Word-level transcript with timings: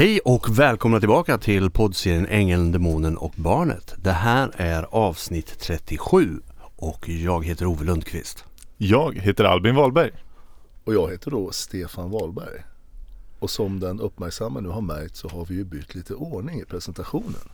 Hej 0.00 0.20
och 0.20 0.58
välkomna 0.58 1.00
tillbaka 1.00 1.38
till 1.38 1.70
poddserien 1.70 2.26
Ängeln, 2.26 2.72
Demonen 2.72 3.16
och 3.16 3.32
Barnet. 3.36 3.94
Det 3.96 4.12
här 4.12 4.52
är 4.56 4.82
avsnitt 4.82 5.58
37 5.58 6.40
och 6.76 7.08
jag 7.08 7.44
heter 7.44 7.66
Ove 7.66 7.84
Lundqvist. 7.84 8.44
Jag 8.76 9.18
heter 9.18 9.44
Albin 9.44 9.74
Wahlberg. 9.74 10.10
Och 10.84 10.94
jag 10.94 11.10
heter 11.10 11.30
då 11.30 11.50
Stefan 11.52 12.10
Wahlberg. 12.10 12.64
Och 13.38 13.50
som 13.50 13.80
den 13.80 14.00
uppmärksamma 14.00 14.60
nu 14.60 14.68
har 14.68 14.80
märkt 14.80 15.16
så 15.16 15.28
har 15.28 15.44
vi 15.44 15.54
ju 15.54 15.64
bytt 15.64 15.94
lite 15.94 16.14
ordning 16.14 16.60
i 16.60 16.64
presentationen. 16.64 17.48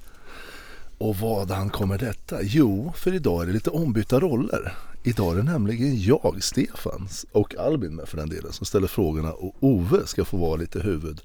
Och 0.99 1.17
vadan 1.17 1.71
kommer 1.71 1.99
detta? 1.99 2.39
Jo, 2.43 2.93
för 2.97 3.15
idag 3.15 3.43
är 3.43 3.47
det 3.47 3.53
lite 3.53 3.71
ombytta 3.71 4.21
roller. 4.21 4.75
Idag 5.05 5.33
är 5.33 5.37
det 5.37 5.43
nämligen 5.43 6.03
jag, 6.03 6.39
Stefan, 6.41 7.09
och 7.33 7.57
Albin 7.57 7.95
med 7.95 8.09
för 8.09 8.17
den 8.17 8.29
delen, 8.29 8.53
som 8.53 8.67
ställer 8.67 8.87
frågorna 8.89 9.33
och 9.33 9.55
Ove 9.61 10.07
ska 10.07 10.25
få 10.25 10.37
vara 10.37 10.57
lite 10.57 10.81
huvud, 10.81 11.21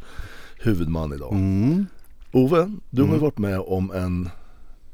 huvudman 0.62 1.14
idag. 1.14 1.34
Mm. 1.34 1.86
Ove, 2.32 2.72
du 2.90 3.02
har 3.04 3.14
ju 3.14 3.20
varit 3.20 3.38
med 3.38 3.60
om 3.60 3.92
en 3.92 4.30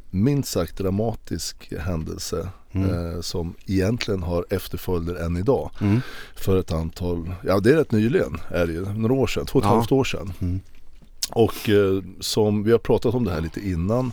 minst 0.09 0.52
sagt 0.52 0.78
dramatisk 0.78 1.73
händelse 1.80 2.50
Mm. 2.72 2.90
eh, 3.16 3.22
som 3.22 3.54
egentligen 3.66 4.23
har 4.23 4.45
efterföljder 4.50 5.16
än 5.16 5.38
idag. 5.38 5.72
Mm. 5.82 6.02
För 6.36 6.59
ett 6.59 6.72
antal, 6.72 7.34
ja 7.45 7.59
det 7.59 7.72
är 7.72 7.76
rätt 7.76 7.92
nyligen, 7.92 8.38
är 8.50 8.68
det 8.68 8.73
ju, 8.73 8.86
några 8.86 9.14
år 9.14 9.28
sedan, 9.28 9.45
två 9.45 9.59
och 9.59 9.66
ett 9.66 9.70
Ja. 9.70 9.76
halvt 9.76 9.92
år 9.92 10.04
sedan. 10.04 10.34
Mm. 10.40 10.59
Och 11.32 11.70
eh, 11.70 12.04
som 12.20 12.64
vi 12.64 12.72
har 12.72 12.80
pratat 12.80 13.14
om 13.16 13.23
det 13.23 13.31
här 13.31 13.42
lite 13.42 13.70
innan. 13.70 14.12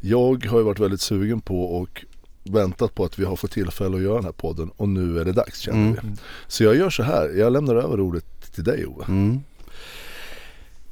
Jag 0.00 0.44
har 0.46 0.58
ju 0.58 0.64
varit 0.64 0.80
väldigt 0.80 1.00
sugen 1.00 1.40
på 1.40 1.64
och 1.64 2.04
väntat 2.44 2.94
på 2.94 3.04
att 3.04 3.18
vi 3.18 3.24
har 3.24 3.36
fått 3.36 3.50
tillfälle 3.50 3.96
att 3.96 4.02
göra 4.02 4.14
den 4.14 4.24
här 4.24 4.32
podden 4.32 4.70
och 4.76 4.88
nu 4.88 5.20
är 5.20 5.24
det 5.24 5.32
dags 5.32 5.58
känner 5.58 5.78
Mm. 5.90 5.96
vi. 6.02 6.10
Så 6.48 6.64
jag 6.64 6.76
gör 6.76 6.90
så 6.90 7.02
här, 7.02 7.28
jag 7.28 7.52
lämnar 7.52 7.74
över 7.74 8.00
ordet 8.00 8.52
till 8.54 8.64
dig 8.64 8.86
Ove. 8.86 9.04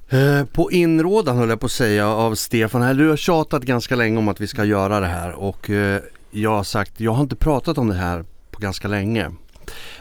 Eh, 0.08 0.44
på 0.44 0.70
inrådan 0.70 1.36
höll 1.36 1.48
jag 1.48 1.60
på 1.60 1.66
att 1.66 1.72
säga 1.72 2.08
av 2.08 2.34
Stefan 2.34 2.82
här. 2.82 2.94
Du 2.94 3.08
har 3.08 3.16
tjatat 3.16 3.62
ganska 3.62 3.96
länge 3.96 4.18
om 4.18 4.28
att 4.28 4.40
vi 4.40 4.46
ska 4.46 4.64
göra 4.64 5.00
det 5.00 5.06
här 5.06 5.32
och 5.32 5.70
eh, 5.70 6.02
jag 6.30 6.50
har 6.50 6.64
sagt, 6.64 7.00
jag 7.00 7.12
har 7.12 7.22
inte 7.22 7.36
pratat 7.36 7.78
om 7.78 7.88
det 7.88 7.94
här 7.94 8.24
på 8.50 8.60
ganska 8.60 8.88
länge. 8.88 9.30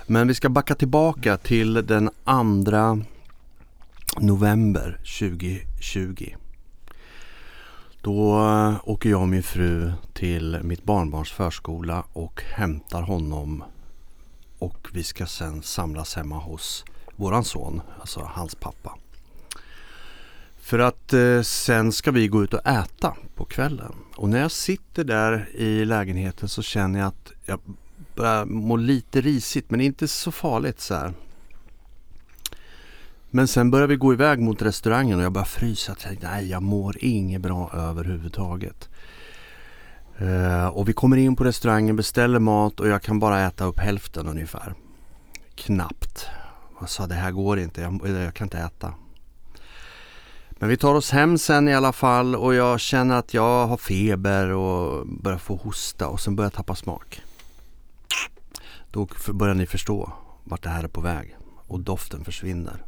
Men 0.07 0.27
vi 0.27 0.33
ska 0.33 0.49
backa 0.49 0.75
tillbaka 0.75 1.37
till 1.37 1.73
den 1.73 2.09
2 2.25 3.03
november 4.19 4.99
2020. 5.19 6.35
Då 8.01 8.39
eh, 8.39 8.89
åker 8.89 9.09
jag 9.09 9.21
och 9.21 9.27
min 9.27 9.43
fru 9.43 9.91
till 10.13 10.59
mitt 10.63 10.83
barnbarns 10.83 11.31
förskola 11.31 12.03
och 12.13 12.41
hämtar 12.43 13.01
honom 13.01 13.63
och 14.59 14.87
vi 14.93 15.03
ska 15.03 15.25
sen 15.25 15.61
samlas 15.63 16.15
hemma 16.15 16.35
hos 16.35 16.85
våran 17.15 17.43
son, 17.43 17.81
alltså 17.99 18.19
hans 18.33 18.55
pappa. 18.55 18.97
För 20.63 20.79
att 20.79 21.13
eh, 21.13 21.41
sen 21.41 21.91
ska 21.91 22.11
vi 22.11 22.27
gå 22.27 22.43
ut 22.43 22.53
och 22.53 22.67
äta 22.67 23.15
på 23.35 23.45
kvällen. 23.45 23.93
Och 24.15 24.29
när 24.29 24.39
jag 24.39 24.51
sitter 24.51 25.03
där 25.03 25.49
i 25.53 25.85
lägenheten 25.85 26.49
så 26.49 26.61
känner 26.61 26.99
jag 26.99 27.07
att 27.07 27.31
jag 27.45 27.59
börjar 28.15 28.45
må 28.45 28.75
lite 28.75 29.21
risigt 29.21 29.71
men 29.71 29.81
inte 29.81 30.07
så 30.07 30.31
farligt 30.31 30.81
så 30.81 30.95
här. 30.95 31.13
Men 33.29 33.47
sen 33.47 33.71
börjar 33.71 33.87
vi 33.87 33.95
gå 33.95 34.13
iväg 34.13 34.39
mot 34.39 34.61
restaurangen 34.61 35.17
och 35.17 35.25
jag 35.25 35.31
börjar 35.31 35.45
frysa. 35.45 35.91
Jag 35.91 35.99
tänkte, 35.99 36.27
nej, 36.27 36.49
jag 36.49 36.63
mår 36.63 36.97
inget 36.99 37.41
bra 37.41 37.71
överhuvudtaget. 37.73 38.89
Eh, 40.17 40.67
och 40.67 40.89
vi 40.89 40.93
kommer 40.93 41.17
in 41.17 41.35
på 41.35 41.43
restaurangen, 41.43 41.95
beställer 41.95 42.39
mat 42.39 42.79
och 42.79 42.87
jag 42.87 43.01
kan 43.01 43.19
bara 43.19 43.41
äta 43.41 43.65
upp 43.65 43.79
hälften 43.79 44.27
ungefär. 44.27 44.73
Knappt. 45.55 46.25
Jag 46.79 46.89
sa 46.89 47.07
det 47.07 47.15
här 47.15 47.31
går 47.31 47.59
inte, 47.59 47.81
jag, 47.81 48.09
jag 48.09 48.33
kan 48.33 48.45
inte 48.45 48.57
äta. 48.57 48.93
Men 50.63 50.69
vi 50.69 50.77
tar 50.77 50.95
oss 50.95 51.11
hem 51.11 51.37
sen 51.37 51.67
i 51.67 51.73
alla 51.73 51.93
fall 51.93 52.35
och 52.35 52.53
jag 52.53 52.79
känner 52.79 53.15
att 53.15 53.33
jag 53.33 53.67
har 53.67 53.77
feber 53.77 54.49
och 54.49 55.07
börjar 55.07 55.37
få 55.37 55.55
hosta 55.55 56.07
och 56.07 56.21
sen 56.21 56.35
börjar 56.35 56.45
jag 56.45 56.53
tappa 56.53 56.75
smak. 56.75 57.21
Då 58.91 59.07
börjar 59.33 59.55
ni 59.55 59.65
förstå 59.65 60.11
vart 60.43 60.63
det 60.63 60.69
här 60.69 60.83
är 60.83 60.87
på 60.87 61.01
väg 61.01 61.37
och 61.67 61.79
doften 61.79 62.25
försvinner. 62.25 62.83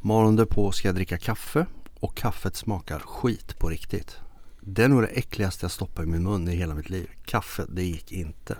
Morgonen 0.00 0.36
därpå 0.36 0.72
ska 0.72 0.88
jag 0.88 0.94
dricka 0.94 1.18
kaffe 1.18 1.66
och 2.00 2.16
kaffet 2.16 2.56
smakar 2.56 2.98
skit 2.98 3.58
på 3.58 3.68
riktigt. 3.68 4.16
Det 4.60 4.84
är 4.84 4.88
nog 4.88 5.02
det 5.02 5.08
äckligaste 5.08 5.64
jag 5.64 5.70
stoppat 5.70 6.04
i 6.04 6.08
min 6.08 6.22
mun 6.22 6.48
i 6.48 6.56
hela 6.56 6.74
mitt 6.74 6.90
liv. 6.90 7.10
Kaffe, 7.24 7.64
det 7.68 7.82
gick 7.82 8.12
inte. 8.12 8.56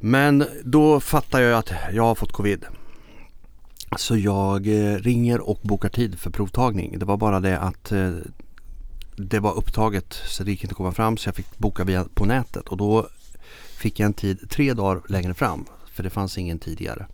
Men 0.00 0.46
då 0.64 1.00
fattar 1.00 1.40
jag 1.40 1.58
att 1.58 1.72
jag 1.92 2.02
har 2.02 2.14
fått 2.14 2.32
covid. 2.32 2.66
Så 3.96 4.16
jag 4.16 4.66
eh, 4.66 4.96
ringer 4.96 5.40
och 5.40 5.60
bokar 5.62 5.88
tid 5.88 6.18
för 6.18 6.30
provtagning. 6.30 6.98
Det 6.98 7.04
var 7.04 7.16
bara 7.16 7.40
det 7.40 7.58
att 7.58 7.92
eh, 7.92 8.10
det 9.16 9.40
var 9.40 9.54
upptaget 9.54 10.22
så 10.26 10.44
det 10.44 10.50
gick 10.50 10.62
inte 10.64 10.72
att 10.72 10.76
komma 10.76 10.92
fram 10.92 11.16
så 11.16 11.28
jag 11.28 11.34
fick 11.34 11.58
boka 11.58 11.84
via 11.84 12.04
på 12.14 12.24
nätet 12.24 12.68
och 12.68 12.76
då 12.76 13.08
fick 13.76 14.00
jag 14.00 14.06
en 14.06 14.14
tid 14.14 14.50
tre 14.50 14.74
dagar 14.74 15.02
längre 15.08 15.34
fram 15.34 15.64
för 15.86 16.02
det 16.02 16.10
fanns 16.10 16.38
ingen 16.38 16.58
tidigare. 16.58 17.06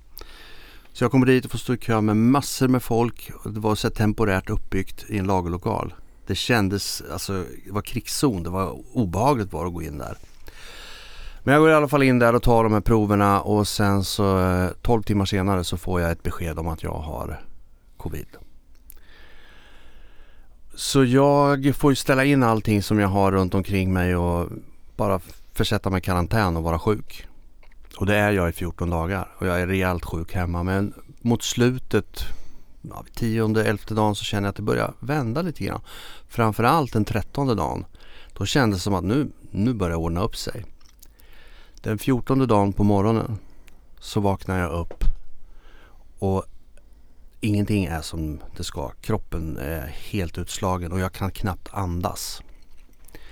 Så 0.93 1.05
jag 1.05 1.11
kommer 1.11 1.27
dit 1.27 1.44
och 1.44 1.50
får 1.50 1.59
stå 1.59 1.75
i 1.75 1.77
kö 1.77 2.00
med 2.00 2.16
massor 2.16 2.69
med 2.69 2.83
folk. 2.83 3.31
Det 3.45 3.60
var 3.60 3.75
så 3.75 3.91
temporärt 3.91 4.50
uppbyggt 4.50 5.05
i 5.09 5.19
en 5.19 5.27
lagerlokal. 5.27 5.95
Det 6.27 6.34
kändes, 6.34 7.03
alltså 7.12 7.45
det 7.65 7.72
var 7.72 7.83
krigszon. 7.83 8.43
Det 8.43 8.50
var 8.50 8.97
obehagligt 8.97 9.50
bara 9.50 9.66
att 9.66 9.75
gå 9.75 9.83
in 9.83 9.99
där. 9.99 10.16
Men 11.48 11.53
jag 11.53 11.62
går 11.62 11.70
i 11.70 11.75
alla 11.75 11.88
fall 11.88 12.03
in 12.03 12.19
där 12.19 12.34
och 12.34 12.42
tar 12.42 12.64
de 12.64 12.72
här 12.72 12.81
proverna 12.81 13.41
och 13.41 13.69
sen 13.69 14.04
så 14.04 14.41
eh, 14.41 14.70
12 14.82 15.03
timmar 15.03 15.25
senare 15.25 15.64
så 15.64 15.76
får 15.76 16.00
jag 16.00 16.10
ett 16.10 16.22
besked 16.22 16.59
om 16.59 16.69
att 16.69 16.82
jag 16.82 16.94
har 16.94 17.41
covid. 17.97 18.26
Så 20.75 21.04
jag 21.04 21.75
får 21.76 21.92
ju 21.92 21.97
ställa 21.97 22.25
in 22.25 22.42
allting 22.42 22.82
som 22.82 22.98
jag 22.98 23.09
har 23.09 23.32
runt 23.32 23.54
omkring 23.54 23.92
mig 23.92 24.16
och 24.16 24.48
bara 24.97 25.20
försätta 25.53 25.91
mig 25.91 25.98
i 25.98 26.00
karantän 26.00 26.56
och 26.56 26.62
vara 26.62 26.78
sjuk. 26.78 27.26
Och 27.97 28.06
det 28.06 28.16
är 28.16 28.30
jag 28.32 28.48
i 28.48 28.53
14 28.53 28.91
dagar 28.91 29.28
och 29.38 29.47
jag 29.47 29.60
är 29.60 29.66
rejält 29.66 30.04
sjuk 30.04 30.34
hemma 30.34 30.62
men 30.62 30.94
mot 31.20 31.42
slutet, 31.42 32.20
ja, 32.82 33.04
tionde, 33.15 33.65
elfte 33.65 33.94
dagen 33.94 34.15
så 34.15 34.25
känner 34.25 34.47
jag 34.47 34.50
att 34.50 34.56
det 34.56 34.62
börjar 34.62 34.94
vända 35.00 35.42
lite 35.42 35.65
grann. 35.65 35.80
Framförallt 36.28 36.92
den 36.92 37.04
trettonde 37.04 37.54
dagen. 37.54 37.84
Då 38.32 38.47
kändes 38.47 38.78
det 38.78 38.82
som 38.82 38.94
att 38.94 39.04
nu, 39.04 39.30
nu 39.50 39.75
börjar 39.75 39.91
det 39.91 39.97
ordna 39.97 40.22
upp 40.22 40.36
sig. 40.36 40.65
Den 41.83 41.99
fjortonde 41.99 42.47
dagen 42.47 42.72
på 42.72 42.84
morgonen 42.84 43.39
så 44.00 44.21
vaknar 44.21 44.59
jag 44.59 44.72
upp 44.72 45.05
och 46.19 46.44
ingenting 47.41 47.84
är 47.84 48.00
som 48.00 48.41
det 48.56 48.65
ska. 48.65 48.91
Kroppen 49.00 49.59
är 49.59 49.87
helt 49.87 50.39
utslagen 50.39 50.93
och 50.93 51.00
jag 51.00 51.12
kan 51.12 51.31
knappt 51.31 51.69
andas. 51.72 52.43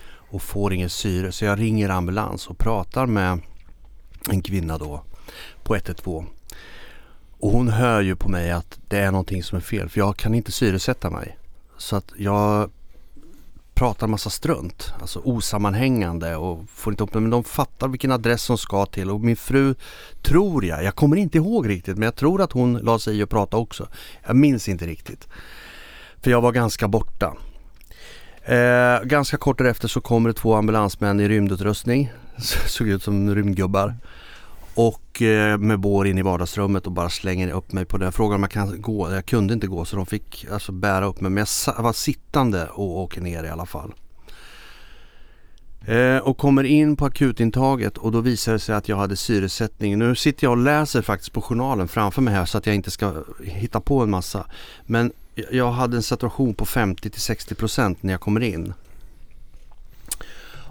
Och 0.09 0.43
får 0.43 0.73
ingen 0.73 0.91
syre 0.91 1.33
så 1.33 1.45
jag 1.45 1.59
ringer 1.59 1.89
ambulans 1.89 2.47
och 2.47 2.59
pratar 2.59 3.07
med 3.07 3.41
en 4.31 4.43
kvinna 4.43 4.79
då 4.79 5.03
på 5.63 5.77
112. 5.77 6.27
Och 7.39 7.51
hon 7.51 7.69
hör 7.69 8.03
ju 8.03 8.17
på 8.17 8.29
mig 8.29 8.51
att 8.51 8.79
det 8.89 8.99
är 8.99 9.11
någonting 9.11 9.43
som 9.43 9.57
är 9.57 9.63
fel 9.63 9.89
för 9.89 9.99
jag 9.99 10.17
kan 10.17 10.35
inte 10.35 10.53
syresätta 10.53 11.11
mig. 11.11 11.39
Så 11.77 11.97
att 11.97 12.13
jag 12.17 12.71
pratar 13.77 14.07
massa 14.07 14.31
strunt, 14.31 14.93
alltså 15.01 15.21
osammanhängande 15.25 16.37
och 16.37 16.71
får 16.71 16.93
inte 16.93 17.05
upp 17.05 17.13
det. 17.13 17.21
Men 17.21 17.31
de 17.31 17.45
fattar 17.45 17.89
vilken 17.89 18.13
adress 18.13 18.49
hon 18.49 18.59
ska 18.59 18.87
till 18.87 19.11
och 19.11 19.21
min 19.21 19.37
fru 19.37 19.75
tror 20.23 20.65
jag, 20.65 20.85
jag 20.85 20.95
kommer 20.95 21.17
inte 21.17 21.39
ihåg 21.39 21.69
riktigt 21.69 21.97
men 21.97 22.03
jag 22.03 22.15
tror 22.15 22.43
att 22.43 22.53
hon 22.53 22.75
la 22.75 22.99
sig 22.99 23.19
i 23.19 23.23
och 23.23 23.31
pratade 23.31 23.63
också. 23.63 23.89
Jag 24.27 24.37
minns 24.37 24.69
inte 24.69 24.87
riktigt. 24.87 25.29
För 26.23 26.31
jag 26.31 26.41
var 26.41 26.53
ganska 26.53 26.89
borta. 26.89 27.37
Eh, 28.45 29.03
ganska 29.05 29.37
kort 29.37 29.59
därefter 29.59 29.89
så 29.89 30.01
kommer 30.01 30.29
det 30.31 30.35
två 30.35 30.55
ambulansmän 30.55 31.21
i 31.21 31.29
rymdutrustning. 31.29 32.13
Såg 32.67 32.89
ut 32.89 33.03
som 33.03 33.35
rymdgubbar. 33.35 33.95
Och 34.77 35.23
eh, 35.23 35.59
med 35.59 35.81
bår 35.81 36.07
in 36.07 36.19
i 36.19 36.23
vardagsrummet 36.23 36.87
och 36.87 36.93
bara 36.93 37.11
slänger 37.11 37.51
upp 37.51 37.73
mig 37.73 37.85
på 37.85 37.99
den. 37.99 38.13
Frågan 38.13 38.13
frågade 38.13 38.35
om 38.37 38.43
jag 38.43 38.51
kan 38.51 38.83
gå. 38.83 39.13
Jag 39.13 39.27
kunde 39.27 39.55
inte 39.55 39.67
gå 39.67 39.85
så 39.85 39.97
de 39.97 40.07
fick 40.07 40.47
alltså 40.53 40.73
bära 40.73 41.07
upp 41.07 41.21
mig. 41.21 41.31
Men 41.31 41.47
jag 41.67 41.83
var 41.83 41.93
sittande 41.93 42.67
och 42.67 42.99
åker 43.01 43.21
ner 43.21 43.45
i 43.45 43.49
alla 43.49 43.67
fall. 43.67 43.93
Eh, 45.87 46.17
och 46.19 46.39
kommer 46.39 46.65
in 46.65 46.97
på 46.97 47.05
akutintaget 47.07 47.97
och 47.99 48.13
då 48.13 48.21
visar 48.21 48.53
det 48.53 48.59
sig 48.59 48.75
att 48.75 48.89
jag 48.89 48.97
hade 48.97 49.17
syresättning. 49.17 49.99
Nu 49.99 50.15
sitter 50.15 50.45
jag 50.47 50.51
och 50.51 50.57
läser 50.57 51.03
faktiskt 51.03 51.33
på 51.33 51.43
journalen 51.43 51.89
framför 51.89 52.23
mig 52.23 52.35
här 52.35 52.45
så 52.45 52.59
att 52.59 52.67
jag 52.67 52.75
inte 52.75 52.91
ska 52.91 53.15
hitta 53.45 53.81
på 53.81 54.01
en 54.03 54.11
massa. 54.11 54.47
Men 54.87 55.13
jag- 55.35 55.53
jag 55.55 55.71
hade 55.71 55.97
en 55.97 56.03
saturation 56.03 56.55
på 56.55 56.65
50-60% 56.67 57.97
när 58.01 58.13
jag 58.13 58.21
kommer 58.21 58.41
in. 58.41 58.73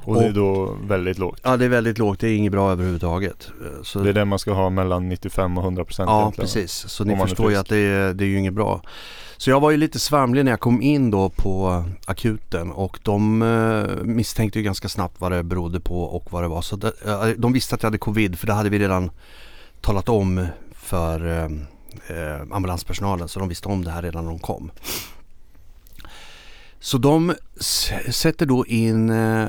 Och 0.05 0.15
det 0.15 0.25
är 0.25 0.31
då 0.31 0.77
väldigt 0.87 1.17
lågt. 1.17 1.39
Ja 1.43 1.57
det 1.57 1.65
är 1.65 1.69
väldigt 1.69 1.97
lågt, 1.97 2.19
det 2.19 2.27
är 2.27 2.35
inget 2.35 2.51
bra 2.51 2.71
överhuvudtaget. 2.71 3.51
Så, 3.83 3.99
Det 3.99 4.09
är 4.09 4.13
det 4.13 4.25
man 4.25 4.39
ska 4.39 4.53
ha 4.53 4.69
mellan 4.69 5.09
95 5.09 5.57
och 5.57 5.63
100 5.63 5.85
procent 5.85 6.09
ja 6.09 6.33
precis, 6.35 6.71
så 6.71 7.03
ni 7.03 7.17
förstår 7.17 7.51
ju 7.51 7.57
att 7.57 7.69
det 7.69 7.77
är, 7.77 8.13
det 8.13 8.23
är 8.23 8.27
ju 8.27 8.37
inget 8.37 8.53
bra. 8.53 8.81
Så 9.37 9.49
jag 9.49 9.59
var 9.59 9.71
ju 9.71 9.77
lite 9.77 9.99
svamlig 9.99 10.45
när 10.45 10.51
jag 10.51 10.59
kom 10.59 10.81
in 10.81 11.11
då 11.11 11.29
på 11.29 11.83
akuten 12.05 12.71
och 12.71 12.99
de 13.03 13.41
eh, 13.41 14.03
misstänkte 14.03 14.59
ju 14.59 14.65
ganska 14.65 14.89
snabbt 14.89 15.21
vad 15.21 15.31
det 15.31 15.43
berodde 15.43 15.79
på 15.79 16.01
och 16.01 16.31
vad 16.31 16.43
det 16.43 16.47
var. 16.47 16.61
Så 16.61 16.75
det, 16.75 16.93
eh, 17.05 17.27
de 17.37 17.53
visste 17.53 17.75
att 17.75 17.83
jag 17.83 17.87
hade 17.87 17.97
covid 17.97 18.39
för 18.39 18.47
det 18.47 18.53
hade 18.53 18.69
vi 18.69 18.79
redan 18.79 19.11
talat 19.81 20.09
om 20.09 20.47
för 20.73 21.45
eh, 22.07 22.41
ambulanspersonalen 22.51 23.27
så 23.27 23.39
de 23.39 23.49
visste 23.49 23.67
om 23.67 23.83
det 23.83 23.91
här 23.91 24.01
redan 24.01 24.23
när 24.23 24.31
de 24.31 24.39
kom. 24.39 24.71
Så 26.85 26.97
de 26.97 27.33
sätter 28.09 28.45
då 28.45 28.65
in 28.65 29.09
eh, 29.09 29.45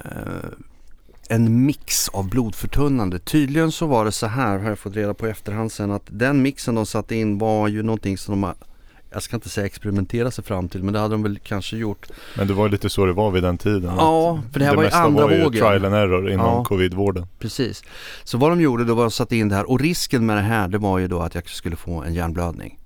en 1.29 1.67
mix 1.67 2.09
av 2.09 2.29
blodförtunnande. 2.29 3.19
Tydligen 3.19 3.73
så 3.73 3.87
var 3.87 4.05
det 4.05 4.13
så 4.13 4.27
här, 4.27 4.59
har 4.59 4.69
jag 4.69 4.79
fått 4.79 4.97
reda 4.97 5.15
på 5.15 5.27
i 5.27 5.31
efterhand 5.31 5.73
sen, 5.73 5.91
att 5.91 6.03
den 6.07 6.43
mixen 6.43 6.75
de 6.75 6.87
satte 6.87 7.17
in 7.17 7.39
var 7.39 7.69
ju 7.69 7.83
någonting 7.83 8.19
som 8.19 8.41
de 8.41 8.53
jag 9.11 9.23
ska 9.23 9.37
inte 9.37 9.49
säga 9.49 9.67
experimentera 9.67 10.31
sig 10.31 10.45
fram 10.45 10.69
till 10.69 10.83
men 10.83 10.93
det 10.95 11.01
hade 11.01 11.15
de 11.15 11.23
väl 11.23 11.39
kanske 11.39 11.77
gjort. 11.77 12.07
Men 12.37 12.47
det 12.47 12.55
var 12.55 12.69
lite 12.69 12.89
så 12.89 13.07
det 13.07 13.13
var 13.13 13.31
vid 13.31 13.43
den 13.43 13.59
tiden. 13.59 13.95
Ja, 13.97 14.41
för 14.53 14.59
det 14.61 14.65
här 14.67 14.75
var 14.77 14.83
ju 14.83 14.87
mesta 14.87 14.99
andra 15.03 15.25
var 15.25 15.33
ju 15.33 15.43
vågen. 15.45 15.61
trial 15.61 15.85
and 15.85 15.95
error 15.95 16.31
inom 16.31 16.47
Ja. 16.47 16.65
covidvården. 16.65 17.27
Precis. 17.39 17.83
Så 18.25 18.39
vad 18.39 18.51
de 18.51 18.61
gjorde 18.61 18.85
då 18.85 18.95
var 18.95 19.07
att 19.07 19.13
de 19.13 19.15
satte 19.17 19.37
in 19.37 19.49
det 19.49 19.55
här 19.55 19.71
och 19.71 19.81
risken 19.81 20.27
med 20.27 20.37
det 20.37 20.43
här 20.43 20.69
det 20.69 20.79
var 20.79 20.99
ju 20.99 21.09
då 21.09 21.21
att 21.21 21.35
jag 21.35 21.49
skulle 21.49 21.77
få 21.77 22.03
en 22.03 22.15
hjärnblödning. 22.15 22.79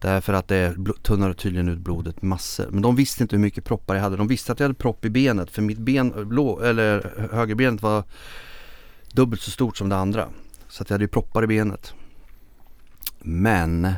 Därför 0.00 0.32
att 0.32 0.48
det 0.48 0.74
tunnar 1.02 1.32
tydligen 1.32 1.68
ut 1.68 1.78
blodet 1.78 2.22
massor. 2.22 2.68
Men 2.70 2.82
de 2.82 2.96
visste 2.96 3.22
inte 3.22 3.36
hur 3.36 3.42
mycket 3.42 3.64
proppar 3.64 3.94
jag 3.94 4.02
hade. 4.02 4.16
De 4.16 4.28
visste 4.28 4.52
att 4.52 4.60
jag 4.60 4.64
hade 4.64 4.74
propp 4.74 5.04
i 5.04 5.10
benet 5.10 5.50
för 5.50 5.62
mitt 5.62 5.78
ben, 5.78 6.28
blå, 6.28 6.60
eller 6.60 7.28
högerbenet 7.32 7.82
var 7.82 8.04
dubbelt 9.12 9.42
så 9.42 9.50
stort 9.50 9.76
som 9.76 9.88
det 9.88 9.96
andra. 9.96 10.28
Så 10.68 10.82
att 10.82 10.90
jag 10.90 10.94
hade 10.94 11.04
ju 11.04 11.08
proppar 11.08 11.44
i 11.44 11.46
benet. 11.46 11.94
Men 13.18 13.92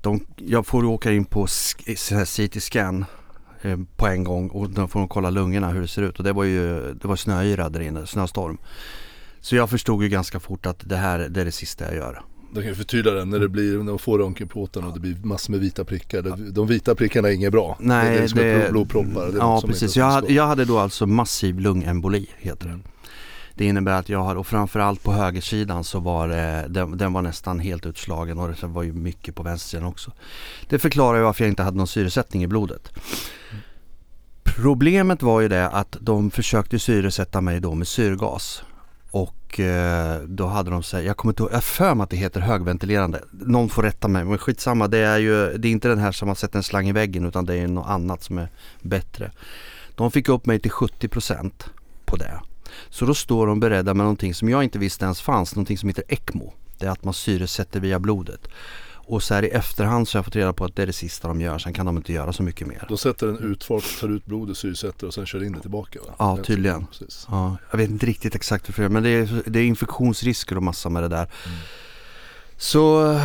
de, 0.00 0.26
jag 0.36 0.66
får 0.66 0.84
åka 0.84 1.12
in 1.12 1.24
på 1.24 1.46
CT-scan 1.46 3.04
eh, 3.62 3.78
på 3.96 4.06
en 4.06 4.24
gång 4.24 4.48
och 4.48 4.70
då 4.70 4.88
får 4.88 5.00
de 5.00 5.08
kolla 5.08 5.30
lungorna 5.30 5.70
hur 5.70 5.80
det 5.80 5.88
ser 5.88 6.02
ut 6.02 6.18
och 6.18 6.24
det 6.24 6.32
var 6.32 6.44
ju 6.44 6.94
det 6.94 7.08
var 7.08 7.16
snöyra 7.16 7.68
där 7.68 7.80
inne, 7.80 8.06
snöstorm. 8.06 8.58
Så 9.40 9.56
jag 9.56 9.70
förstod 9.70 10.02
ju 10.02 10.08
ganska 10.08 10.40
fort 10.40 10.66
att 10.66 10.88
det 10.88 10.96
här 10.96 11.18
det 11.18 11.40
är 11.40 11.44
det 11.44 11.52
sista 11.52 11.84
jag 11.84 11.94
gör. 11.94 12.22
De 12.54 12.62
kan 12.62 12.74
förtydliga 12.74 13.14
det 13.14 13.24
när 13.24 13.38
det 13.38 13.48
blir, 13.48 13.78
när 13.78 13.92
de 13.92 13.98
får 13.98 14.18
röntgenplåten 14.18 14.84
och 14.84 14.94
det 14.94 15.00
blir 15.00 15.16
massor 15.22 15.52
med 15.52 15.60
vita 15.60 15.84
prickar. 15.84 16.22
De, 16.52 16.66
vita 16.66 16.94
prickarna 16.94 17.28
är 17.28 17.32
inget 17.32 17.52
bra. 17.52 17.76
Nej, 17.80 18.16
det 18.16 18.22
är 18.22 18.28
som 18.28 18.38
det- 18.38 18.70
blodproppar. 18.70 19.26
Det 19.26 19.32
är 19.32 19.38
Ja 19.38 19.62
precis, 19.66 19.96
jag 19.96 20.10
hade, 20.10 20.32
jag 20.32 20.46
hade 20.46 20.64
då 20.64 20.78
alltså 20.78 21.06
massiv 21.06 21.60
lungemboli 21.60 22.26
heter 22.38 22.66
det. 22.66 22.72
Mm. 22.72 22.82
Det 23.54 23.64
innebär 23.64 23.92
att 23.92 24.08
jag 24.08 24.18
har, 24.18 24.36
och 24.36 24.46
framförallt 24.46 25.02
på 25.02 25.12
högersidan 25.12 25.84
så 25.84 26.00
var 26.00 26.28
det, 26.28 26.66
den, 26.68 26.98
den 26.98 27.12
var 27.12 27.22
nästan 27.22 27.58
helt 27.58 27.86
utslagen 27.86 28.38
och 28.38 28.48
det 28.48 28.66
var 28.66 28.82
ju 28.82 28.92
mycket 28.92 29.34
på 29.34 29.42
vänstersidan 29.42 29.86
också. 29.86 30.12
Det 30.68 30.78
förklarar 30.78 31.18
ju 31.18 31.24
varför 31.24 31.44
jag 31.44 31.50
inte 31.50 31.62
hade 31.62 31.76
någon 31.76 31.86
syresättning 31.86 32.42
i 32.42 32.46
blodet. 32.46 32.92
Problemet 34.42 35.22
var 35.22 35.40
ju 35.40 35.48
det 35.48 35.68
att 35.68 35.96
de 36.00 36.30
försökte 36.30 36.78
syresätta 36.78 37.40
mig 37.40 37.60
då 37.60 37.74
med 37.74 37.88
syrgas. 37.88 38.62
Och 39.52 39.60
eh, 39.60 40.20
då 40.20 40.46
hade 40.46 40.70
de 40.70 40.82
sig, 40.82 41.06
jag 41.06 41.16
kommer 41.16 41.32
inte 41.32 41.42
ihåg, 41.42 41.50
jag 41.50 41.56
har 41.56 41.60
för 41.60 41.94
mig 41.94 42.04
att 42.04 42.10
det 42.10 42.16
heter 42.16 42.40
högventilerande. 42.40 43.22
Någon 43.30 43.68
får 43.68 43.82
rätta 43.82 44.08
mig 44.08 44.24
men 44.24 44.38
skitsamma 44.38 44.88
det 44.88 44.98
är 44.98 45.18
ju, 45.18 45.58
det 45.58 45.68
är 45.68 45.72
inte 45.72 45.88
den 45.88 45.98
här 45.98 46.12
som 46.12 46.28
har 46.28 46.34
sett 46.34 46.54
en 46.54 46.62
slang 46.62 46.88
i 46.88 46.92
väggen 46.92 47.26
utan 47.26 47.46
det 47.46 47.56
är 47.56 47.68
något 47.68 47.88
annat 47.88 48.22
som 48.22 48.38
är 48.38 48.48
bättre. 48.80 49.30
De 49.94 50.10
fick 50.10 50.28
upp 50.28 50.46
mig 50.46 50.58
till 50.58 50.70
70% 50.70 51.52
på 52.04 52.16
det. 52.16 52.40
Så 52.88 53.04
då 53.04 53.14
står 53.14 53.46
de 53.46 53.60
beredda 53.60 53.94
med 53.94 54.04
någonting 54.04 54.34
som 54.34 54.48
jag 54.48 54.64
inte 54.64 54.78
visste 54.78 55.04
ens 55.04 55.20
fanns, 55.20 55.54
någonting 55.54 55.78
som 55.78 55.88
heter 55.88 56.04
ECMO. 56.08 56.52
Det 56.78 56.86
är 56.86 56.90
att 56.90 57.04
man 57.04 57.14
syresätter 57.14 57.80
via 57.80 57.98
blodet. 57.98 58.48
Och 59.06 59.22
så 59.22 59.34
här 59.34 59.44
i 59.44 59.48
efterhand 59.48 60.08
så 60.08 60.16
har 60.16 60.18
jag 60.18 60.24
fått 60.24 60.36
reda 60.36 60.52
på 60.52 60.64
att 60.64 60.76
det 60.76 60.82
är 60.82 60.86
det 60.86 60.92
sista 60.92 61.28
de 61.28 61.40
gör, 61.40 61.58
sen 61.58 61.72
kan 61.72 61.86
de 61.86 61.96
inte 61.96 62.12
göra 62.12 62.32
så 62.32 62.42
mycket 62.42 62.66
mer. 62.66 62.84
De 62.88 62.98
sätter 62.98 63.28
en 63.28 63.38
utfart, 63.38 64.00
tar 64.00 64.08
ut 64.08 64.26
blodet, 64.26 64.56
syresätter 64.56 65.06
och 65.06 65.14
sen 65.14 65.26
kör 65.26 65.44
in 65.44 65.52
det 65.52 65.60
tillbaka 65.60 65.98
va? 66.06 66.14
Ja, 66.18 66.38
tydligen. 66.44 66.86
Ja, 67.28 67.56
jag 67.70 67.78
vet 67.78 67.90
inte 67.90 68.06
riktigt 68.06 68.34
exakt 68.34 68.68
varför 68.68 68.88
men 68.88 69.02
det 69.02 69.10
är, 69.10 69.42
det 69.46 69.58
är 69.58 69.64
infektionsrisker 69.64 70.56
och 70.56 70.62
massa 70.62 70.88
med 70.88 71.02
det 71.02 71.08
där. 71.08 71.26
Mm. 71.46 71.58
Så 72.56 73.18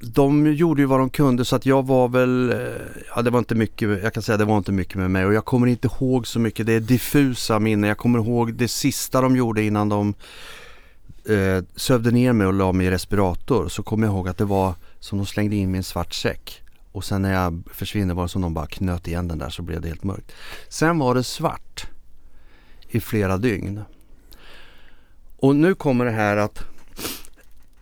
de 0.00 0.52
gjorde 0.54 0.82
ju 0.82 0.86
vad 0.86 1.00
de 1.00 1.10
kunde 1.10 1.44
så 1.44 1.56
att 1.56 1.66
jag 1.66 1.86
var 1.86 2.08
väl, 2.08 2.50
eh, 2.50 2.58
ja 3.16 3.22
det 3.22 3.30
var 3.30 3.38
inte 3.38 3.54
mycket, 3.54 4.02
jag 4.02 4.14
kan 4.14 4.22
säga 4.22 4.38
det 4.38 4.44
var 4.44 4.58
inte 4.58 4.72
mycket 4.72 4.96
med 4.96 5.10
mig 5.10 5.26
och 5.26 5.34
jag 5.34 5.44
kommer 5.44 5.66
inte 5.66 5.88
ihåg 5.88 6.26
så 6.26 6.38
mycket, 6.38 6.66
det 6.66 6.72
är 6.72 6.80
diffusa 6.80 7.58
minnen. 7.58 7.88
Jag 7.88 7.98
kommer 7.98 8.18
ihåg 8.18 8.54
det 8.54 8.68
sista 8.68 9.20
de 9.20 9.36
gjorde 9.36 9.62
innan 9.62 9.88
de 9.88 10.14
eh, 11.28 11.64
sövde 11.76 12.10
ner 12.10 12.32
mig 12.32 12.46
och 12.46 12.52
la 12.52 12.72
mig 12.72 12.86
i 12.86 12.90
respirator 12.90 13.68
så 13.68 13.82
kommer 13.82 14.06
jag 14.06 14.14
ihåg 14.14 14.28
att 14.28 14.38
det 14.38 14.44
var 14.44 14.74
som 15.00 15.18
de 15.18 15.26
slängde 15.26 15.56
in 15.56 15.70
mig 15.70 15.76
i 15.76 15.78
en 15.78 15.84
svart 15.84 16.14
säck. 16.14 16.62
Och 16.92 17.04
sen 17.04 17.22
när 17.22 17.32
jag 17.32 17.62
försvinner 17.72 18.14
var 18.14 18.22
det 18.22 18.28
som 18.28 18.42
de 18.42 18.54
bara 18.54 18.66
knöt 18.66 19.08
igen 19.08 19.28
den 19.28 19.38
där 19.38 19.50
så 19.50 19.62
blev 19.62 19.80
det 19.80 19.88
helt 19.88 20.04
mörkt. 20.04 20.32
Sen 20.68 20.98
var 20.98 21.14
det 21.14 21.22
svart 21.22 21.86
i 22.88 23.00
flera 23.00 23.38
dygn. 23.38 23.80
Och 25.36 25.56
nu 25.56 25.74
kommer 25.74 26.04
det 26.04 26.10
här 26.10 26.36
att 26.36 26.64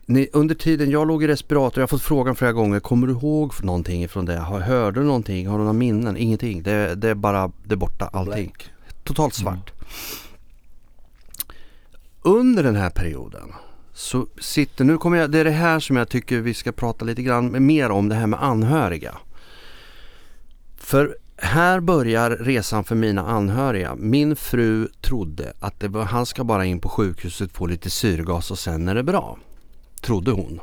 ni, 0.07 0.29
under 0.33 0.55
tiden 0.55 0.91
jag 0.91 1.09
låg 1.09 1.25
i 1.25 1.27
respirator, 1.27 1.79
jag 1.79 1.83
har 1.83 1.89
fått 1.89 2.03
frågan 2.03 2.37
flera 2.37 2.53
gånger, 2.53 2.81
kommer 2.81 3.07
du 3.07 3.13
ihåg 3.13 3.53
någonting 3.63 4.09
från 4.09 4.25
det? 4.25 4.39
Har, 4.39 4.61
hörde 4.61 5.01
du 5.01 5.07
någonting? 5.07 5.47
Har 5.49 5.59
du 5.59 5.65
några 5.65 5.73
minnen? 5.73 6.17
Ingenting. 6.17 6.63
Det, 6.63 6.95
det 6.95 7.09
är 7.09 7.15
bara, 7.15 7.53
det 7.65 7.75
är 7.75 7.77
borta 7.77 8.11
allting. 8.13 8.33
Blank. 8.35 8.71
Totalt 9.05 9.35
svart. 9.35 9.73
Under 12.27 12.63
den 12.63 12.77
här 12.77 12.91
perioden 12.91 13.53
så 13.93 14.27
sitter, 14.41 14.85
nu 14.85 14.99
kommer 14.99 15.17
jag, 15.17 15.31
det 15.31 15.39
är 15.39 15.45
det 15.45 15.51
här 15.51 15.81
som 15.81 15.97
jag 15.97 16.09
tycker 16.09 16.41
vi 16.41 16.55
ska 16.55 16.73
prata 16.73 17.05
lite 17.05 17.23
grann 17.23 17.67
mer 17.67 17.91
om, 17.91 18.09
det 18.09 18.15
här 18.15 18.27
med 18.27 18.43
anhöriga. 18.43 19.19
För 20.77 21.17
här 21.37 21.81
börjar 21.81 22.31
resan 22.31 22.85
för 22.85 22.95
mina 22.95 23.27
anhöriga. 23.27 23.95
Min 23.95 24.37
fru 24.37 24.89
trodde 25.01 25.53
att 25.61 25.81
det 25.81 25.89
var, 25.89 26.05
han 26.05 26.27
ska 26.27 26.45
bara 26.45 26.65
in 26.65 26.81
på 26.81 26.89
sjukhuset, 26.89 27.53
få 27.53 27.67
lite 27.67 27.91
syrgas 27.91 28.51
och 28.51 28.59
sen 28.59 28.89
är 28.89 28.95
det 28.95 29.03
bra. 29.03 29.39
Trodde 30.01 30.31
hon. 30.31 30.61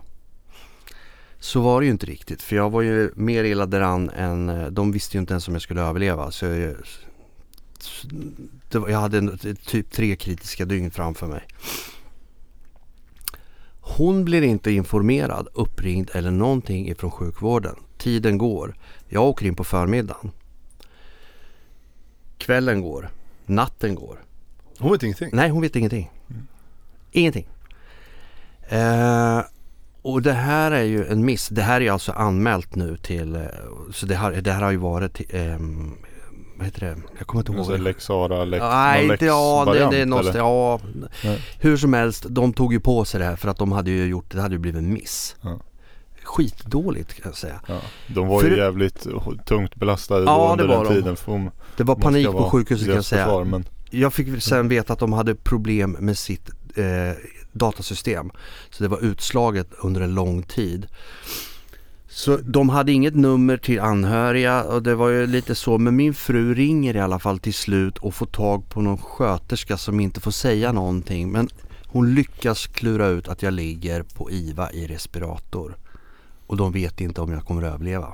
Så 1.40 1.62
var 1.62 1.81
det 1.81 1.86
ju 1.86 1.92
inte 1.92 2.06
riktigt 2.06 2.42
för 2.42 2.56
jag 2.56 2.69
var 2.69 2.81
ju 2.81 3.12
mer 3.16 3.44
illa 3.44 3.66
däran 3.66 4.10
än, 4.10 4.74
de 4.74 4.92
visste 4.92 5.18
ju 5.18 5.22
inte 5.22 5.34
ens 5.34 5.48
om 5.48 5.54
jag 5.54 5.62
skulle 5.62 5.81
överleva. 5.81 6.31
Så 6.31 6.46
jag, 6.46 6.75
det 8.69 8.80
var, 8.80 8.89
jag 8.89 9.00
hade 9.00 9.18
en, 9.18 9.38
typ 9.66 9.92
tre 9.92 10.16
kritiska 10.16 10.66
dygn 10.66 10.92
framför 10.92 11.28
mig. 11.28 11.48
Hon 13.81 14.25
blir 14.25 14.42
inte 14.42 14.72
informerad, 14.72 15.48
uppringd 15.54 16.10
eller 16.13 16.31
någonting 16.31 16.89
ifrån 16.89 17.12
sjukvården. 17.12 17.75
Tiden 17.98 18.38
går. 18.38 18.75
Jag 19.10 19.24
åker 19.24 19.45
in 19.45 19.56
på 19.56 19.63
förmiddagen. 19.63 20.31
Kvällen 22.38 22.81
går. 22.81 23.10
Natten 23.45 23.95
går. 23.95 24.24
Hon 24.77 24.92
vet 24.92 25.04
ingenting. 25.04 25.30
Nej, 25.34 25.50
hon 25.50 25.62
vet 25.62 25.75
ingenting. 25.75 26.12
Ingenting. 27.12 27.48
Eh, 28.69 29.42
och 30.01 30.22
det 30.22 30.34
här 30.34 30.72
är 30.72 30.84
ju 30.84 31.06
en 31.06 31.25
miss. 31.25 31.50
Det 31.50 31.62
här 31.62 31.81
är 31.81 31.92
alltså 31.92 32.12
anmält 32.12 32.75
nu 32.75 32.98
till, 32.98 33.36
eh, 33.36 33.42
så 33.94 34.06
det 34.06 34.16
här, 34.16 34.31
det 34.31 34.51
här 34.51 34.62
har 34.62 34.72
ju 34.72 34.77
varit 34.77 35.22
ehm, 35.30 35.95
vad 36.62 36.65
heter 36.65 36.80
det? 36.80 36.96
Jag 37.18 37.27
kommer 37.27 37.41
inte 37.41 37.51
ihåg. 37.51 37.60
Alltså 37.60 37.77
Lex 37.77 38.03
Sara, 38.06 38.46
Lex, 38.46 38.62
Nej, 38.63 39.08
inte 39.08 39.25
ja, 39.25 39.63
det, 39.65 39.72
Lex-variant, 39.72 39.91
det 39.91 40.01
är 40.01 40.06
något, 40.06 40.36
ja. 40.36 40.80
Nej. 41.24 41.41
Hur 41.60 41.77
som 41.77 41.94
helst, 41.94 42.25
de 42.30 42.53
tog 42.53 42.74
ju 42.74 42.80
på 42.80 43.06
sig 43.06 43.20
det 43.20 43.25
här 43.25 43.36
för 43.36 43.48
att 43.48 43.58
de 43.58 43.72
hade 43.72 43.91
ju 43.91 44.06
gjort, 44.06 44.32
det 44.32 44.41
hade 44.41 44.56
ju 44.56 44.60
blivit 44.60 44.80
en 44.80 44.94
miss. 44.94 45.36
Ja. 45.41 45.60
Skitdåligt 46.24 47.13
kan 47.13 47.22
jag 47.25 47.38
säga. 47.38 47.62
Ja, 47.68 47.80
de 48.08 48.27
var 48.27 48.39
För- 48.41 48.50
ju 48.50 48.58
jävligt 48.58 49.08
tungt 49.46 49.75
belastade 49.75 50.24
Ja, 50.25 50.38
då 50.46 50.51
under 50.51 50.68
det 50.68 50.75
var 50.77 50.84
den 50.84 50.94
de. 50.94 51.00
tiden. 51.01 51.15
För 51.15 51.51
Det 51.77 51.84
var 51.84 51.96
panik 51.96 52.27
på 52.27 52.50
sjukhuset 52.50 52.86
kan 52.88 52.96
jag 52.96 53.06
säga. 53.06 53.24
försvar, 53.25 53.44
men 53.44 53.65
Jag 53.89 54.13
fick 54.13 54.44
sen 54.44 54.68
veta 54.68 54.94
att 54.94 55.00
de 55.00 55.13
hade 55.13 55.36
problem 55.36 55.91
med 56.00 56.18
sitt 56.18 56.50
eh, 56.75 56.86
datasystem. 57.51 58.32
Så 58.70 58.84
det 58.84 58.89
var 58.89 59.00
utslaget 59.06 59.68
under 59.84 60.01
en 60.01 60.15
lång 60.15 60.44
tid. 60.44 60.88
Så 62.13 62.38
de 62.38 62.70
hade 62.70 62.91
inget 62.91 63.15
nummer 63.15 63.58
till 63.58 63.80
anhöriga 63.80 64.63
och 64.63 64.84
det 64.84 64.96
var 64.96 65.10
ju 65.10 65.27
lite 65.27 65.56
så. 65.56 65.77
Men 65.77 65.96
min 65.96 66.13
fru 66.13 66.53
ringer 66.53 66.96
i 66.96 67.00
alla 67.00 67.20
fall 67.20 67.39
till 67.39 67.53
slut 67.53 67.98
och 67.98 68.13
får 68.13 68.25
tag 68.25 68.70
på 68.70 68.82
någon 68.82 68.98
sköterska 68.98 69.77
som 69.77 70.00
inte 70.00 70.20
får 70.22 70.32
säga 70.32 70.72
någonting. 70.72 71.32
Men 71.32 71.50
hon 71.86 72.15
lyckas 72.15 72.68
klura 72.68 73.08
ut 73.08 73.27
att 73.27 73.44
jag 73.44 73.53
ligger 73.53 74.03
på 74.03 74.32
IVA 74.32 74.72
i 74.72 74.88
respirator. 74.88 75.77
Och 76.48 76.58
de 76.58 76.72
vet 76.72 77.01
inte 77.01 77.22
om 77.22 77.32
jag 77.32 77.46
kommer 77.46 77.63
att 77.63 77.74
överleva. 77.74 78.13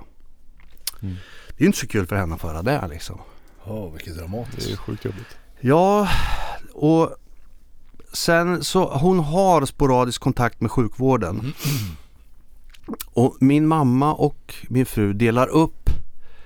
Mm. 1.02 1.16
Det 1.58 1.64
är 1.64 1.66
inte 1.66 1.78
så 1.78 1.88
kul 1.88 2.08
för 2.08 2.16
henne 2.16 2.36
att 2.36 2.42
föra 2.42 2.62
det 2.62 2.88
liksom. 2.88 3.20
Ja, 3.66 3.90
vilket 3.90 4.16
det 4.16 4.20
är 4.20 4.24
dramatiskt. 4.24 4.70
ju 4.70 4.78
sjukt 4.78 5.06
jobbigt. 5.06 5.38
Ja, 5.60 6.10
och 6.74 7.16
sen 8.14 8.64
så 8.64 8.98
hon 8.98 9.20
har 9.20 9.66
sporadisk 9.66 10.22
kontakt 10.22 10.62
med 10.62 10.72
sjukvården. 10.72 11.54
Och 13.14 13.38
min 13.40 13.68
mamma 13.68 14.14
och 14.14 14.56
min 14.70 14.86
fru 14.86 15.14
delar 15.14 15.48
upp 15.48 15.90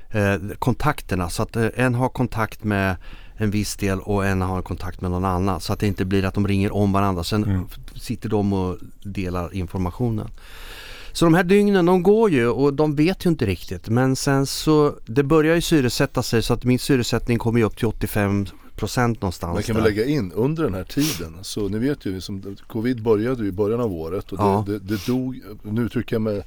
eh, 0.09 0.35
kontakterna 0.59 1.29
så 1.29 1.43
att 1.43 1.55
eh, 1.55 1.67
en 1.75 1.95
har 1.95 2.09
kontakt 2.09 2.63
med 2.63 2.95
en 3.35 3.51
viss 3.51 3.75
del 3.75 3.99
och 3.99 4.25
en 4.25 4.41
har 4.41 4.61
kontakt 4.61 5.01
med 5.01 5.11
någon 5.11 5.25
annan. 5.25 5.61
Så 5.61 5.73
att 5.73 5.79
det 5.79 5.87
inte 5.87 6.05
blir 6.05 6.25
att 6.25 6.33
de 6.33 6.47
ringer 6.47 6.73
om 6.73 6.91
varandra. 6.91 7.23
Sen 7.23 7.43
Mm. 7.43 7.67
sitter 7.95 8.29
de 8.29 8.53
och 8.53 8.77
delar 9.03 9.53
informationen. 9.55 10.27
Så 11.13 11.25
de 11.25 11.33
här 11.33 11.43
dygnen 11.43 11.85
de 11.85 12.03
går 12.03 12.31
ju 12.31 12.47
och 12.47 12.73
de 12.73 12.95
vet 12.95 13.25
ju 13.25 13.29
inte 13.29 13.45
riktigt. 13.45 13.89
Men 13.89 14.15
sen 14.15 14.45
så 14.45 14.95
det 15.05 15.23
börjar 15.23 15.55
ju 15.55 15.61
syresätta 15.61 16.23
sig 16.23 16.43
så 16.43 16.53
att 16.53 16.63
min 16.63 16.79
syresättning 16.79 17.37
kommer 17.39 17.61
upp 17.63 17.77
till 17.77 17.87
85 17.87 18.45
procent 18.75 19.21
någonstans. 19.21 19.53
Man 19.53 19.63
kan 19.63 19.75
där. 19.75 19.83
väl 19.83 19.93
lägga 19.95 20.05
in 20.09 20.31
under 20.31 20.63
den 20.63 20.73
här 20.73 20.83
tiden, 20.83 21.37
så 21.41 21.67
ni 21.69 21.79
vet 21.79 22.05
ju, 22.05 22.21
som 22.21 22.55
covid 22.67 23.03
började 23.03 23.43
ju 23.43 23.49
i 23.49 23.51
början 23.51 23.79
av 23.79 23.93
året 23.93 24.31
och 24.31 24.37
det, 24.37 24.43
Ja. 24.43 24.63
det, 24.67 24.79
det 24.79 25.05
dog, 25.05 25.41
nu 25.61 25.81
uttrycker 25.81 26.15
jag 26.15 26.21
mig 26.21 26.43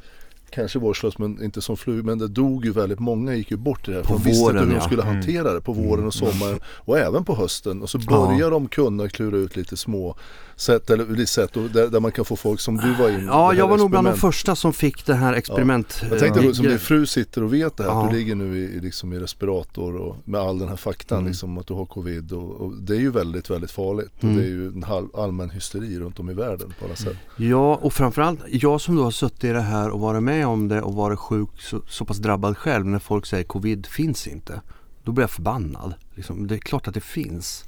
kanske 0.54 0.78
vårdslöst 0.78 1.18
men 1.18 1.42
inte 1.44 1.62
som 1.62 1.76
flug, 1.76 2.04
men 2.04 2.18
det 2.18 2.28
dog 2.28 2.64
ju 2.64 2.72
väldigt 2.72 2.98
många 2.98 3.34
gick 3.34 3.50
ju 3.50 3.56
bort 3.56 3.88
i 3.88 3.90
det 3.90 3.96
här. 3.96 4.04
På 4.04 4.12
de 4.14 4.22
visste 4.22 4.30
inte 4.30 4.42
våren, 4.52 4.58
hur 4.58 4.66
de 4.70 4.74
ja. 4.74 4.80
skulle 4.80 5.02
Mm. 5.02 5.14
hantera 5.14 5.52
det 5.52 5.60
på 5.60 5.72
våren 5.72 6.06
och 6.06 6.14
sommaren 6.14 6.60
och 6.66 6.98
även 6.98 7.24
på 7.24 7.34
hösten. 7.34 7.82
Och 7.82 7.90
så 7.90 7.98
börjar 7.98 8.50
de 8.50 8.68
kunna 8.68 9.08
klura 9.08 9.36
ut 9.36 9.56
lite 9.56 9.76
små 9.76 10.16
sätt, 10.56 10.90
eller 10.90 11.24
sätt 11.24 11.54
där, 11.54 11.88
där 11.88 12.00
man 12.00 12.12
kan 12.12 12.24
få 12.24 12.36
folk 12.36 12.60
som 12.60 12.76
du 12.76 12.94
var 12.94 13.08
in. 13.10 13.26
Ja, 13.26 13.54
jag 13.54 13.68
var 13.68 13.76
nog 13.78 13.90
bland 13.90 14.06
de 14.06 14.16
första 14.16 14.56
som 14.56 14.72
fick 14.72 15.06
det 15.06 15.14
här 15.14 15.32
experiment. 15.32 16.02
Jag 16.10 16.18
tänkte 16.18 16.40
eh, 16.40 16.46
på, 16.46 16.54
som 16.54 16.66
din 16.66 16.78
fru 16.78 17.06
sitter 17.06 17.42
och 17.42 17.54
vet 17.54 17.76
det 17.76 17.82
här, 17.82 17.90
Ja. 17.90 18.08
du 18.10 18.16
ligger 18.18 18.34
nu 18.34 18.58
i, 18.58 18.62
i 18.64 18.80
liksom 18.80 19.12
i 19.12 19.18
respirator 19.18 19.96
och 19.96 20.16
med 20.24 20.40
all 20.40 20.58
den 20.58 20.68
här 20.68 20.76
faktan 20.76 21.18
Mm. 21.18 21.28
liksom 21.28 21.58
att 21.58 21.66
du 21.66 21.74
har 21.74 21.86
covid 21.86 22.32
och, 22.32 22.50
och 22.60 22.72
det 22.76 22.94
är 22.96 23.00
ju 23.00 23.10
väldigt, 23.10 23.50
väldigt 23.50 23.70
farligt. 23.70 24.22
Mm. 24.22 24.34
Och 24.34 24.40
det 24.40 24.46
är 24.48 24.50
ju 24.50 24.66
en 24.68 24.82
halv, 24.82 25.08
allmän 25.16 25.50
hysteri 25.50 25.98
runt 25.98 26.18
om 26.20 26.30
i 26.30 26.34
världen 26.34 26.74
på 26.78 26.84
alla 26.84 26.96
sätt. 26.96 27.16
Ja, 27.36 27.74
och 27.76 27.92
framförallt 27.92 28.40
jag 28.50 28.80
som 28.80 28.96
då 28.96 29.02
har 29.02 29.10
suttit 29.10 29.44
i 29.44 29.48
det 29.48 29.60
här 29.60 29.90
och 29.90 30.00
varit 30.00 30.22
med 30.22 30.43
om 30.46 30.68
det 30.68 30.82
och 30.82 30.94
varit 30.94 31.18
sjuk 31.18 31.48
så, 31.58 31.82
så 31.88 32.04
pass 32.04 32.18
drabbad 32.18 32.58
själv 32.58 32.86
när 32.86 32.98
folk 32.98 33.26
säger 33.26 33.44
covid 33.44 33.86
finns 33.86 34.26
inte. 34.26 34.60
Då 35.02 35.12
blir 35.12 35.22
jag 35.22 35.30
förbannad. 35.30 35.94
Liksom, 36.14 36.46
det 36.46 36.54
är 36.54 36.58
klart 36.58 36.88
att 36.88 36.94
det 36.94 37.00
finns. 37.00 37.64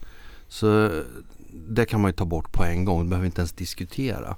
Så 0.49 0.91
det 1.69 1.85
kan 1.85 2.01
man 2.01 2.09
ju 2.09 2.13
ta 2.13 2.25
bort 2.25 2.53
på 2.53 2.65
en 2.65 2.85
gång, 2.85 3.03
det 3.03 3.09
behöver 3.09 3.27
inte 3.27 3.41
ens 3.41 3.53
diskutera. 3.53 4.37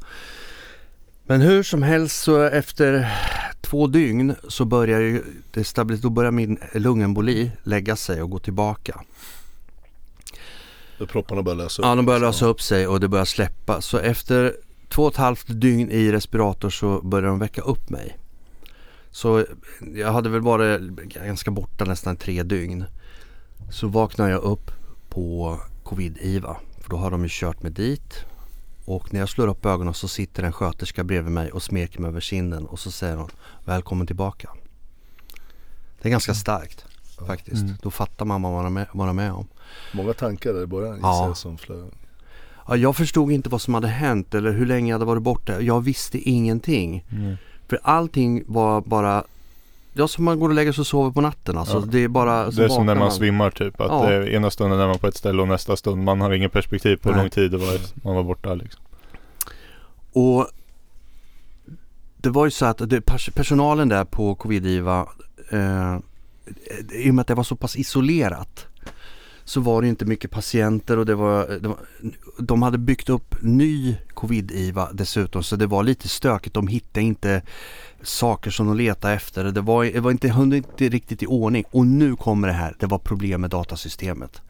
Men 1.26 1.40
hur 1.40 1.62
som 1.62 1.83
helst 1.83 2.23
så 2.23 2.42
efter 2.42 3.12
två 3.61 3.87
dygn 3.87 4.35
så 4.49 4.64
börjar 4.64 5.00
ju 5.00 5.25
det 5.50 5.62
stabilis- 5.62 6.02
då 6.02 6.11
börjar 6.11 6.30
min 6.30 6.59
lungemboli 6.75 7.50
lägga 7.62 7.97
sig 7.97 8.23
och 8.23 8.30
gå 8.30 8.38
tillbaka. 8.38 9.00
Då 10.99 11.07
propparna 11.07 11.42
börjar 11.42 11.57
lösa 11.57 11.83
upp. 11.83 11.87
Ja, 11.87 11.95
de 11.95 12.07
börjar 12.07 12.21
lösa 12.21 12.47
upp 12.47 12.62
sig 12.62 12.87
och 12.87 13.00
det 13.00 13.09
börjar 13.09 13.25
släppa. 13.25 13.80
Så 13.80 13.99
efter 13.99 14.57
två 14.88 15.02
och 15.02 15.12
ett 15.12 15.16
halvt 15.16 15.47
dygn 15.49 15.90
i 15.90 16.12
respirator 16.12 16.71
så 16.71 17.00
började 17.02 17.28
de 17.28 17.38
väcka 17.38 17.62
upp 17.62 17.90
mig. 17.90 18.16
Så 19.11 19.45
jag 19.95 20.12
hade 20.12 20.29
väl 20.29 20.41
varit 20.41 20.81
ganska 21.15 21.50
borta 21.50 21.85
nästan 21.85 22.17
tre 22.17 22.43
dygn. 22.43 22.85
Så 23.71 23.88
vaknade 23.88 24.31
jag 24.31 24.43
upp 24.43 24.71
på 25.09 25.59
covid-IVA. 25.85 26.57
För 26.81 26.91
då 26.91 26.97
har 26.97 27.11
de 27.11 27.23
ju 27.23 27.29
kört 27.31 27.62
mig 27.62 27.73
dit. 27.73 28.25
Och 28.85 29.12
när 29.12 29.21
jag 29.21 29.29
slår 29.29 29.49
upp 29.49 29.67
ögonen 29.67 29.95
så 29.95 30.09
sitter 30.09 30.43
en 30.43 30.53
sköterska 30.53 31.05
bredvid 31.05 31.33
mig 31.33 31.53
och 31.53 31.62
smeker 31.62 32.00
mig 32.00 32.09
över 32.09 32.21
kinden 32.21 32.67
och 32.67 32.79
så 32.79 32.91
säger 32.91 33.17
hon 33.17 33.31
Välkommen 33.65 34.07
tillbaka. 34.07 34.50
Det 36.03 36.09
är 36.09 36.11
ganska 36.11 36.35
starkt 36.35 36.85
faktiskt. 37.27 37.62
Mm. 37.62 37.75
Då 37.83 37.91
fattar 37.91 38.25
man 38.25 38.43
vad 38.43 38.53
man 38.53 38.67
är 38.67 38.71
med, 38.71 38.87
vad 38.93 39.09
är 39.09 39.12
med 39.12 39.33
om. 39.33 39.49
Många 39.95 40.12
tankar 40.12 40.53
där 40.53 40.62
i 40.62 40.67
början 40.67 40.99
Ja. 41.03 41.35
som 41.35 41.59
flög. 41.59 41.91
Ja, 42.69 42.77
jag 42.77 42.97
förstod 42.97 43.33
inte 43.33 43.49
vad 43.49 43.61
som 43.61 43.75
hade 43.75 43.88
hänt 43.88 44.35
eller 44.35 44.53
hur 44.53 44.67
länge 44.67 44.88
jag 44.91 44.95
hade 44.95 45.05
varit 45.05 45.23
borta. 45.23 45.61
Jag 45.61 45.81
visste 45.81 46.19
ingenting. 46.19 47.05
Mm. 47.11 47.37
För 47.68 47.78
allting 47.82 48.42
var 48.46 48.80
bara 48.80 49.25
Ja 49.92 50.08
som 50.08 50.25
man 50.25 50.40
går 50.40 50.48
och 50.48 50.54
lägger 50.54 50.72
sig 50.72 50.80
och 50.82 50.87
sover 50.87 51.10
på 51.10 51.20
natten 51.20 51.58
alltså. 51.58 51.76
Ja. 51.76 51.84
Det 51.87 51.98
är 52.04 52.08
bara 52.08 52.50
Det 52.50 52.64
är 52.64 52.68
som 52.68 52.87
när 52.87 52.94
man 52.94 53.12
svimmar 53.12 53.50
typ. 53.50 53.80
Att 53.80 53.88
Ja. 53.90 54.10
är 54.10 54.28
ena 54.28 54.50
stunden 54.50 54.80
är 54.80 54.87
man 54.87 54.98
på 54.98 55.06
ett 55.06 55.16
ställe 55.16 55.42
och 55.42 55.48
nästa 55.48 55.76
stund 55.76 56.04
man 56.04 56.20
har 56.20 56.32
ingen 56.32 56.50
perspektiv 56.50 56.96
på 56.96 57.08
hur 57.08 57.16
Nej. 57.16 57.25
lång 57.25 57.30
tid 57.30 57.50
det 57.50 57.56
var 57.56 57.78
man 58.04 58.14
var 58.14 58.22
borta 58.22 58.54
liksom. 58.54 58.82
Och 60.12 60.46
det 62.16 62.30
var 62.30 62.44
ju 62.44 62.50
så 62.50 62.66
att 62.66 62.78
det, 62.78 63.00
pers- 63.00 63.30
personalen 63.34 63.88
där 63.88 64.04
på 64.04 64.34
covid-IVA 64.34 65.06
eh, 65.50 65.96
i 66.92 67.10
och 67.10 67.14
med 67.14 67.20
att 67.20 67.26
det 67.28 67.34
var 67.34 67.44
så 67.44 67.56
pass 67.56 67.76
isolerat 67.76 68.66
så 69.49 69.61
var 69.61 69.83
det 69.83 69.88
inte 69.88 70.05
mycket 70.05 70.31
patienter 70.31 70.97
och 70.99 71.07
det 71.07 71.14
var, 71.14 71.59
de, 71.61 71.76
de 72.38 72.62
hade 72.62 72.78
byggt 72.78 73.09
upp 73.09 73.35
ny 73.43 73.97
covid-IVA 74.14 74.88
dessutom 74.93 75.43
så 75.43 75.57
det 75.57 75.67
var 75.67 75.83
lite 75.83 76.09
stökigt. 76.09 76.55
De 76.55 76.67
hittade 76.67 77.07
inte 77.07 77.43
saker 78.02 78.50
som 78.50 78.67
de 78.67 78.76
letade 78.76 79.14
efter. 79.14 79.45
Det 79.45 79.61
var, 79.61 79.85
det 79.85 80.00
var 80.00 80.11
inte, 80.11 80.28
inte 80.28 80.88
riktigt 80.88 81.23
i 81.23 81.26
ordning 81.26 81.64
och 81.71 81.87
nu 81.87 82.17
kommer 82.17 82.49
det 82.49 82.55
här. 82.55 82.76
Det 82.78 82.87
var 82.87 82.99
problem 82.99 83.40
med 83.40 83.50
datasystemet. 83.50 84.43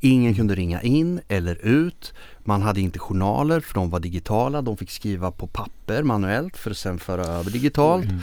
Ingen 0.00 0.34
kunde 0.34 0.54
ringa 0.54 0.82
in 0.82 1.20
eller 1.28 1.66
ut. 1.66 2.14
Man 2.48 2.62
hade 2.62 2.80
inte 2.80 2.98
journaler 2.98 3.60
för 3.60 3.74
de 3.74 3.90
var 3.90 4.00
digitala. 4.00 4.62
De 4.62 4.76
fick 4.76 4.90
skriva 4.90 5.30
på 5.30 5.46
papper 5.46 6.02
manuellt 6.02 6.56
för 6.56 6.70
att 6.70 6.76
sen 6.76 6.98
föra 6.98 7.24
över 7.26 7.50
digitalt. 7.50 8.04
Mm. 8.04 8.20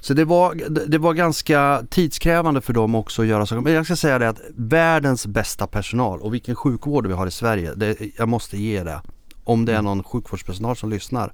Så 0.00 0.14
det 0.14 0.24
var, 0.24 0.54
det- 0.86 0.98
var 0.98 1.14
ganska 1.14 1.82
tidskrävande 1.90 2.60
för 2.60 2.72
dem 2.72 2.94
också 2.94 3.22
att 3.22 3.28
göra 3.28 3.46
saker. 3.46 3.60
Men 3.62 3.72
jag 3.72 3.84
ska 3.84 3.96
säga 3.96 4.18
det 4.18 4.28
att 4.28 4.40
världens 4.56 5.26
bästa 5.26 5.66
personal 5.66 6.20
och 6.20 6.34
vilken 6.34 6.54
sjukvård 6.56 7.06
vi 7.06 7.12
har 7.12 7.26
i 7.26 7.30
Sverige. 7.30 7.74
Det, 7.74 7.96
jag 8.18 8.28
måste 8.28 8.56
ge 8.58 8.82
det. 8.84 9.00
Om 9.44 9.64
det 9.64 9.72
är 9.74 9.82
någon 9.82 10.02
sjukvårdspersonal 10.04 10.76
som 10.76 10.90
lyssnar. 10.90 11.32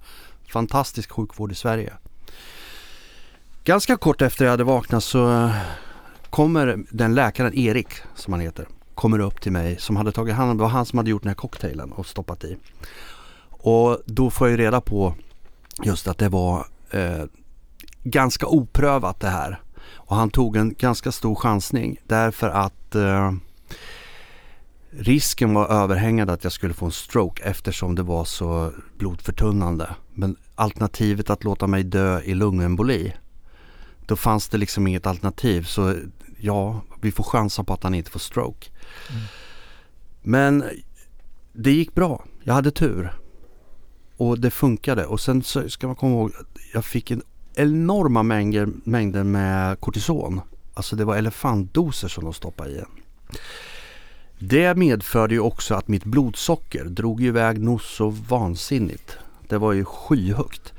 Fantastisk 0.53 1.11
sjukvård 1.13 1.53
i 1.53 1.55
Sverige. 1.55 1.93
Ganska 3.65 3.97
kort 3.97 4.23
efter 4.23 4.45
jag 4.45 4.51
hade 4.51 4.65
vaknat 4.65 5.05
så 5.05 5.33
eh, 5.33 5.55
kommer 6.31 6.85
den 6.91 7.15
läkaren, 7.15 7.55
Erik 7.55 7.89
som 8.15 8.33
han 8.33 8.41
heter, 8.43 8.67
kommer 9.03 9.19
upp 9.19 9.41
till 9.41 9.53
mig 9.53 9.77
som 9.79 9.97
hade 9.97 10.13
tagit 10.13 10.35
hand 10.35 10.51
om, 10.51 10.57
det 10.57 10.63
var 10.63 10.71
han 10.71 10.87
som 10.87 10.97
hade 10.97 11.11
gjort 11.11 11.23
den 11.23 11.29
här 11.29 11.35
cocktailen 11.35 11.93
och 11.93 12.07
stoppat 12.07 12.45
i. 12.45 12.57
Och 13.51 13.99
då 14.07 14.31
får 14.31 14.49
jag 14.49 14.59
ju 14.59 14.65
reda 14.65 14.81
på 14.81 15.15
just 15.85 16.09
att 16.09 16.19
det 16.19 16.29
var 16.29 16.67
eh, 16.91 17.25
ganska 18.03 18.47
oprövat 18.47 19.21
det 19.21 19.29
här. 19.29 19.61
Och 19.95 20.17
han 20.17 20.31
tog 20.31 20.57
en 20.57 20.75
ganska 20.75 21.13
stor 21.13 21.35
chansning 21.35 21.97
därför 22.07 22.49
att 22.49 22.95
eh, 22.95 23.33
risken 24.91 25.55
var 25.55 25.67
överhängande 25.69 26.33
att 26.33 26.45
jag 26.45 26.53
skulle 26.53 26.75
få 26.75 26.87
en 26.87 26.93
stroke 26.93 27.43
eftersom 27.43 27.95
det 27.95 28.03
var 28.03 28.25
så 28.25 28.73
blodförtunnande. 28.99 29.95
Men 30.15 30.37
alternativet 30.55 31.31
att 31.31 31.45
låta 31.45 31.67
mig 31.67 31.83
dö 31.83 32.21
i 32.21 32.35
lungemboli, 32.35 33.13
då 34.07 34.17
fanns 34.17 34.49
det 34.49 34.59
liksom 34.59 34.87
inget 34.87 35.07
alternativ. 35.07 35.63
Så 35.63 35.97
ja, 36.43 36.81
vi 37.01 37.13
får 37.13 37.25
chansa 37.25 37.65
på 37.65 37.73
att 37.73 37.83
han 37.83 37.95
inte 37.95 38.11
får 38.11 38.21
stroke. 38.21 38.71
Men 40.23 40.65
det 41.53 41.73
gick 41.73 41.95
bra. 41.95 42.25
Jag 42.43 42.55
hade 42.55 42.71
tur. 42.71 43.13
Och 44.17 44.41
det 44.41 44.51
funkade. 44.51 45.07
Och 45.07 45.21
sen 45.21 45.43
så 45.43 45.69
ska 45.69 45.87
man 45.87 45.97
komma 45.97 46.15
ihåg, 46.15 46.33
jag 46.75 46.85
fick 46.85 47.11
en 47.11 47.23
enorma 47.55 48.23
mängder, 48.23 48.69
mängder 48.85 49.25
med 49.25 49.81
kortison. 49.81 50.41
Alltså 50.75 50.97
det 50.97 51.05
var 51.05 51.17
elefantdoser 51.17 52.09
som 52.09 52.25
de 52.25 52.33
stoppade 52.33 52.71
i 52.71 52.79
en. 52.79 52.87
Det 54.39 54.77
medförde 54.77 55.35
ju 55.35 55.41
också 55.41 55.75
att 55.75 55.89
mitt 55.89 56.05
blodsocker 56.05 56.85
drog 56.85 57.23
iväg 57.23 57.61
nog 57.61 57.83
så 57.83 58.09
vansinnigt. 58.09 59.17
Det 59.49 59.59
var 59.59 59.73
ju 59.73 59.85
skyhögt. 59.85 60.73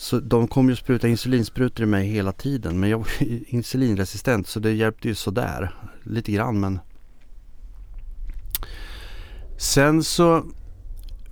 Så 0.00 0.20
de 0.20 0.48
kom 0.48 0.68
ju 0.68 0.76
spruta 0.76 1.08
insulinsprutor 1.08 1.82
i 1.82 1.86
mig 1.86 2.08
hela 2.08 2.32
tiden. 2.32 2.80
Men 2.80 2.90
jag 2.90 2.98
var 2.98 3.06
ju 3.18 3.44
insulinresistent 3.48 4.48
så 4.48 4.60
det 4.60 4.72
hjälpte 4.72 5.08
ju 5.08 5.14
sådär. 5.14 5.74
Lite 6.02 6.32
grann 6.32 6.60
men. 6.60 6.78
Sen 9.58 10.04
så 10.04 10.44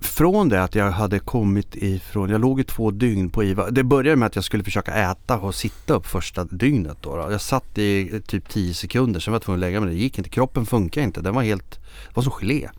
från 0.01 0.49
det 0.49 0.63
att 0.63 0.75
jag 0.75 0.91
hade 0.91 1.19
kommit 1.19 1.75
ifrån, 1.75 2.29
jag 2.29 2.41
låg 2.41 2.59
i 2.59 2.63
två 2.63 2.91
dygn 2.91 3.29
på 3.29 3.43
IVA. 3.43 3.71
Det 3.71 3.83
började 3.83 4.15
med 4.15 4.25
att 4.25 4.35
jag 4.35 4.43
skulle 4.43 4.63
försöka 4.63 4.93
äta 4.93 5.39
och 5.39 5.55
sitta 5.55 5.93
upp 5.93 6.05
första 6.05 6.43
dygnet 6.43 6.97
då. 7.01 7.15
då. 7.15 7.31
Jag 7.31 7.41
satt 7.41 7.77
i 7.77 8.21
typ 8.27 8.49
10 8.49 8.73
sekunder, 8.73 9.19
sen 9.19 9.31
var 9.31 9.35
jag 9.35 9.43
tvungen 9.43 9.59
att 9.59 9.67
lägga 9.67 9.81
mig. 9.81 9.89
Det 9.89 9.99
gick 9.99 10.17
inte, 10.17 10.29
kroppen 10.29 10.65
funkar 10.65 11.01
inte. 11.01 11.21
Den 11.21 11.35
var 11.35 11.43
helt, 11.43 11.71
det 12.07 12.15
var 12.15 12.23
som 12.23 12.31
gelé. 12.31 12.69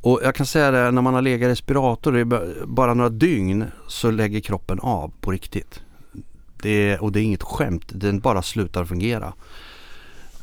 Och 0.00 0.20
jag 0.24 0.34
kan 0.34 0.46
säga 0.46 0.70
det, 0.70 0.90
när 0.90 1.02
man 1.02 1.14
har 1.14 1.22
legat 1.22 1.46
i 1.46 1.50
respirator 1.50 2.18
i 2.18 2.24
ba- 2.24 2.42
bara 2.66 2.94
några 2.94 3.10
dygn 3.10 3.64
så 3.88 4.10
lägger 4.10 4.40
kroppen 4.40 4.80
av 4.80 5.12
på 5.20 5.30
riktigt. 5.30 5.80
Det 6.62 6.90
är, 6.90 7.02
och 7.02 7.12
det 7.12 7.20
är 7.20 7.22
inget 7.22 7.42
skämt, 7.42 7.84
den 7.88 8.20
bara 8.20 8.42
slutar 8.42 8.84
fungera. 8.84 9.32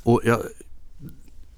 Och 0.03 0.21
jag, 0.23 0.39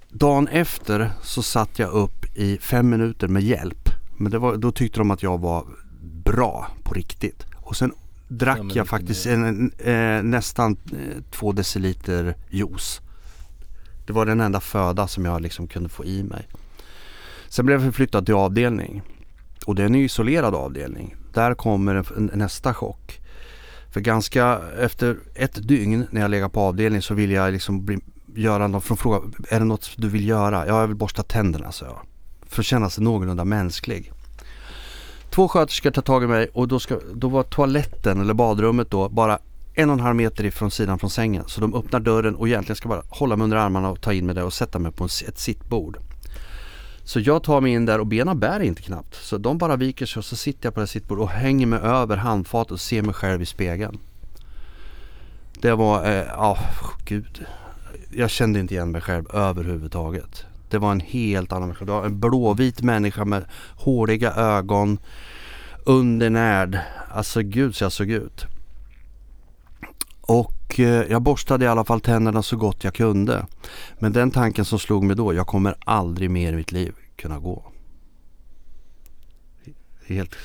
dagen 0.09 0.47
efter 0.47 1.11
så 1.23 1.43
satt 1.43 1.79
jag 1.79 1.89
upp 1.89 2.25
i 2.37 2.57
fem 2.57 2.89
minuter 2.89 3.27
med 3.27 3.43
hjälp. 3.43 3.89
Men 4.17 4.41
var, 4.41 4.55
då 4.55 4.71
tyckte 4.71 4.99
de 4.99 5.11
att 5.11 5.23
jag 5.23 5.37
var 5.37 5.65
bra 6.23 6.67
på 6.83 6.93
riktigt. 6.93 7.45
Och 7.55 7.75
sen 7.75 7.93
drack 8.27 8.59
jag 8.73 8.87
faktiskt 8.87 9.25
en, 9.25 9.71
eh, 9.77 10.23
nästan 10.23 10.77
eh, 10.91 11.23
två 11.31 11.51
deciliter 11.51 12.35
juice. 12.49 13.01
Det 14.05 14.13
var 14.13 14.25
den 14.25 14.39
enda 14.41 14.59
föda 14.59 15.07
som 15.07 15.25
jag 15.25 15.41
liksom 15.41 15.67
kunde 15.67 15.89
få 15.89 16.05
i 16.05 16.23
mig. 16.23 16.47
Sen 17.49 17.65
blev 17.65 17.77
jag 17.77 17.85
förflyttad 17.85 18.25
till 18.25 18.35
avdelning. 18.35 19.01
Och 19.65 19.75
det 19.75 19.81
är 19.81 19.85
en 19.85 19.95
isolerad 19.95 20.55
avdelning. 20.55 21.15
Där 21.33 21.53
kommer 21.53 22.05
nästa 22.35 22.73
chock. 22.73 23.19
För 23.93 24.01
ganska 24.01 24.59
efter 24.79 25.17
ett 25.35 25.67
dygn 25.67 26.07
när 26.11 26.21
jag 26.21 26.31
legat 26.31 26.53
på 26.53 26.59
avdelning 26.59 27.01
så 27.01 27.13
vill 27.13 27.31
jag 27.31 27.53
liksom 27.53 27.85
bli, 27.85 27.99
göra 28.35 28.67
något. 28.67 28.83
Från 28.83 28.97
fråga, 28.97 29.19
är 29.49 29.59
det 29.59 29.65
något 29.65 29.91
du 29.97 30.09
vill 30.09 30.27
göra? 30.27 30.67
Ja, 30.67 30.81
jag 30.81 30.87
vill 30.87 30.95
borsta 30.95 31.23
tänderna 31.23 31.71
så 31.71 31.85
jag. 31.85 32.01
För 32.49 32.61
att 32.61 32.65
känna 32.65 32.89
sig 32.89 33.03
någorlunda 33.03 33.45
mänsklig. 33.45 34.11
Två 35.29 35.47
sköterskor 35.47 35.91
tar 35.91 36.01
tag 36.01 36.23
i 36.23 36.27
mig 36.27 36.47
och 36.53 36.67
då, 36.67 36.79
ska, 36.79 36.99
då 37.13 37.27
var 37.27 37.43
toaletten 37.43 38.21
eller 38.21 38.33
badrummet 38.33 38.91
då 38.91 39.09
bara 39.09 39.39
en 39.73 39.89
och 39.89 39.93
en 39.93 39.99
halv 39.99 40.15
meter 40.15 40.45
ifrån 40.45 40.71
sidan 40.71 40.99
från 40.99 41.09
sängen. 41.09 41.43
Så 41.47 41.61
de 41.61 41.75
öppnar 41.75 41.99
dörren 41.99 42.35
och 42.35 42.47
egentligen 42.47 42.75
ska 42.75 42.89
bara 42.89 43.03
hålla 43.09 43.35
mig 43.35 43.43
under 43.43 43.57
armarna 43.57 43.89
och 43.89 44.01
ta 44.01 44.13
in 44.13 44.25
mig 44.25 44.35
där 44.35 44.43
och 44.43 44.53
sätta 44.53 44.79
mig 44.79 44.91
på 44.91 45.05
ett 45.05 45.39
sittbord. 45.39 45.97
Så 47.07 47.19
jag 47.19 47.43
tar 47.43 47.61
mig 47.61 47.73
in 47.73 47.85
där 47.85 47.99
och 47.99 48.07
benen 48.07 48.39
bär 48.39 48.59
inte 48.59 48.81
knappt. 48.81 49.15
Så 49.15 49.37
de 49.37 49.57
bara 49.57 49.75
viker 49.75 50.05
sig 50.05 50.19
och 50.19 50.25
så 50.25 50.35
sitter 50.35 50.65
jag 50.65 50.73
på 50.73 50.79
det 50.79 50.81
här 50.81 50.87
sittbordet 50.87 51.23
och 51.23 51.29
hänger 51.29 51.65
mig 51.65 51.79
över 51.79 52.17
handfatet 52.17 52.71
och 52.71 52.79
ser 52.79 53.01
mig 53.01 53.13
själv 53.13 53.41
i 53.41 53.45
spegeln. 53.45 53.97
Det 55.61 55.73
var, 55.73 56.05
eh, 56.05 56.11
ja 56.11 56.57
eh, 56.59 56.83
oh, 56.83 56.89
gud. 57.05 57.45
Jag 58.11 58.29
kände 58.29 58.59
inte 58.59 58.73
igen 58.73 58.91
mig 58.91 59.01
själv 59.01 59.35
överhuvudtaget. 59.35 60.45
Det 60.69 60.77
var 60.77 60.91
en 60.91 60.99
helt 60.99 61.51
annan 61.51 61.67
människa. 61.67 61.85
Det 61.85 61.91
var 61.91 62.05
en 62.05 62.19
blåvit 62.19 62.81
människa 62.81 63.25
med 63.25 63.45
håriga 63.75 64.33
ögon. 64.33 64.99
Undernärd. 65.83 66.79
Alltså 67.11 67.41
gud 67.41 67.75
så 67.75 67.83
jag 67.83 67.91
såg 67.91 68.09
ut. 68.09 68.45
Och 70.27 70.79
eh, 70.79 70.85
jag 70.85 71.21
borstade 71.21 71.65
i 71.65 71.67
alla 71.67 71.83
fall 71.83 72.01
tänderna 72.01 72.43
så 72.43 72.57
gott 72.57 72.83
jag 72.83 72.93
kunde. 72.93 73.45
Men 73.99 74.13
den 74.13 74.31
tanken 74.31 74.65
som 74.65 74.79
slog 74.79 75.03
mig 75.03 75.15
då, 75.15 75.33
jag 75.33 75.47
kommer 75.47 75.75
aldrig 75.79 76.29
mer 76.31 76.53
i 76.53 76.55
mitt 76.55 76.71
liv 76.71 76.95
kunna 77.15 77.39
gå. 77.39 77.71
Helt, 80.05 80.35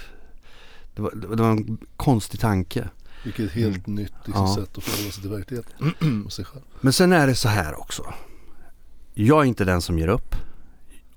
det, 0.94 1.02
var, 1.02 1.10
det 1.14 1.42
var 1.42 1.50
en 1.50 1.78
konstig 1.96 2.40
tanke. 2.40 2.88
Vilket 3.24 3.52
helt 3.52 3.86
mm. 3.86 4.02
nytt 4.02 4.12
liksom, 4.24 4.46
ja. 4.46 4.54
sätt 4.54 4.78
att 4.78 4.84
förhålla 4.84 5.12
sig 5.12 5.22
till 5.22 5.30
verkligheten 5.30 6.22
och 6.26 6.32
sig 6.32 6.44
själv. 6.44 6.64
Men 6.80 6.92
sen 6.92 7.12
är 7.12 7.26
det 7.26 7.34
så 7.34 7.48
här 7.48 7.80
också. 7.80 8.14
Jag 9.14 9.40
är 9.40 9.44
inte 9.44 9.64
den 9.64 9.82
som 9.82 9.98
ger 9.98 10.08
upp. 10.08 10.34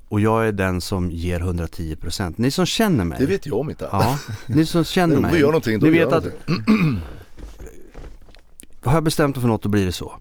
Och 0.07 0.19
jag 0.19 0.47
är 0.47 0.51
den 0.51 0.81
som 0.81 1.11
ger 1.11 1.39
110%. 1.39 2.33
Ni 2.37 2.51
som 2.51 2.65
känner 2.65 3.03
mig. 3.03 3.17
Det 3.19 3.25
vet 3.25 3.45
jag 3.45 3.59
om 3.59 3.69
inte. 3.69 3.89
Ja, 3.91 4.19
ni 4.45 4.65
som 4.65 4.83
känner 4.85 5.15
mig. 5.15 5.29
Om 5.29 5.33
vi 5.35 5.39
gör 5.39 5.47
någonting, 5.47 5.79
då 5.79 5.85
ni 5.85 5.91
vet 5.91 6.11
att 6.11 6.23
har 8.85 8.93
jag 8.93 9.03
bestämt 9.03 9.35
mig 9.35 9.41
för 9.41 9.47
något 9.47 9.63
då 9.63 9.69
blir 9.69 9.85
det 9.85 9.91
så. 9.91 10.13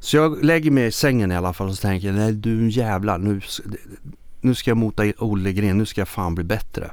Så 0.00 0.16
jag 0.16 0.44
lägger 0.44 0.70
mig 0.70 0.86
i 0.86 0.92
sängen 0.92 1.32
i 1.32 1.36
alla 1.36 1.52
fall 1.52 1.68
och 1.68 1.74
så 1.74 1.82
tänker 1.82 2.06
jag, 2.06 2.16
nej 2.16 2.32
du 2.32 2.70
jävlar 2.70 3.18
nu, 3.18 3.40
nu 4.40 4.54
ska 4.54 4.70
jag 4.70 4.78
mota 4.78 5.02
Olle 5.18 5.52
Gren, 5.52 5.78
nu 5.78 5.86
ska 5.86 6.00
jag 6.00 6.08
fan 6.08 6.34
bli 6.34 6.44
bättre. 6.44 6.90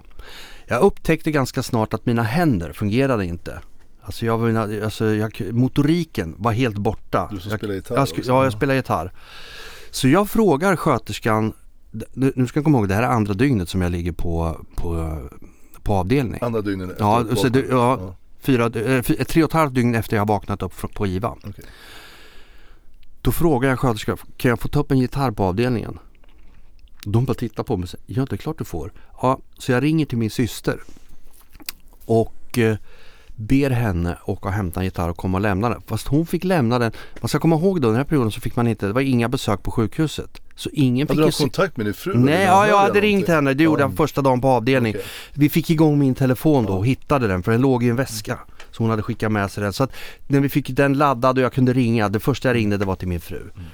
Jag 0.66 0.82
upptäckte 0.82 1.32
ganska 1.32 1.64
snart 1.64 1.94
att 1.94 2.06
mina 2.06 2.24
händer 2.24 2.74
fungerade 2.74 3.26
inte. 3.26 3.60
Alltså, 4.02 4.26
jag 4.26 4.38
var, 4.38 4.82
alltså 4.84 5.06
jag, 5.06 5.42
motoriken 5.52 6.36
var 6.38 6.52
helt 6.52 6.78
borta. 6.78 7.30
Du 7.32 7.40
som 7.40 7.58
spelar 7.58 7.74
gitarr 7.74 7.96
jag, 7.96 8.08
jag, 8.16 8.26
Ja, 8.26 8.44
jag 8.44 8.54
spelar 8.54 8.76
gitarr. 8.76 9.12
Så 9.92 10.08
jag 10.08 10.30
frågar 10.30 10.76
sköterskan, 10.76 11.54
nu 12.14 12.48
ska 12.48 12.58
jag 12.58 12.64
komma 12.64 12.78
ihåg 12.78 12.88
det 12.88 12.96
här 12.96 13.04
är 13.04 13.08
andra 13.08 13.34
dygnet 13.34 13.70
som 13.70 13.82
jag 13.82 13.92
ligger 13.92 14.12
på, 14.12 14.66
på, 14.76 15.20
på 15.84 15.94
avdelning. 15.94 16.40
Andra 16.42 16.62
dygnet? 16.62 16.96
Ja, 17.00 17.26
så, 17.36 17.48
ja, 17.54 17.62
ja, 17.70 18.16
fyra, 18.48 18.66
äh, 18.66 19.02
tre 19.04 19.44
och 19.44 19.50
ett 19.50 19.54
halvt 19.54 19.74
dygn 19.74 19.96
efter 19.96 20.18
jag 20.18 20.28
vaknat 20.28 20.62
upp 20.62 20.94
på 20.94 21.08
IVA. 21.08 21.32
Okay. 21.32 21.66
Då 23.22 23.32
frågar 23.32 23.70
jag 23.70 23.80
sköterskan, 23.80 24.18
kan 24.38 24.50
jag 24.50 24.60
få 24.60 24.68
ta 24.68 24.80
upp 24.80 24.92
en 24.92 25.00
gitarr 25.00 25.32
på 25.32 25.44
avdelningen? 25.44 26.00
De 27.04 27.26
bara 27.26 27.34
tittar 27.34 27.64
på 27.64 27.78
mig 27.78 27.84
och 27.84 27.90
säger, 27.90 28.06
ja 28.08 28.26
det 28.26 28.36
är 28.36 28.38
klart 28.38 28.58
du 28.58 28.66
får. 28.66 28.92
Ja, 29.22 29.40
så 29.58 29.72
jag 29.72 29.84
ringer 29.84 30.06
till 30.06 30.18
min 30.18 30.30
syster. 30.30 30.80
Och 32.06 32.58
eh, 32.58 32.78
ber 33.36 33.70
henne 33.70 34.18
åka 34.26 34.48
och 34.48 34.54
hämta 34.54 34.80
en 34.80 34.86
gitarr 34.86 35.10
och 35.10 35.18
komma 35.18 35.38
och 35.38 35.42
lämna 35.42 35.70
den. 35.70 35.82
Fast 35.88 36.08
hon 36.08 36.26
fick 36.26 36.44
lämna 36.44 36.80
den. 36.80 36.92
Man 37.22 37.30
ska 37.30 37.40
komma 37.40 37.56
ihåg 37.56 37.82
då 37.82 37.88
den 37.88 37.98
här 37.98 38.04
perioden 38.04 38.32
så 38.32 38.42
fick 38.42 38.56
man 38.56 38.68
inte, 38.68 38.88
det 38.88 38.94
var 38.94 39.02
inga 39.02 39.30
besök 39.30 39.64
på 39.64 39.72
sjukhuset. 39.72 40.42
Så 40.58 40.70
ingen 40.74 41.08
hade 41.08 41.14
fick 41.14 41.18
du 41.18 41.26
haft 41.26 41.38
kontakt 41.38 41.78
med 41.78 41.86
din 41.86 41.94
fru? 41.94 42.14
Nej, 42.18 42.44
ja, 42.44 42.68
jag 42.68 42.78
hade 42.78 43.02
ringt 43.02 43.28
henne. 43.28 43.54
Det 43.54 43.64
gjorde 43.64 43.82
jag 43.82 43.98
första 43.98 44.22
dagen 44.22 44.42
på 44.42 44.48
avdelning. 44.48 44.96
Okay. 44.96 45.08
Vi 45.34 45.50
fick 45.50 45.70
igång 45.70 46.00
min 46.00 46.16
telefon 46.16 46.66
då 46.66 46.74
och 46.74 46.86
hittade 46.86 47.28
den 47.28 47.44
för 47.44 47.52
den 47.52 47.62
låg 47.62 47.84
i 47.84 47.90
en 47.90 47.96
väska. 47.96 48.40
Så 48.72 48.84
hon 48.84 48.90
hade 48.90 49.02
skickat 49.02 49.32
med 49.32 49.52
sig 49.52 49.64
den. 49.64 49.74
Så 49.74 49.84
att 49.84 49.92
när 50.28 50.40
vi 50.40 50.50
fick 50.50 50.70
den 50.70 50.94
laddad 50.94 51.38
och 51.38 51.44
jag 51.44 51.54
kunde 51.54 51.74
ringa, 51.74 52.10
det 52.10 52.20
första 52.20 52.50
jag 52.50 52.56
ringde 52.56 52.78
det 52.78 52.86
var 52.86 52.96
till 52.96 53.08
min 53.08 53.20
fru. 53.20 53.42
Mm. 53.42 53.66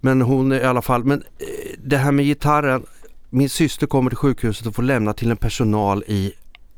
Men 0.00 0.22
hon 0.22 0.52
i 0.52 0.62
alla 0.62 0.82
fall, 0.82 1.04
men 1.04 1.22
eh, 1.38 1.46
det 1.84 1.96
här 1.96 2.12
med 2.12 2.24
gitarren. 2.24 2.82
Min 3.30 3.50
syster 3.50 3.86
kommer 3.86 4.10
till 4.10 4.16
sjukhuset 4.16 4.66
och 4.66 4.74
får 4.74 4.82
lämna 4.82 5.12
till 5.12 5.30
en 5.30 5.36
personal 5.36 6.04
i 6.06 6.32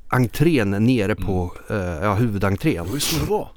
entrén 0.08 0.70
nere 0.70 1.14
på 1.14 1.52
mm. 1.68 1.82
uh, 1.82 2.04
ja, 2.04 2.14
huvudentrén. 2.14 2.84
Det 2.84 2.88
var 2.88 2.94
ju 2.94 3.00
så 3.00 3.24
det 3.24 3.30
var. 3.30 3.48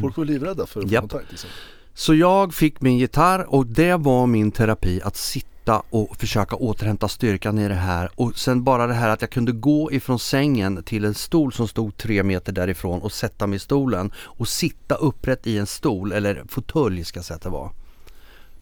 Folk 0.00 0.16
var 0.16 0.24
livrädda 0.24 0.66
för 0.66 0.80
att 0.80 0.90
få 0.90 1.00
kontakt. 1.00 1.30
Liksom. 1.30 1.50
Så 1.94 2.14
jag 2.14 2.54
fick 2.54 2.80
min 2.80 2.98
gitarr 2.98 3.54
och 3.54 3.66
det 3.66 3.96
var 3.96 4.26
min 4.26 4.52
terapi 4.52 5.00
att 5.04 5.16
sitta 5.16 5.82
och 5.90 6.16
försöka 6.16 6.56
återhämta 6.56 7.08
styrkan 7.08 7.58
i 7.58 7.68
det 7.68 7.74
här. 7.74 8.10
Och 8.14 8.38
sen 8.38 8.64
bara 8.64 8.86
det 8.86 8.94
här 8.94 9.08
att 9.08 9.20
jag 9.20 9.30
kunde 9.30 9.52
gå 9.52 9.92
ifrån 9.92 10.18
sängen 10.18 10.82
till 10.82 11.04
en 11.04 11.14
stol 11.14 11.52
som 11.52 11.68
stod 11.68 11.96
tre 11.96 12.22
meter 12.22 12.52
därifrån 12.52 13.02
och 13.02 13.12
sätta 13.12 13.46
mig 13.46 13.56
i 13.56 13.58
stolen 13.58 14.12
och 14.16 14.48
sitta 14.48 14.94
upprätt 14.94 15.46
i 15.46 15.58
en 15.58 15.66
stol 15.66 16.12
eller 16.12 16.44
fåtölj 16.48 17.04
ska 17.04 17.18
jag 17.18 17.24
säga 17.24 17.36
att 17.36 17.42
det 17.42 17.48
var. 17.48 17.72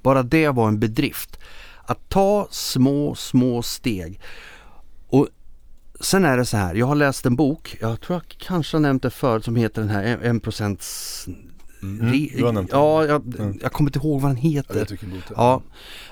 Bara 0.03 0.23
det 0.23 0.49
var 0.49 0.69
en 0.69 0.81
bedrift. 0.81 1.39
Att 1.85 2.09
ta 2.09 2.49
små, 2.51 3.15
små 3.15 3.63
steg. 3.63 4.21
Och 5.09 5.29
sen 6.01 6.25
är 6.25 6.37
det 6.37 6.47
så 6.47 6.57
här, 6.57 6.75
jag 6.75 6.87
har 6.87 6.95
läst 6.95 7.27
en 7.27 7.37
bok, 7.37 7.77
jag 7.81 8.01
tror 8.01 8.17
jag 8.17 8.39
kanske 8.39 8.77
har 8.77 8.81
nämnt 8.81 9.03
det 9.03 9.11
förut, 9.11 9.45
som 9.45 9.57
heter 9.57 9.83
den 9.83 9.91
här 9.91 10.17
1% 10.17 10.79
Mm, 11.83 12.01
mm 12.01 12.67
ja, 12.71 13.05
jag, 13.05 13.35
mm. 13.39 13.59
jag 13.63 13.73
kommer 13.73 13.89
inte 13.91 13.99
ihåg 13.99 14.21
vad 14.21 14.31
den 14.31 14.37
heter. 14.37 14.87
Ja, 15.01 15.23
ja, 15.37 15.63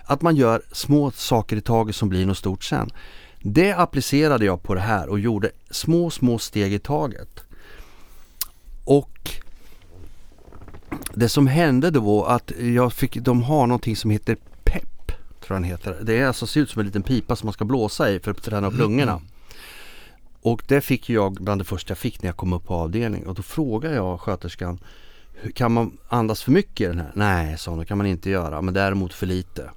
att 0.05 0.23
man 0.23 0.37
gör 0.37 0.63
små 0.73 1.11
saker 1.11 1.57
i 1.57 1.61
taget 1.61 1.97
som 1.97 2.09
blir 2.09 2.27
något 2.27 2.39
stort 2.39 2.65
sen. 2.65 2.91
Det 3.41 3.73
applicerade 3.73 4.45
jag 4.45 4.63
på 4.63 4.75
det 4.75 4.81
här 4.81 5.09
och 5.09 5.21
gjorde 5.21 5.51
små, 5.71 6.11
små 6.11 6.39
steg 6.39 6.73
i 6.73 6.79
taget. 6.79 7.41
Och 8.85 9.31
det 11.15 11.29
som 11.29 11.47
hände 11.47 11.91
då 11.91 12.01
var 12.01 12.29
att 12.35 12.53
jag 12.59 12.93
fick, 12.93 13.17
de 13.17 13.43
har 13.43 13.67
någonting 13.67 13.97
som 13.97 14.11
heter 14.11 14.37
PEP, 14.65 15.07
tror 15.07 15.17
jag 15.49 15.57
den 15.57 15.65
heter. 15.65 15.99
Det 16.03 16.19
är 16.19 16.27
alltså, 16.27 16.47
ser 16.47 16.61
ut 16.61 16.71
som 16.71 16.81
en 16.81 16.87
liten 16.87 17.03
pipa 17.03 17.37
som 17.37 17.47
man 17.47 17.53
ska 17.53 17.65
blåsa 17.65 18.11
i 18.11 18.21
för 18.21 18.31
att 18.31 18.43
träna 18.43 18.67
upp 18.67 18.75
mm. 18.75 18.83
lungorna. 18.83 19.21
Och 20.43 20.63
det 20.69 20.81
fick 20.81 21.11
jag 21.11 21.35
bland 21.35 21.61
det 21.61 21.65
första 21.65 21.91
jag 21.91 21.99
fick 21.99 22.23
när 22.23 22.29
jag 22.29 22.37
kom 22.37 22.53
upp 22.53 22.65
på 22.65 22.75
avdelning 22.75 23.27
och 23.27 23.35
då 23.35 23.43
frågade 23.43 23.95
jag 23.95 24.21
sköterskan 24.21 24.79
kan 25.55 25.73
man 25.73 25.99
andas 26.09 26.43
för 26.43 26.51
mycket 26.53 26.85
i 26.85 26.89
den 26.89 26.99
här? 26.99 27.11
Nej, 27.15 27.59
sa 27.59 27.71
hon, 27.71 27.81
det 27.81 27.87
kan 27.87 27.99
man 27.99 28.07
inte 28.07 28.31
göra, 28.31 28.63
men 28.63 28.75
däremot 28.75 29.15
för 29.15 29.27
lite. 29.27 29.71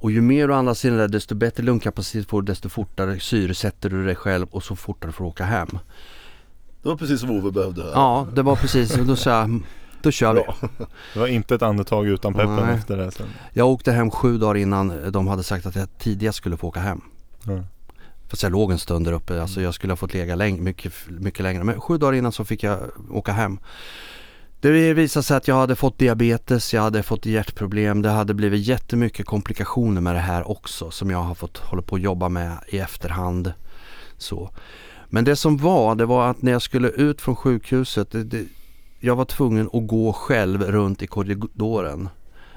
Och 0.00 0.10
ju 0.10 0.20
mer 0.20 0.48
du 0.48 0.54
andas 0.54 0.84
i 0.84 0.88
den 0.88 0.98
där 0.98 1.08
desto 1.08 1.34
bättre 1.34 1.62
lungkapacitet 1.62 2.28
får 2.28 2.42
du 2.42 2.46
desto 2.46 2.68
fortare 2.68 3.20
syresätter 3.20 3.90
du 3.90 4.06
dig 4.06 4.14
själv 4.16 4.46
och 4.50 4.62
så 4.62 4.76
fortare 4.76 5.12
får 5.12 5.24
du 5.24 5.28
åka 5.28 5.44
hem. 5.44 5.68
Det 6.82 6.88
var 6.88 6.96
precis 6.96 7.20
som 7.20 7.30
Ove 7.30 7.50
behövde 7.50 7.82
höra. 7.82 7.92
Ja, 7.94 8.26
det 8.34 8.42
var 8.42 8.56
precis. 8.56 8.98
Och 8.98 9.06
då 9.06 9.16
sa 9.16 9.30
jag, 9.30 9.60
då 10.02 10.10
kör 10.10 10.34
vi. 10.34 10.42
Det 11.14 11.18
var 11.20 11.26
inte 11.26 11.54
ett 11.54 11.62
andetag 11.62 12.06
utan 12.06 12.34
peppen 12.34 12.56
Nej. 12.56 12.74
efter 12.74 12.96
det 12.96 13.10
sen. 13.10 13.26
Jag 13.52 13.68
åkte 13.68 13.92
hem 13.92 14.10
sju 14.10 14.38
dagar 14.38 14.56
innan 14.56 15.12
de 15.12 15.26
hade 15.26 15.42
sagt 15.42 15.66
att 15.66 15.76
jag 15.76 15.88
tidigast 15.98 16.38
skulle 16.38 16.56
få 16.56 16.68
åka 16.68 16.80
hem. 16.80 17.00
Mm. 17.46 17.62
Fast 18.28 18.42
jag 18.42 18.52
låg 18.52 18.72
en 18.72 18.78
stund 18.78 19.06
där 19.06 19.12
uppe, 19.12 19.42
alltså 19.42 19.60
jag 19.60 19.74
skulle 19.74 19.92
ha 19.92 19.96
fått 19.96 20.14
lägga 20.14 20.36
läng- 20.36 20.60
mycket, 20.60 20.92
mycket 21.08 21.42
längre. 21.42 21.64
Men 21.64 21.80
sju 21.80 21.98
dagar 21.98 22.12
innan 22.12 22.32
så 22.32 22.44
fick 22.44 22.62
jag 22.62 22.78
åka 23.10 23.32
hem. 23.32 23.58
Det 24.64 24.94
visade 24.94 25.24
sig 25.24 25.36
att 25.36 25.48
jag 25.48 25.54
hade 25.54 25.76
fått 25.76 25.98
diabetes, 25.98 26.74
jag 26.74 26.82
hade 26.82 27.02
fått 27.02 27.26
hjärtproblem, 27.26 28.02
det 28.02 28.08
hade 28.08 28.34
blivit 28.34 28.66
jättemycket 28.66 29.26
komplikationer 29.26 30.00
med 30.00 30.14
det 30.14 30.20
här 30.20 30.50
också 30.50 30.90
som 30.90 31.10
jag 31.10 31.18
har 31.18 31.34
fått 31.34 31.58
hålla 31.58 31.82
på 31.82 31.96
att 31.96 32.02
jobba 32.02 32.28
med 32.28 32.56
i 32.68 32.78
efterhand. 32.78 33.52
Så. 34.18 34.50
Men 35.08 35.24
det 35.24 35.36
som 35.36 35.56
var, 35.56 35.94
det 35.94 36.06
var 36.06 36.30
att 36.30 36.42
när 36.42 36.52
jag 36.52 36.62
skulle 36.62 36.88
ut 36.88 37.20
från 37.20 37.36
sjukhuset, 37.36 38.10
det, 38.10 38.24
det, 38.24 38.44
jag 39.00 39.16
var 39.16 39.24
tvungen 39.24 39.70
att 39.72 39.86
gå 39.86 40.12
själv 40.12 40.62
runt 40.62 41.02
i 41.02 41.06
korridoren. 41.06 42.08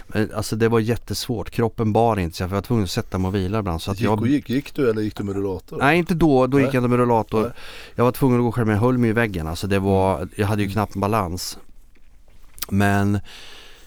Men, 0.07 0.29
alltså 0.35 0.55
det 0.55 0.69
var 0.69 0.79
jättesvårt, 0.79 1.49
kroppen 1.49 1.93
bar 1.93 2.19
inte 2.19 2.37
för 2.37 2.43
jag 2.43 2.49
var 2.49 2.61
tvungen 2.61 2.83
att 2.83 2.91
sätta 2.91 3.17
mig 3.17 3.27
och 3.27 3.35
vila 3.35 3.59
ibland. 3.59 3.81
Så 3.81 3.91
att 3.91 3.99
gick 3.99 4.09
jag... 4.09 4.27
gick, 4.27 4.49
gick 4.49 4.75
du 4.75 4.89
eller 4.89 5.01
gick 5.01 5.15
du 5.15 5.23
med 5.23 5.35
rullator? 5.35 5.77
Nej 5.77 5.97
inte 5.97 6.13
då, 6.13 6.47
då 6.47 6.57
Nej. 6.57 6.65
gick 6.65 6.73
jag 6.73 6.81
inte 6.81 6.89
med 6.89 6.99
rullator. 6.99 7.41
Nej. 7.41 7.51
Jag 7.95 8.03
var 8.03 8.11
tvungen 8.11 8.39
att 8.39 8.43
gå 8.43 8.51
själv 8.51 8.67
men 8.67 8.75
jag 8.75 8.83
höll 8.83 8.97
mig 8.97 9.09
i 9.09 9.13
väggen. 9.13 9.47
Alltså 9.47 9.67
det 9.67 9.79
var, 9.79 10.27
jag 10.35 10.47
hade 10.47 10.63
ju 10.63 10.69
knappt 10.69 10.95
balans. 10.95 11.57
Men 12.69 13.19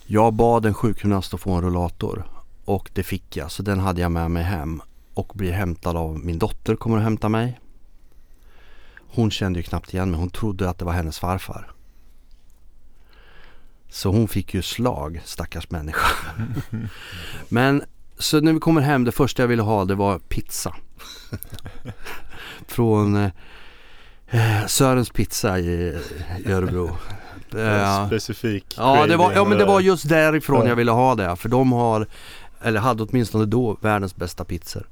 jag 0.06 0.34
bad 0.34 0.66
en 0.66 0.74
sjukgymnast 0.74 1.34
att 1.34 1.40
få 1.40 1.52
en 1.52 1.62
rullator 1.62 2.24
och 2.64 2.90
det 2.94 3.02
fick 3.02 3.36
jag. 3.36 3.50
Så 3.50 3.62
den 3.62 3.80
hade 3.80 4.00
jag 4.00 4.12
med 4.12 4.30
mig 4.30 4.42
hem 4.42 4.82
och 5.14 5.32
blir 5.34 5.52
hämtad 5.52 5.96
av 5.96 6.18
min 6.18 6.38
dotter 6.38 6.76
kommer 6.76 6.96
och 6.96 7.02
hämta 7.02 7.28
mig. 7.28 7.60
Hon 8.96 9.30
kände 9.30 9.58
ju 9.58 9.62
knappt 9.62 9.94
igen 9.94 10.10
mig. 10.10 10.20
Hon 10.20 10.30
trodde 10.30 10.70
att 10.70 10.78
det 10.78 10.84
var 10.84 10.92
hennes 10.92 11.18
farfar. 11.18 11.72
Så 13.88 14.10
hon 14.10 14.28
fick 14.28 14.54
ju 14.54 14.62
slag, 14.62 15.20
stackars 15.24 15.70
människa. 15.70 16.06
Men 17.48 17.82
så 18.18 18.40
när 18.40 18.52
vi 18.52 18.60
kommer 18.60 18.80
hem, 18.80 19.04
det 19.04 19.12
första 19.12 19.42
jag 19.42 19.48
ville 19.48 19.62
ha 19.62 19.84
det 19.84 19.94
var 19.94 20.18
pizza. 20.18 20.76
Från 22.66 23.16
eh, 23.16 23.30
eh, 24.28 24.66
Sörens 24.66 25.10
pizza 25.10 25.58
i, 25.58 25.98
i 26.44 26.52
Örebro. 26.52 26.96
Ja. 27.54 28.06
Specifik 28.06 28.74
ja, 28.76 29.06
det 29.06 29.16
var, 29.16 29.32
ja 29.32 29.44
men 29.44 29.58
det 29.58 29.64
var 29.64 29.80
just 29.80 30.08
därifrån 30.08 30.60
ja. 30.60 30.68
jag 30.68 30.76
ville 30.76 30.90
ha 30.90 31.14
det. 31.14 31.36
För 31.36 31.48
de 31.48 31.72
har, 31.72 32.06
eller 32.62 32.80
hade 32.80 33.02
åtminstone 33.02 33.46
då, 33.46 33.76
världens 33.80 34.16
bästa 34.16 34.44
pizzor. 34.44 34.86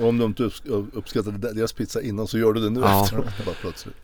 Om 0.00 0.18
de 0.18 0.24
inte 0.24 0.50
uppskattade 0.92 1.52
deras 1.52 1.72
pizza 1.72 2.02
innan 2.02 2.26
så 2.26 2.38
gör 2.38 2.52
du 2.52 2.60
det 2.60 2.70
nu 2.70 2.80
ja. 2.80 3.04
efteråt. 3.04 3.26
Bara 3.46 3.54
plötsligt. 3.60 3.96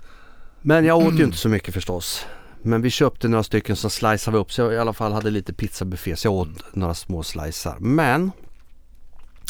Men 0.63 0.85
jag 0.85 0.99
åt 0.99 1.15
ju 1.15 1.25
inte 1.25 1.39
så 1.39 1.49
mycket 1.49 1.75
förstås. 1.75 2.27
Men 2.63 2.83
vi 2.83 2.91
köpte 2.91 3.29
några 3.29 3.43
stycken 3.43 3.77
så 3.77 3.91
sliceade 3.91 4.31
vi 4.31 4.43
upp 4.43 4.53
så 4.53 4.63
jag 4.63 4.73
i 4.73 4.79
alla 4.79 4.93
fall 4.93 5.13
hade 5.13 5.31
lite 5.31 5.53
pizzabuffé 5.53 6.17
så 6.17 6.27
jag 6.27 6.35
åt 6.35 6.49
mm. 6.49 6.61
några 6.73 6.95
små 6.95 7.23
slicer. 7.23 7.75
Men 7.79 8.31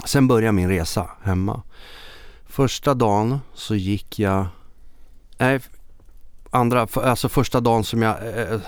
sen 0.05 0.29
började 0.29 0.53
min 0.53 0.68
resa 0.68 1.11
hemma. 1.23 1.62
Första 2.47 2.94
dagen 2.94 3.38
så 3.55 3.75
gick 3.75 4.18
jag, 4.18 4.47
nej 5.38 5.61
andra, 6.55 6.87
alltså 6.95 7.29
första 7.29 7.61
dagen 7.61 7.85
som 7.85 8.03
jag, 8.03 8.17
eh, 8.27 8.53
eh, 8.53 8.61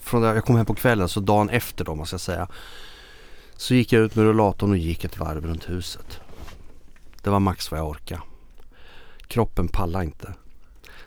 från 0.00 0.22
där 0.22 0.34
jag 0.34 0.44
kom 0.44 0.56
hem 0.56 0.66
på 0.66 0.74
kvällen, 0.74 1.08
så 1.08 1.20
dagen 1.20 1.48
efter 1.48 1.84
då 1.84 1.94
man 1.94 2.06
jag 2.10 2.20
säga. 2.20 2.48
Så 3.56 3.74
gick 3.74 3.92
jag 3.92 4.02
ut 4.02 4.14
med 4.14 4.24
rullatorn 4.24 4.70
och 4.70 4.76
gick 4.76 5.04
ett 5.04 5.18
varv 5.18 5.46
runt 5.46 5.70
huset. 5.70 6.20
Det 7.22 7.30
var 7.30 7.40
max 7.40 7.70
vad 7.70 7.80
jag 7.80 7.88
orkade. 7.88 8.22
Kroppen 9.26 9.68
pallade 9.68 10.04
inte. 10.04 10.34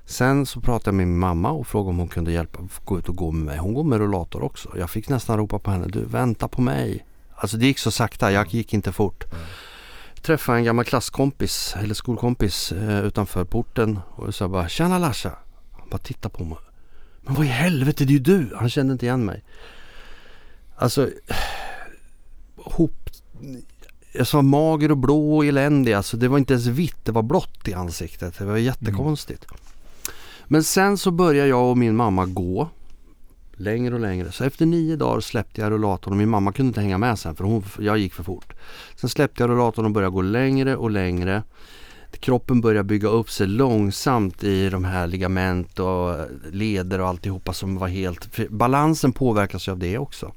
Sen 0.06 0.45
så 0.45 0.62
pratade 0.62 0.88
jag 0.88 0.95
med 0.95 1.08
min 1.08 1.19
mamma 1.19 1.52
och 1.52 1.67
frågade 1.67 1.89
om 1.89 1.98
hon 1.98 2.08
kunde 2.08 2.32
hjälpa 2.32 2.60
gå 2.86 3.00
ut 3.00 3.10
och 3.10 3.15
gå 3.15 3.32
med 3.32 3.45
mig. 3.45 3.58
Hon 3.58 3.74
går 3.74 3.84
med 3.84 4.00
rullator 4.00 4.43
också. 4.43 4.78
Jag 4.78 4.89
fick 4.89 5.10
nästan 5.10 5.38
ropa 5.38 5.60
på 5.60 5.71
henne. 5.71 5.88
Du 5.88 6.06
vänta 6.06 6.48
på 6.48 6.62
mig. 6.62 7.06
Alltså 7.36 7.58
det 7.58 7.65
gick 7.65 7.80
så 7.80 7.91
sakta. 7.91 8.32
Jag 8.32 8.48
gick 8.54 8.74
inte 8.74 8.91
fort. 8.91 9.24
Jag 10.15 10.24
Träffade 10.24 10.58
en 10.58 10.63
gammal 10.63 10.86
klasskompis 10.86 11.76
eller 11.80 11.93
skolkompis 11.93 12.71
eh, 12.71 13.00
utanför 13.00 13.45
porten 13.45 14.00
och 14.15 14.36
sa 14.36 14.48
bara 14.48 14.69
Tjena 14.69 15.00
Larsa. 15.00 15.32
Han 15.86 15.89
bara 15.89 15.98
tittade 15.98 16.36
på 16.36 16.43
mig. 16.43 16.58
Men 17.21 17.36
vad 17.36 17.45
i 17.45 17.50
helvete 17.50 18.06
det 18.06 18.12
är 18.12 18.13
ju 18.13 18.19
du. 18.19 18.56
Han 18.56 18.69
kände 18.69 18.93
inte 18.93 19.06
igen 19.06 19.26
mig. 19.26 19.43
Alltså 20.76 21.10
hop 22.56 23.10
jag 24.13 24.28
sa 24.28 24.41
mager 24.41 24.91
och 24.91 24.98
blå 24.98 25.36
och 25.36 25.45
eländig. 25.45 25.93
Alltså 25.93 26.17
det 26.17 26.28
var 26.28 26.38
inte 26.38 26.54
ens 26.54 26.67
vitt, 26.67 27.06
det 27.06 27.12
var 27.12 27.24
blått 27.24 27.67
i 27.67 27.74
ansiktet. 27.74 28.38
Det 28.38 28.45
var 28.45 28.58
jättekonstigt. 28.58 29.45
Men 30.48 30.63
sen 30.63 30.98
så 30.98 31.12
började 31.12 31.50
jag 31.50 31.69
och 31.69 31.78
min 31.78 31.95
mamma 31.95 32.26
gå 32.26 32.69
längre 33.54 33.93
och 33.93 34.00
längre. 34.00 34.32
Så 34.32 34.43
efter 34.43 34.65
nio 34.65 34.95
dagar 34.95 35.19
släppte 35.19 35.62
jag 35.62 35.71
rullatorn 35.71 36.13
och 36.13 36.17
min 36.17 36.30
mamma 36.30 36.52
kunde 36.52 36.67
inte 36.67 36.82
hänga 36.82 36.98
med 36.98 37.19
sen 37.19 37.36
för 37.36 37.43
hon, 37.43 37.63
jag 37.80 37.98
gick 37.98 38.13
för 38.13 38.24
fort. 38.24 38.54
Sen 38.95 39.10
släppte 39.10 39.43
jag 39.43 39.50
rullatorn 39.50 39.86
och 39.86 39.91
började 39.91 40.13
gå 40.13 40.21
längre 40.21 40.76
och 40.76 40.91
längre. 40.91 41.43
Kroppen 42.19 42.62
börjar 42.62 42.84
bygga 42.84 43.08
upp 43.08 43.30
sig 43.30 43.47
långsamt 43.47 44.43
i 44.43 44.69
de 44.69 44.86
här 44.86 45.08
ligament 45.08 45.80
och 45.80 46.17
leder 46.51 47.01
och 47.01 47.08
alltihopa 47.08 47.54
som 47.54 47.78
var 47.78 47.88
helt... 47.88 48.49
Balansen 48.49 49.12
påverkas 49.12 49.67
ju 49.67 49.71
av 49.71 49.80
det 49.80 49.97
också. 49.97 50.34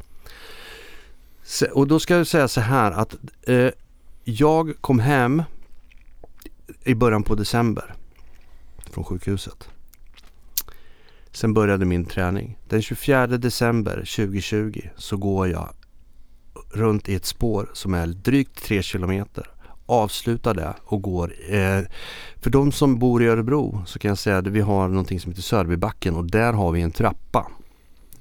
Så, 1.43 1.67
och 1.67 1.88
då 1.88 2.01
ska 2.01 2.17
jag 2.17 2.27
säga 2.27 2.49
så 2.49 2.61
här 2.61 2.93
att 2.93 3.17
eh, 3.43 3.71
jag 4.25 4.75
kom 4.81 4.99
hem 4.99 5.43
i 6.85 6.95
början 6.95 7.23
på 7.23 7.35
december 7.35 7.95
från 8.91 9.05
sjukhuset. 9.05 9.69
Sen 11.33 11.55
började 11.55 11.85
min 11.85 12.05
träning. 12.05 12.59
Den 12.69 12.83
24 12.83 13.27
december 13.27 13.95
2020 13.97 14.81
så 14.97 15.17
går 15.17 15.49
jag 15.49 15.69
runt 16.71 17.09
i 17.09 17.14
ett 17.14 17.27
spår 17.27 17.71
som 17.73 17.95
är 17.95 18.07
drygt 18.07 18.62
3 18.62 18.83
kilometer. 18.83 19.51
Avslutar 19.88 20.55
det 20.55 20.74
och 20.85 21.03
går. 21.03 21.35
Eh, 21.48 21.81
för 22.40 22.51
de 22.51 22.72
som 22.72 22.98
bor 22.98 23.22
i 23.22 23.27
Örebro 23.27 23.83
så 23.87 23.98
kan 23.98 24.09
jag 24.09 24.18
säga 24.18 24.38
att 24.38 24.46
vi 24.46 24.61
har 24.61 24.88
någonting 24.88 25.20
som 25.20 25.33
heter 25.33 25.42
Sörbybacken 25.42 26.14
och 26.14 26.31
där 26.31 26.53
har 26.53 26.72
vi 26.72 26.81
en 26.81 26.90
trappa 26.90 27.46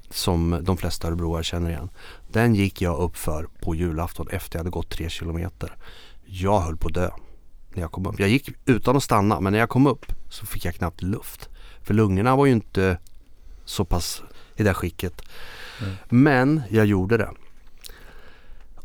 som 0.09 0.59
de 0.63 0.77
flesta 0.77 1.07
örebroare 1.07 1.43
känner 1.43 1.69
igen. 1.69 1.89
Den 2.31 2.55
gick 2.55 2.81
jag 2.81 2.97
upp 2.97 3.17
för 3.17 3.47
på 3.61 3.75
julafton 3.75 4.27
efter 4.31 4.57
jag 4.57 4.59
hade 4.59 4.69
gått 4.69 4.89
3 4.89 5.09
kilometer. 5.09 5.75
Jag 6.25 6.59
höll 6.59 6.77
på 6.77 6.87
att 6.87 6.93
dö 6.93 7.09
när 7.73 7.81
jag 7.81 7.91
kom 7.91 8.05
upp. 8.05 8.19
Jag 8.19 8.29
gick 8.29 8.49
utan 8.65 8.97
att 8.97 9.03
stanna 9.03 9.39
men 9.39 9.53
när 9.53 9.59
jag 9.59 9.69
kom 9.69 9.87
upp 9.87 10.05
så 10.29 10.45
fick 10.45 10.65
jag 10.65 10.75
knappt 10.75 11.01
luft. 11.01 11.49
För 11.81 11.93
lungorna 11.93 12.35
var 12.35 12.45
ju 12.45 12.51
inte 12.51 12.97
så 13.65 13.85
pass 13.85 14.23
i 14.55 14.63
det 14.63 14.73
skicket. 14.73 15.21
Mm. 15.81 15.95
Men 16.09 16.61
jag 16.69 16.85
gjorde 16.85 17.17
det. 17.17 17.29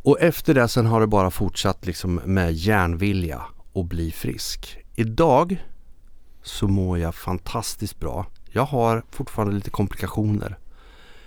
Och 0.02 0.20
efter 0.20 0.54
det 0.54 0.68
sen 0.68 0.86
har 0.86 1.00
det 1.00 1.06
bara 1.06 1.30
fortsatt 1.30 1.86
liksom 1.86 2.14
med 2.14 2.52
järnvilja 2.52 3.42
och 3.72 3.84
bli 3.84 4.12
frisk. 4.12 4.78
Idag 4.94 5.64
så 6.42 6.68
mår 6.68 6.98
jag 6.98 7.14
fantastiskt 7.14 8.00
bra. 8.00 8.26
Jag 8.50 8.64
har 8.64 9.02
fortfarande 9.10 9.54
lite 9.54 9.70
komplikationer. 9.70 10.58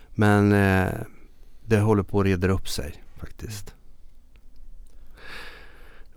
Men 0.09 0.51
eh, 0.51 0.89
det 1.65 1.79
håller 1.79 2.03
på 2.03 2.19
att 2.19 2.25
reda 2.25 2.47
upp 2.47 2.69
sig 2.69 3.03
faktiskt. 3.19 3.73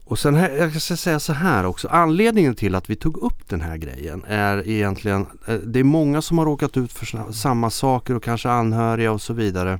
Och 0.04 0.18
sen, 0.18 0.34
här, 0.34 0.50
jag 0.50 0.82
ska 0.82 0.96
säga 0.96 1.20
så 1.20 1.32
här 1.32 1.64
också. 1.64 1.88
Anledningen 1.88 2.54
till 2.54 2.74
att 2.74 2.90
vi 2.90 2.96
tog 2.96 3.16
upp 3.16 3.48
den 3.48 3.60
här 3.60 3.76
grejen 3.76 4.24
är 4.28 4.68
egentligen, 4.68 5.26
eh, 5.46 5.54
det 5.54 5.80
är 5.80 5.84
många 5.84 6.22
som 6.22 6.38
har 6.38 6.44
råkat 6.44 6.76
ut 6.76 6.92
för 6.92 7.32
samma 7.32 7.70
saker 7.70 8.14
och 8.14 8.22
kanske 8.22 8.50
anhöriga 8.50 9.12
och 9.12 9.22
så 9.22 9.32
vidare. 9.32 9.78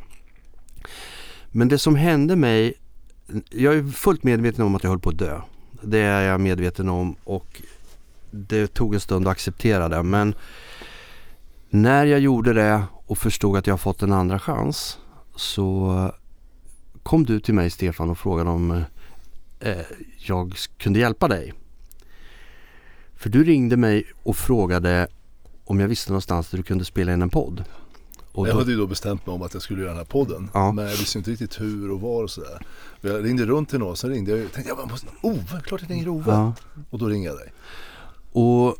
Men 1.50 1.68
det 1.68 1.78
som 1.78 1.96
hände 1.96 2.36
mig, 2.36 2.74
jag 3.50 3.74
är 3.74 3.82
fullt 3.82 4.22
medveten 4.22 4.64
om 4.64 4.74
att 4.74 4.82
jag 4.82 4.90
höll 4.90 4.98
på 4.98 5.10
att 5.10 5.18
dö. 5.18 5.40
Det 5.82 5.98
är 5.98 6.22
jag 6.22 6.40
medveten 6.40 6.88
om 6.88 7.16
och 7.24 7.62
det 8.30 8.66
tog 8.66 8.94
en 8.94 9.00
stund 9.00 9.28
att 9.28 9.32
acceptera 9.32 9.88
det. 9.88 10.02
Men 10.02 10.34
när 11.70 12.06
jag 12.06 12.20
gjorde 12.20 12.52
det 12.52 12.82
och 13.06 13.18
förstod 13.18 13.56
att 13.56 13.66
jag 13.66 13.80
fått 13.80 14.02
en 14.02 14.12
andra 14.12 14.38
chans 14.38 14.98
så 15.36 16.12
kom 17.02 17.24
du 17.24 17.40
till 17.40 17.54
mig 17.54 17.70
Stefan 17.70 18.10
och 18.10 18.18
frågade 18.18 18.50
om 18.50 18.82
eh, 19.60 19.78
jag 20.16 20.54
kunde 20.76 20.98
hjälpa 20.98 21.28
dig. 21.28 21.52
För 23.14 23.30
du 23.30 23.44
ringde 23.44 23.76
mig 23.76 24.04
och 24.22 24.36
frågade 24.36 25.08
om 25.64 25.80
jag 25.80 25.88
visste 25.88 26.10
någonstans 26.10 26.50
där 26.50 26.56
du 26.56 26.62
kunde 26.62 26.84
spela 26.84 27.12
in 27.12 27.22
en 27.22 27.30
podd. 27.30 27.64
Och 28.38 28.48
jag 28.48 28.54
då, 28.54 28.58
hade 28.58 28.70
ju 28.70 28.76
då 28.76 28.86
bestämt 28.86 29.26
mig 29.26 29.34
om 29.34 29.42
att 29.42 29.54
jag 29.54 29.62
skulle 29.62 29.80
göra 29.80 29.90
den 29.90 29.98
här 29.98 30.04
podden. 30.04 30.50
Ja. 30.54 30.72
Men 30.72 30.84
jag 30.84 30.96
visste 30.96 31.18
inte 31.18 31.30
riktigt 31.30 31.60
hur 31.60 31.90
och 31.90 32.00
var 32.00 32.22
och 32.22 32.30
sådär. 32.30 32.58
Och 33.00 33.08
Jag 33.08 33.24
ringde 33.24 33.46
runt 33.46 33.68
till 33.70 33.78
någon, 33.78 33.96
sen 33.96 34.10
ringde 34.10 34.30
jag 34.38 34.52
tänkte 34.52 34.74
jag 34.78 34.90
måste, 34.90 35.06
Ove, 35.22 35.60
klart 35.64 35.80
jag 35.82 35.90
ringer 35.90 36.08
Ove. 36.08 36.32
ja, 36.32 36.52
Och 36.90 36.98
då 36.98 37.06
ringde 37.06 37.28
jag 37.28 37.36
dig. 37.38 37.52
och 38.32 38.76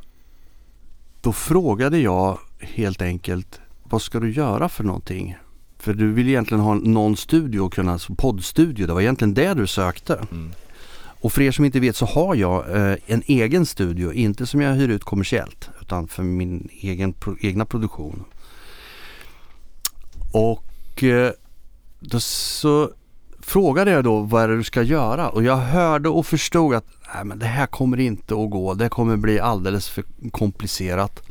då 1.20 1.32
frågade 1.32 1.98
jag 1.98 2.38
helt 2.60 3.02
enkelt 3.02 3.60
vad 3.84 4.02
ska 4.02 4.20
du 4.20 4.32
göra 4.32 4.68
för 4.68 4.84
någonting? 4.84 5.36
För 5.78 5.94
du 5.94 6.12
vill 6.12 6.28
egentligen 6.28 6.60
ha 6.64 6.74
någon 6.74 7.16
studio 7.16 7.60
och 7.60 7.72
kunna, 7.72 7.92
alltså 7.92 8.14
poddstudio, 8.14 8.86
det 8.86 8.92
var 8.92 9.00
egentligen 9.00 9.34
det 9.34 9.54
du 9.54 9.66
sökte. 9.66 10.14
Mm. 10.32 10.50
Och 11.20 11.32
för 11.32 11.42
er 11.42 11.52
som 11.52 11.64
inte 11.64 11.80
vet 11.80 11.96
så 11.96 12.06
har 12.06 12.34
jag 12.34 12.76
eh, 12.76 12.96
en 13.06 13.22
egen 13.26 13.66
studio, 13.66 14.12
inte 14.12 14.46
som 14.46 14.60
jag 14.60 14.74
hyr 14.74 14.88
ut 14.88 15.04
kommersiellt 15.04 15.68
utan 15.80 16.08
för 16.08 16.22
min 16.22 16.68
egen 16.80 17.12
pro- 17.12 17.36
egna 17.40 17.64
produktion. 17.64 18.24
Och 20.32 21.04
eh, 21.04 21.32
då 22.00 22.20
så 22.20 22.90
frågade 23.40 23.90
jag 23.90 24.04
då 24.04 24.20
vad 24.20 24.42
är 24.42 24.48
det 24.48 24.56
du 24.56 24.64
ska 24.64 24.82
göra 24.82 25.28
och 25.28 25.42
jag 25.42 25.56
hörde 25.56 26.08
och 26.08 26.26
förstod 26.26 26.74
att 26.74 26.86
nej, 27.14 27.24
men 27.24 27.38
det 27.38 27.46
här 27.46 27.66
kommer 27.66 28.00
inte 28.00 28.34
att 28.34 28.50
gå, 28.50 28.74
det 28.74 28.88
kommer 28.88 29.16
bli 29.16 29.40
alldeles 29.40 29.88
för 29.88 30.04
komplicerat. 30.30 31.22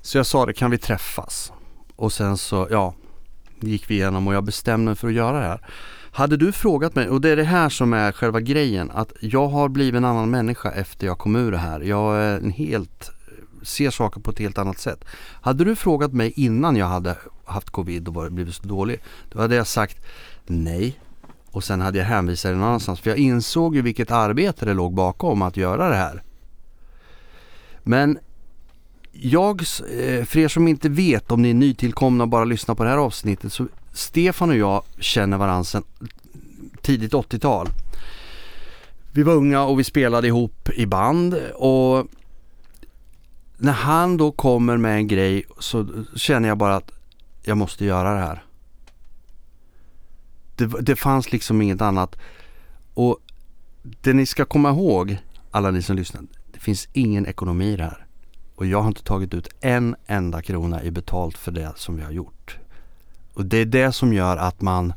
Så 0.00 0.18
jag 0.18 0.26
sa 0.26 0.46
det, 0.46 0.52
kan 0.52 0.70
vi 0.70 0.78
träffas? 0.78 1.52
Och 1.96 2.12
sen 2.12 2.38
så, 2.38 2.68
ja, 2.70 2.94
gick 3.60 3.90
vi 3.90 3.94
igenom 3.94 4.28
och 4.28 4.34
jag 4.34 4.44
bestämde 4.44 4.84
mig 4.84 4.94
för 4.94 5.08
att 5.08 5.14
göra 5.14 5.40
det 5.40 5.46
här. 5.46 5.60
Hade 6.12 6.36
du 6.36 6.52
frågat 6.52 6.94
mig, 6.94 7.08
och 7.08 7.20
det 7.20 7.30
är 7.30 7.36
det 7.36 7.44
här 7.44 7.68
som 7.68 7.92
är 7.92 8.12
själva 8.12 8.40
grejen, 8.40 8.90
att 8.90 9.12
jag 9.20 9.48
har 9.48 9.68
blivit 9.68 9.98
en 9.98 10.04
annan 10.04 10.30
människa 10.30 10.70
efter 10.70 11.06
jag 11.06 11.18
kom 11.18 11.36
ur 11.36 11.50
det 11.50 11.58
här. 11.58 11.80
Jag 11.80 12.16
är 12.16 12.36
en 12.36 12.50
helt, 12.50 13.10
ser 13.68 13.90
saker 13.90 14.20
på 14.20 14.30
ett 14.30 14.38
helt 14.38 14.58
annat 14.58 14.78
sätt. 14.78 15.04
Hade 15.40 15.64
du 15.64 15.76
frågat 15.76 16.12
mig 16.12 16.32
innan 16.36 16.76
jag 16.76 16.86
hade 16.86 17.16
haft 17.44 17.70
covid 17.70 18.08
och 18.08 18.32
blivit 18.32 18.54
så 18.54 18.62
dålig, 18.62 19.00
då 19.32 19.40
hade 19.40 19.54
jag 19.54 19.66
sagt 19.66 20.04
nej. 20.46 21.00
Och 21.50 21.64
sen 21.64 21.80
hade 21.80 21.98
jag 21.98 22.04
hänvisat 22.04 22.50
dig 22.50 22.56
någon 22.56 22.68
annanstans. 22.68 23.00
För 23.00 23.10
jag 23.10 23.18
insåg 23.18 23.76
ju 23.76 23.82
vilket 23.82 24.10
arbete 24.10 24.64
det 24.64 24.74
låg 24.74 24.94
bakom 24.94 25.42
att 25.42 25.56
göra 25.56 25.88
det 25.88 25.96
här. 25.96 26.22
Men 27.82 28.18
jag, 29.12 29.60
eh, 29.60 30.24
för 30.24 30.38
er 30.38 30.48
som 30.48 30.68
inte 30.68 30.88
vet 30.88 31.32
om 31.32 31.42
ni 31.42 31.50
är 31.50 31.54
nytillkomna 31.54 32.24
och 32.24 32.30
bara 32.30 32.44
lyssnar 32.44 32.74
på 32.74 32.84
det 32.84 32.90
här 32.90 32.98
avsnittet 32.98 33.52
så 33.52 33.66
Stefan 33.92 34.50
och 34.50 34.56
jag 34.56 34.82
känner 34.98 35.36
varandra 35.36 35.64
sedan 35.64 35.84
tidigt 36.82 37.12
80-tal. 37.12 37.68
Vi 39.12 39.22
var 39.22 39.34
unga 39.34 39.62
och 39.62 39.78
vi 39.78 39.84
spelade 39.84 40.26
ihop 40.26 40.68
i 40.74 40.86
band 40.86 41.34
och 41.54 42.06
när 43.58 43.72
han 43.72 44.16
då 44.16 44.32
kommer 44.32 44.76
med 44.76 44.96
en 44.96 45.08
grej 45.08 45.44
så 45.58 46.04
känner 46.16 46.48
jag 46.48 46.58
bara 46.58 46.76
att 46.76 46.90
jag 47.42 47.56
måste 47.56 47.84
göra 47.84 48.14
det 48.14 48.20
här. 48.20 48.44
Det, 50.56 50.66
det 50.66 50.96
fanns 50.96 51.32
liksom 51.32 51.62
inget 51.62 51.80
annat. 51.80 52.16
Och 52.94 53.18
det 53.82 54.12
ni 54.12 54.26
ska 54.26 54.44
komma 54.44 54.70
ihåg, 54.70 55.18
alla 55.50 55.70
ni 55.70 55.82
som 55.82 55.96
lyssnar, 55.96 56.22
det 56.52 56.60
finns 56.60 56.88
ingen 56.92 57.26
ekonomi 57.26 57.72
i 57.72 57.76
det 57.76 57.84
här. 57.84 58.06
Och 58.54 58.66
jag 58.66 58.80
har 58.80 58.88
inte 58.88 59.04
tagit 59.04 59.34
ut 59.34 59.48
en 59.60 59.96
enda 60.06 60.42
krona 60.42 60.82
i 60.82 60.90
betalt 60.90 61.38
för 61.38 61.52
det 61.52 61.72
som 61.76 61.96
vi 61.96 62.02
har 62.02 62.10
gjort. 62.10 62.58
Och 63.34 63.44
det 63.44 63.56
är 63.56 63.66
det 63.66 63.92
som 63.92 64.12
gör 64.12 64.36
att 64.36 64.60
man 64.60 64.92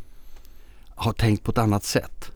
har 0.95 1.13
tänkt 1.13 1.43
på 1.43 1.51
ett 1.51 1.57
annat 1.57 1.83
sätt. 1.83 2.30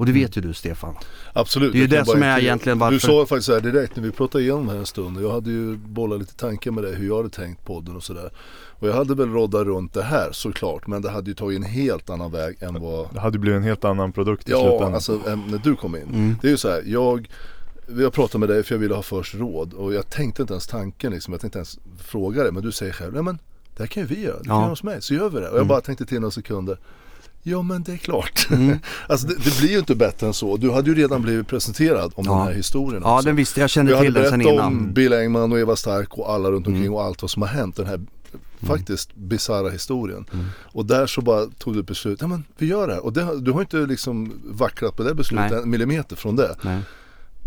Och 0.00 0.06
det 0.06 0.12
vet 0.12 0.36
ju 0.36 0.40
du 0.40 0.54
Stefan. 0.54 0.94
Absolut. 1.32 1.72
Det 1.72 1.78
är 1.78 1.80
ju 1.80 1.86
det 1.86 2.04
som 2.04 2.22
är 2.22 2.34
inte- 2.34 2.44
egentligen 2.46 2.78
varför- 2.78 2.92
Du 2.94 3.00
sa 3.00 3.26
faktiskt 3.26 3.46
så 3.46 3.52
här 3.52 3.60
direkt 3.60 3.96
när 3.96 4.02
vi 4.02 4.10
pratade 4.10 4.44
igenom 4.44 4.68
här 4.68 4.76
en 4.76 4.86
stund. 4.86 5.20
Jag 5.22 5.30
hade 5.30 5.50
ju 5.50 5.76
bollat 5.76 6.18
lite 6.20 6.34
tankar 6.34 6.70
med 6.70 6.84
det 6.84 6.90
hur 6.90 7.06
jag 7.08 7.16
hade 7.16 7.28
tänkt 7.30 7.64
podden 7.64 7.96
och 7.96 8.02
sådär. 8.02 8.30
Och 8.68 8.88
jag 8.88 8.94
hade 8.94 9.14
väl 9.14 9.28
roddat 9.32 9.66
runt 9.66 9.92
det 9.94 10.02
här 10.02 10.28
såklart. 10.32 10.86
Men 10.86 11.02
det 11.02 11.10
hade 11.10 11.30
ju 11.30 11.34
tagit 11.34 11.56
en 11.56 11.64
helt 11.64 12.10
annan 12.10 12.32
väg 12.32 12.56
än 12.62 12.80
vad 12.82 13.14
Det 13.14 13.20
hade 13.20 13.38
blivit 13.38 13.56
en 13.58 13.62
helt 13.64 13.84
annan 13.84 14.12
produkt 14.12 14.48
i 14.48 14.52
Ja, 14.52 14.60
slutändan. 14.60 14.94
alltså 14.94 15.20
än 15.28 15.42
när 15.50 15.58
du 15.58 15.76
kom 15.76 15.96
in. 15.96 16.02
Mm. 16.02 16.36
Det 16.42 16.46
är 16.48 16.50
ju 16.50 16.56
så 16.56 16.68
här, 16.68 16.82
jag 16.86 17.28
jag 17.98 18.12
pratade 18.12 18.38
med 18.38 18.48
dig 18.48 18.62
för 18.62 18.74
jag 18.74 18.80
ville 18.80 18.94
ha 18.94 19.02
först 19.02 19.34
råd 19.34 19.72
och 19.74 19.94
jag 19.94 20.10
tänkte 20.10 20.42
inte 20.42 20.54
ens 20.54 20.66
tanken 20.66 21.12
liksom, 21.12 21.32
jag 21.34 21.40
tänkte 21.40 21.58
inte 21.58 21.68
ens 21.70 21.78
fråga 22.06 22.42
dig 22.42 22.52
men 22.52 22.62
du 22.62 22.72
säger 22.72 22.92
själv, 22.92 23.12
nej 23.14 23.22
men 23.22 23.38
Det 23.76 23.82
här 23.82 23.86
kan 23.88 24.02
ju 24.02 24.06
vi 24.06 24.22
göra, 24.22 24.38
det 24.38 24.44
kan 24.44 24.54
Ja. 24.56 24.60
göra 24.60 24.70
hos 24.70 24.82
mig, 24.82 25.02
så 25.02 25.14
gör 25.14 25.28
vi 25.30 25.40
det. 25.40 25.46
Och 25.48 25.52
jag 25.52 25.56
Mm. 25.56 25.68
bara 25.68 25.80
tänkte 25.80 26.06
till 26.06 26.20
några 26.20 26.30
sekunder, 26.30 26.78
ja 27.42 27.62
men 27.62 27.82
det 27.82 27.92
är 27.92 27.96
klart. 27.96 28.46
Mm. 28.50 28.78
alltså 29.08 29.26
det, 29.26 29.34
det 29.44 29.58
blir 29.60 29.70
ju 29.70 29.78
inte 29.78 29.94
bättre 29.94 30.26
än 30.26 30.34
så. 30.34 30.56
Du 30.56 30.70
hade 30.70 30.90
ju 30.90 30.96
redan 30.96 31.22
blivit 31.22 31.46
presenterad 31.48 32.12
om 32.14 32.24
Ja. 32.26 32.32
den 32.32 32.42
här 32.46 32.52
historien 32.52 33.02
Ja 33.04 33.14
också. 33.16 33.26
den 33.26 33.36
visste 33.36 33.60
jag 33.60 33.70
kände 33.70 33.92
hade 33.96 34.04
till 34.06 34.14
den 34.14 34.30
sen 34.30 34.40
innan. 34.40 34.66
om 34.66 34.92
Bill 34.92 35.12
Engman 35.12 35.52
och 35.52 35.58
Eva 35.58 35.76
Stark 35.76 36.18
och 36.18 36.30
alla 36.32 36.50
runt 36.50 36.66
omkring 36.66 36.82
Mm. 36.82 36.94
och 36.94 37.02
allt 37.04 37.22
vad 37.22 37.30
som 37.30 37.42
har 37.42 37.48
hänt. 37.48 37.76
Den 37.76 37.86
här 37.86 38.00
faktiskt 38.62 39.14
bisarra 39.14 39.70
historien. 39.70 40.24
Mm. 40.32 40.46
Och 40.72 40.86
där 40.86 41.06
så 41.06 41.20
bara 41.20 41.46
tog 41.46 41.74
du 41.74 41.80
ett 41.80 41.86
beslut, 41.86 42.18
ja 42.20 42.26
men 42.26 42.44
vi 42.58 42.66
gör 42.66 42.86
det 42.88 42.92
här. 42.94 43.04
Och 43.04 43.12
det, 43.12 43.40
du 43.40 43.50
har 43.52 43.60
inte 43.60 43.76
liksom 43.76 44.32
vacklat 44.44 44.96
på 44.96 45.02
det 45.02 45.14
beslutet 45.14 45.50
Nej. 45.50 45.62
en 45.62 45.70
millimeter 45.70 46.16
från 46.16 46.36
det. 46.36 46.56
Nej. 46.62 46.80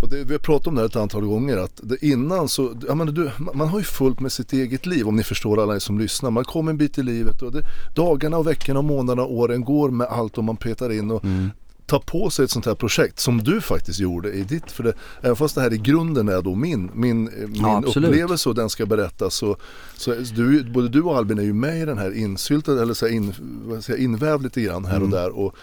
Och 0.03 0.09
det, 0.09 0.23
vi 0.23 0.33
har 0.33 0.39
pratat 0.39 0.67
om 0.67 0.75
det 0.75 0.81
här 0.81 0.85
ett 0.85 0.95
antal 0.95 1.25
gånger 1.25 1.57
att 1.57 1.79
det, 1.83 2.05
innan 2.05 2.49
så, 2.49 2.73
ja 2.87 2.95
men 2.95 3.13
du, 3.13 3.31
man 3.53 3.67
har 3.67 3.79
ju 3.79 3.85
fullt 3.85 4.19
med 4.19 4.31
sitt 4.31 4.53
eget 4.53 4.85
liv 4.85 5.07
om 5.07 5.15
ni 5.15 5.23
förstår 5.23 5.63
alla 5.63 5.79
som 5.79 5.99
lyssnar. 5.99 6.31
Man 6.31 6.43
kommer 6.43 6.71
en 6.71 6.77
bit 6.77 6.97
i 6.97 7.03
livet 7.03 7.41
och 7.41 7.51
det, 7.51 7.61
dagarna 7.95 8.37
och 8.37 8.47
veckorna 8.47 8.79
och 8.79 8.85
månaderna 8.85 9.23
och 9.23 9.33
åren 9.33 9.63
går 9.63 9.89
med 9.89 10.07
allt 10.07 10.37
och 10.37 10.43
man 10.43 10.57
petar 10.57 10.91
in 10.91 11.11
och 11.11 11.23
Mm. 11.23 11.49
tar 11.85 11.99
på 11.99 12.29
sig 12.29 12.45
ett 12.45 12.51
sånt 12.51 12.65
här 12.65 12.75
projekt 12.75 13.19
som 13.19 13.43
du 13.43 13.61
faktiskt 13.61 13.99
gjorde 13.99 14.31
i 14.31 14.43
ditt, 14.43 14.71
för 14.71 14.83
det, 14.83 14.93
även 15.21 15.35
fast 15.35 15.55
det 15.55 15.61
här 15.61 15.73
i 15.73 15.77
grunden 15.77 16.29
är 16.29 16.41
då 16.41 16.55
min, 16.55 16.91
min, 16.93 17.27
eh, 17.27 17.47
min 17.47 17.65
absolut. 17.65 18.09
upplevelse 18.09 18.49
och 18.49 18.55
den 18.55 18.69
ska 18.69 18.85
berättas 18.85 19.35
så, 19.35 19.57
så 19.97 20.13
du, 20.35 20.63
både 20.63 20.89
du 20.89 21.01
och 21.01 21.17
Albin 21.17 21.39
är 21.39 21.43
ju 21.43 21.53
med 21.53 21.81
i 21.81 21.85
den 21.85 21.97
här 21.97 22.15
insyltade, 22.15 22.81
eller 22.81 22.93
så 22.93 23.05
här 23.05 23.13
in, 23.13 23.33
vad 23.65 23.83
säga, 23.83 23.97
invävd 23.97 24.43
lite 24.43 24.61
grann 24.61 24.85
här 24.85 25.03
och 25.03 25.09
där 25.09 25.29
och 25.29 25.55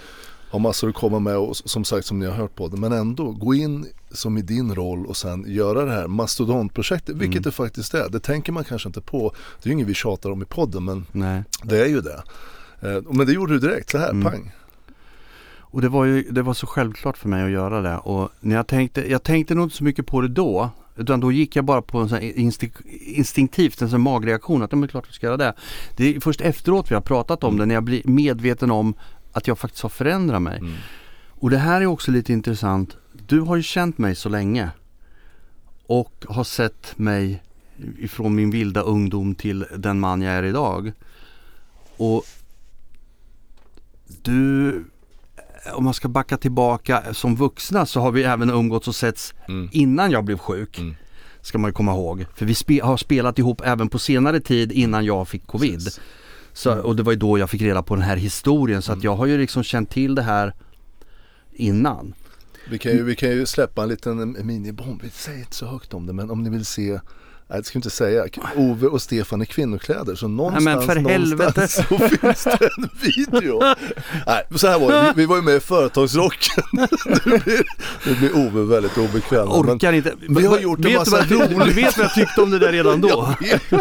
har 0.51 0.59
massor 0.59 0.89
att 0.89 0.95
komma 0.95 1.19
med 1.19 1.37
och 1.37 1.57
som 1.57 1.85
sagt 1.85 2.07
som 2.07 2.19
ni 2.19 2.27
har 2.27 2.33
hört 2.35 2.55
på 2.55 2.69
det. 2.69 2.77
Men 2.77 2.93
ändå 2.93 3.31
gå 3.33 3.55
in 3.55 3.87
som 4.11 4.39
i 4.39 4.43
din 4.43 4.75
roll 4.75 5.07
och 5.07 5.17
sen 5.17 5.45
göra 5.49 5.85
det 5.85 5.93
här 5.93 6.09
mastodontprojektet, 6.09 7.17
vilket 7.17 7.45
det 7.45 7.51
faktiskt 7.51 7.95
är. 7.95 8.09
Det 8.09 8.21
tänker 8.21 8.53
man 8.53 8.65
kanske 8.65 8.89
inte 8.89 9.01
på. 9.01 9.33
Det 9.63 9.67
är 9.67 9.69
ju 9.69 9.75
inget 9.75 9.87
vi 9.87 9.95
tjatar 9.95 10.31
om 10.31 10.43
i 10.43 10.45
podden 10.45 10.85
men 10.85 11.07
Nej. 11.13 11.43
det 11.63 11.81
är 11.83 11.87
ju 11.89 12.01
det. 12.01 12.23
Eh, 12.83 13.03
Men 13.11 13.27
det 13.27 13.33
gjorde 13.33 13.53
du 13.53 13.59
direkt, 13.59 13.91
så 13.91 13.99
här, 13.99 14.11
Mm. 14.11 14.25
pang. 14.33 14.53
Och 15.73 15.81
det 15.81 15.89
var 15.89 16.05
ju 16.05 16.23
det 16.31 16.43
var 16.43 16.55
så 16.55 16.67
självklart 16.67 17.17
för 17.19 17.29
mig 17.29 17.45
att 17.45 17.51
göra 17.51 17.81
det. 17.81 17.97
Och 17.99 18.29
när 18.41 18.57
jag 18.57 18.67
tänkte, 18.67 19.11
jag 19.11 19.23
tänkte 19.23 19.55
nog 19.55 19.65
inte 19.65 19.77
så 19.77 19.85
mycket 19.85 20.07
på 20.07 20.21
det 20.21 20.29
då. 20.29 20.71
Utan 20.97 21.21
då 21.21 21.33
gick 21.33 21.57
jag 21.57 21.65
bara 21.65 21.83
på 21.83 21.99
en 21.99 22.09
sån 22.09 22.19
här 22.19 22.39
instinkt, 22.39 22.81
instinktivt, 23.07 23.83
en 23.83 23.91
sån 23.91 24.01
magreaktion 24.01 24.63
att 24.63 24.73
ja, 24.73 24.79
men 24.79 24.89
klart 24.89 25.09
vi 25.09 25.13
ska 25.13 25.27
göra 25.27 25.37
det. 25.37 25.55
Det 25.97 26.17
är 26.17 26.21
först 26.21 26.41
efteråt 26.41 26.91
vi 26.91 26.95
har 26.95 27.03
pratat 27.03 27.45
om 27.45 27.57
det, 27.57 27.67
när 27.67 27.75
jag 27.75 27.85
blir 27.85 28.03
medveten 28.05 28.71
om 28.71 28.95
att 29.33 29.47
jag 29.47 29.59
faktiskt 29.59 29.83
har 29.83 29.91
förändrat 29.91 30.43
mig. 30.43 30.59
Mm. 30.59 30.75
Och 31.29 31.51
det 31.51 31.59
här 31.59 31.81
är 31.81 31.87
också 31.87 32.11
lite 32.11 32.33
intressant. 32.33 32.97
Du 33.27 33.41
har 33.41 33.57
ju 33.57 33.63
känt 33.63 33.99
mig 33.99 34.15
så 34.15 34.29
länge. 34.29 34.71
Och 35.87 36.25
har 36.29 36.45
sett 36.45 36.99
mig 36.99 37.43
ifrån 37.99 38.35
min 38.35 38.51
vilda 38.51 38.81
ungdom 38.81 39.35
till 39.35 39.67
den 39.77 40.01
man 40.01 40.23
jag 40.23 40.33
är 40.35 40.43
idag. 40.43 40.93
Och 41.97 42.25
du, 44.23 44.85
om 45.75 45.85
man 45.85 45.95
ska 45.95 46.09
backa 46.09 46.37
tillbaka 46.37 47.15
som 47.15 47.37
vuxna 47.37 47.87
så 47.87 48.01
har 48.01 48.11
vi 48.11 48.23
även 48.23 48.51
umgåtts 48.51 48.89
och 48.89 48.95
setts 48.95 49.35
Mm. 49.49 49.69
innan 49.73 50.11
jag 50.11 50.25
blev 50.25 50.39
sjuk. 50.39 50.79
Mm. 50.79 50.95
Ska 51.43 51.59
man 51.59 51.69
ju 51.69 51.73
komma 51.73 51.93
ihåg. 51.93 52.27
För 52.35 52.47
vi 52.47 52.55
spe, 52.55 52.81
har 52.81 52.97
spelat 52.97 53.39
ihop 53.39 53.63
även 53.65 53.89
på 53.89 53.99
senare 53.99 54.41
tid 54.41 54.73
innan 54.73 55.05
jag 55.05 55.29
fick 55.29 55.47
covid. 55.47 55.85
Precis. 55.85 56.01
Så, 56.53 56.81
och 56.81 56.97
det 56.97 57.03
var 57.03 57.13
ju 57.13 57.19
då 57.19 57.39
jag 57.39 57.51
fick 57.51 57.63
reda 57.63 57.83
på 57.83 57.95
den 57.95 58.05
här 58.05 58.17
historien 58.17 58.83
så 58.83 58.93
att 58.93 59.05
jag 59.05 59.17
har 59.17 59.27
ju 59.27 59.39
liksom 59.39 59.63
känt 59.63 59.91
till 59.91 60.15
det 60.15 60.23
här 60.23 60.55
innan. 61.53 62.15
Vi 62.71 62.79
kan, 62.79 62.93
ju, 62.93 63.03
vi 63.03 63.17
kan 63.17 63.31
ju 63.31 63.47
släppa 63.47 63.83
en 63.83 63.89
liten 63.89 64.47
minibomb, 64.47 65.03
vi 65.03 65.11
säger 65.11 65.39
inte 65.39 65.57
så 65.57 65.67
högt 65.67 65.95
om 65.95 66.07
det 66.07 66.13
men 66.13 66.31
om 66.31 66.43
ni 66.43 66.51
vill 66.51 66.65
se 66.65 67.01
Nej 67.51 67.59
det 67.59 67.71
jag 67.75 67.79
inte 67.79 67.91
säga. 67.91 68.25
Ove 68.57 68.87
och 68.87 69.03
Stefan 69.03 69.43
i 69.43 69.47
kvinnokläder. 69.47 70.15
Så 70.15 70.29
någonstans, 70.29 70.87
helvete. 70.87 71.37
någonstans 71.37 71.75
så 71.75 71.99
finns 72.09 72.45
det 72.45 72.71
en 72.79 72.89
video. 73.01 73.63
Nej, 74.27 74.43
så 74.57 74.67
här 74.67 74.79
var 74.79 74.93
det. 74.93 75.13
Vi, 75.17 75.23
vi 75.23 75.27
var 75.27 75.37
ju 75.37 75.43
med 75.43 75.57
i 75.57 75.61
Företagsrocken. 75.61 76.65
Nu 77.25 77.39
blir, 77.39 78.19
blir 78.19 78.47
Ove 78.47 78.75
väldigt 78.75 78.99
obekväm. 78.99 79.49
Jag 79.49 79.67
men- 79.67 79.77
orkar 79.77 79.93
inte. 79.93 80.15
vi 80.29 80.47
har 80.47 80.59
gjort 80.59 80.85
en 80.85 80.95
massa 80.95 81.17
vad, 81.17 81.29
du, 81.29 81.73
vet 81.73 81.97
vad 81.99 82.05
jag 82.07 82.15
tyckte 82.15 82.43
om 82.43 82.51
det 82.51 82.59
där 82.59 82.73
redan 82.73 83.01
då? 83.01 83.09
Jag. 83.41 83.81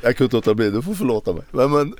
Jag 0.00 0.16
kunde 0.16 0.24
inte 0.24 0.36
låta 0.36 0.54
bli, 0.54 0.70
du 0.70 0.82
får 0.82 0.94
förlåta 0.94 1.32
mig. 1.32 1.42
Men, 1.50 1.70
men, 1.70 1.94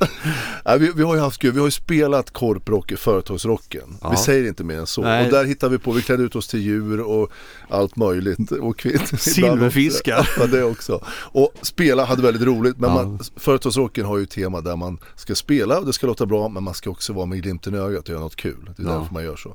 nej, 0.64 0.79
vi, 0.79 0.92
vi 0.96 1.03
har 1.03 1.14
ju 1.14 1.20
haft 1.20 1.40
kul, 1.40 1.53
vi 1.53 1.59
har 1.59 1.66
ju 1.66 1.70
spelat 1.70 2.31
korprock 2.31 2.92
i 2.92 2.96
Företagsrocken. 2.96 3.96
Ja. 4.01 4.11
Vi 4.11 4.16
säger 4.16 4.48
inte 4.48 4.64
mer 4.64 4.79
än 4.79 4.87
så. 4.87 5.03
Nej. 5.03 5.25
Och 5.25 5.33
där 5.33 5.44
hittar 5.44 5.68
vi 5.68 5.79
på, 5.79 5.92
vi 5.92 6.03
klädde 6.03 6.22
ut 6.22 6.37
oss 6.37 6.48
till 6.48 6.61
djur 6.61 7.01
och 7.01 7.33
allt 7.68 7.96
möjligt. 7.96 8.51
Och. 8.51 8.87
Silverfiskar. 9.18 10.29
Det 10.52 10.64
också. 10.64 11.00
Och 11.08 11.52
spela 11.62 12.04
hade 12.04 12.22
väldigt 12.22 12.42
roligt. 12.42 12.78
Men 12.78 12.92
man, 12.92 13.18
Företagsrocken 13.36 14.04
har 14.06 14.18
ju 14.18 14.26
tema 14.26 14.60
där 14.60 14.76
man 14.76 14.98
ska 15.16 15.34
spela 15.34 15.78
och 15.78 15.86
det 15.86 15.92
ska 15.92 16.06
låta 16.06 16.26
bra 16.26 16.48
men 16.48 16.62
man 16.62 16.74
ska 16.74 16.90
också 16.90 17.12
vara 17.12 17.26
med 17.26 17.42
glimten 17.42 17.74
i 17.74 17.78
ögat 17.78 18.02
och 18.02 18.08
göra 18.08 18.20
något 18.20 18.36
kul. 18.36 18.70
Det 18.76 18.82
är 18.82 18.86
därför 18.86 19.14
man 19.14 19.24
gör 19.24 19.36
så. 19.36 19.54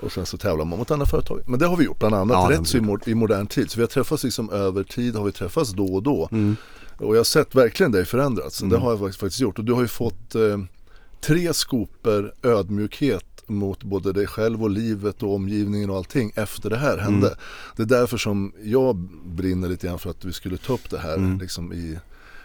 Och 0.00 0.12
sen 0.12 0.26
så 0.26 0.36
tävlar 0.38 0.64
man 0.64 0.78
mot 0.78 0.90
andra 0.90 1.06
företag. 1.06 1.40
Men 1.46 1.58
det 1.58 1.66
har 1.66 1.76
vi 1.76 1.84
gjort 1.84 1.98
bland 1.98 2.14
annat, 2.14 2.50
Ja, 2.50 2.58
rätt 2.60 2.68
så 2.68 2.76
i, 2.76 2.80
mo- 2.80 3.08
i 3.08 3.14
modern 3.14 3.46
tid. 3.46 3.70
Så 3.70 3.76
vi 3.76 3.82
har 3.82 3.88
träffats 3.88 4.24
liksom 4.24 4.50
över 4.50 4.82
tid, 4.84 5.16
har 5.16 5.24
vi 5.24 5.32
träffats 5.32 5.70
då 5.70 5.86
och 5.94 6.02
då. 6.02 6.28
Mm. 6.32 6.56
Och 6.98 7.14
jag 7.14 7.18
har 7.20 7.24
sett 7.24 7.54
verkligen 7.54 7.92
dig 7.92 8.04
förändras. 8.04 8.58
Det 8.58 8.76
har 8.78 8.90
jag 8.90 9.00
faktiskt- 9.14 9.40
gjort. 9.40 9.58
Och 9.58 9.64
du 9.64 9.72
har 9.72 9.82
ju 9.82 9.88
fått 9.88 10.34
eh, 10.34 10.58
tre 11.20 11.54
skoper 11.54 12.34
ödmjukhet 12.42 13.35
mot 13.48 13.84
både 13.84 14.12
dig 14.12 14.26
själv 14.26 14.62
och 14.62 14.70
livet 14.70 15.22
och 15.22 15.34
omgivningen 15.34 15.90
och 15.90 15.96
allting 15.96 16.32
efter 16.34 16.70
det 16.70 16.76
här 16.76 16.98
hände. 16.98 17.26
Mm. 17.26 17.38
Det 17.76 17.82
är 17.82 17.86
därför 17.86 18.16
som 18.16 18.52
jag 18.64 18.96
brinner 19.24 19.68
lite 19.68 19.86
grann 19.86 19.98
för 19.98 20.10
att 20.10 20.24
vi 20.24 20.32
skulle 20.32 20.56
ta 20.56 20.72
upp 20.72 20.90
det 20.90 20.98
här 20.98 21.14
Mm. 21.16 21.38
liksom 21.38 21.72
i, 21.72 21.76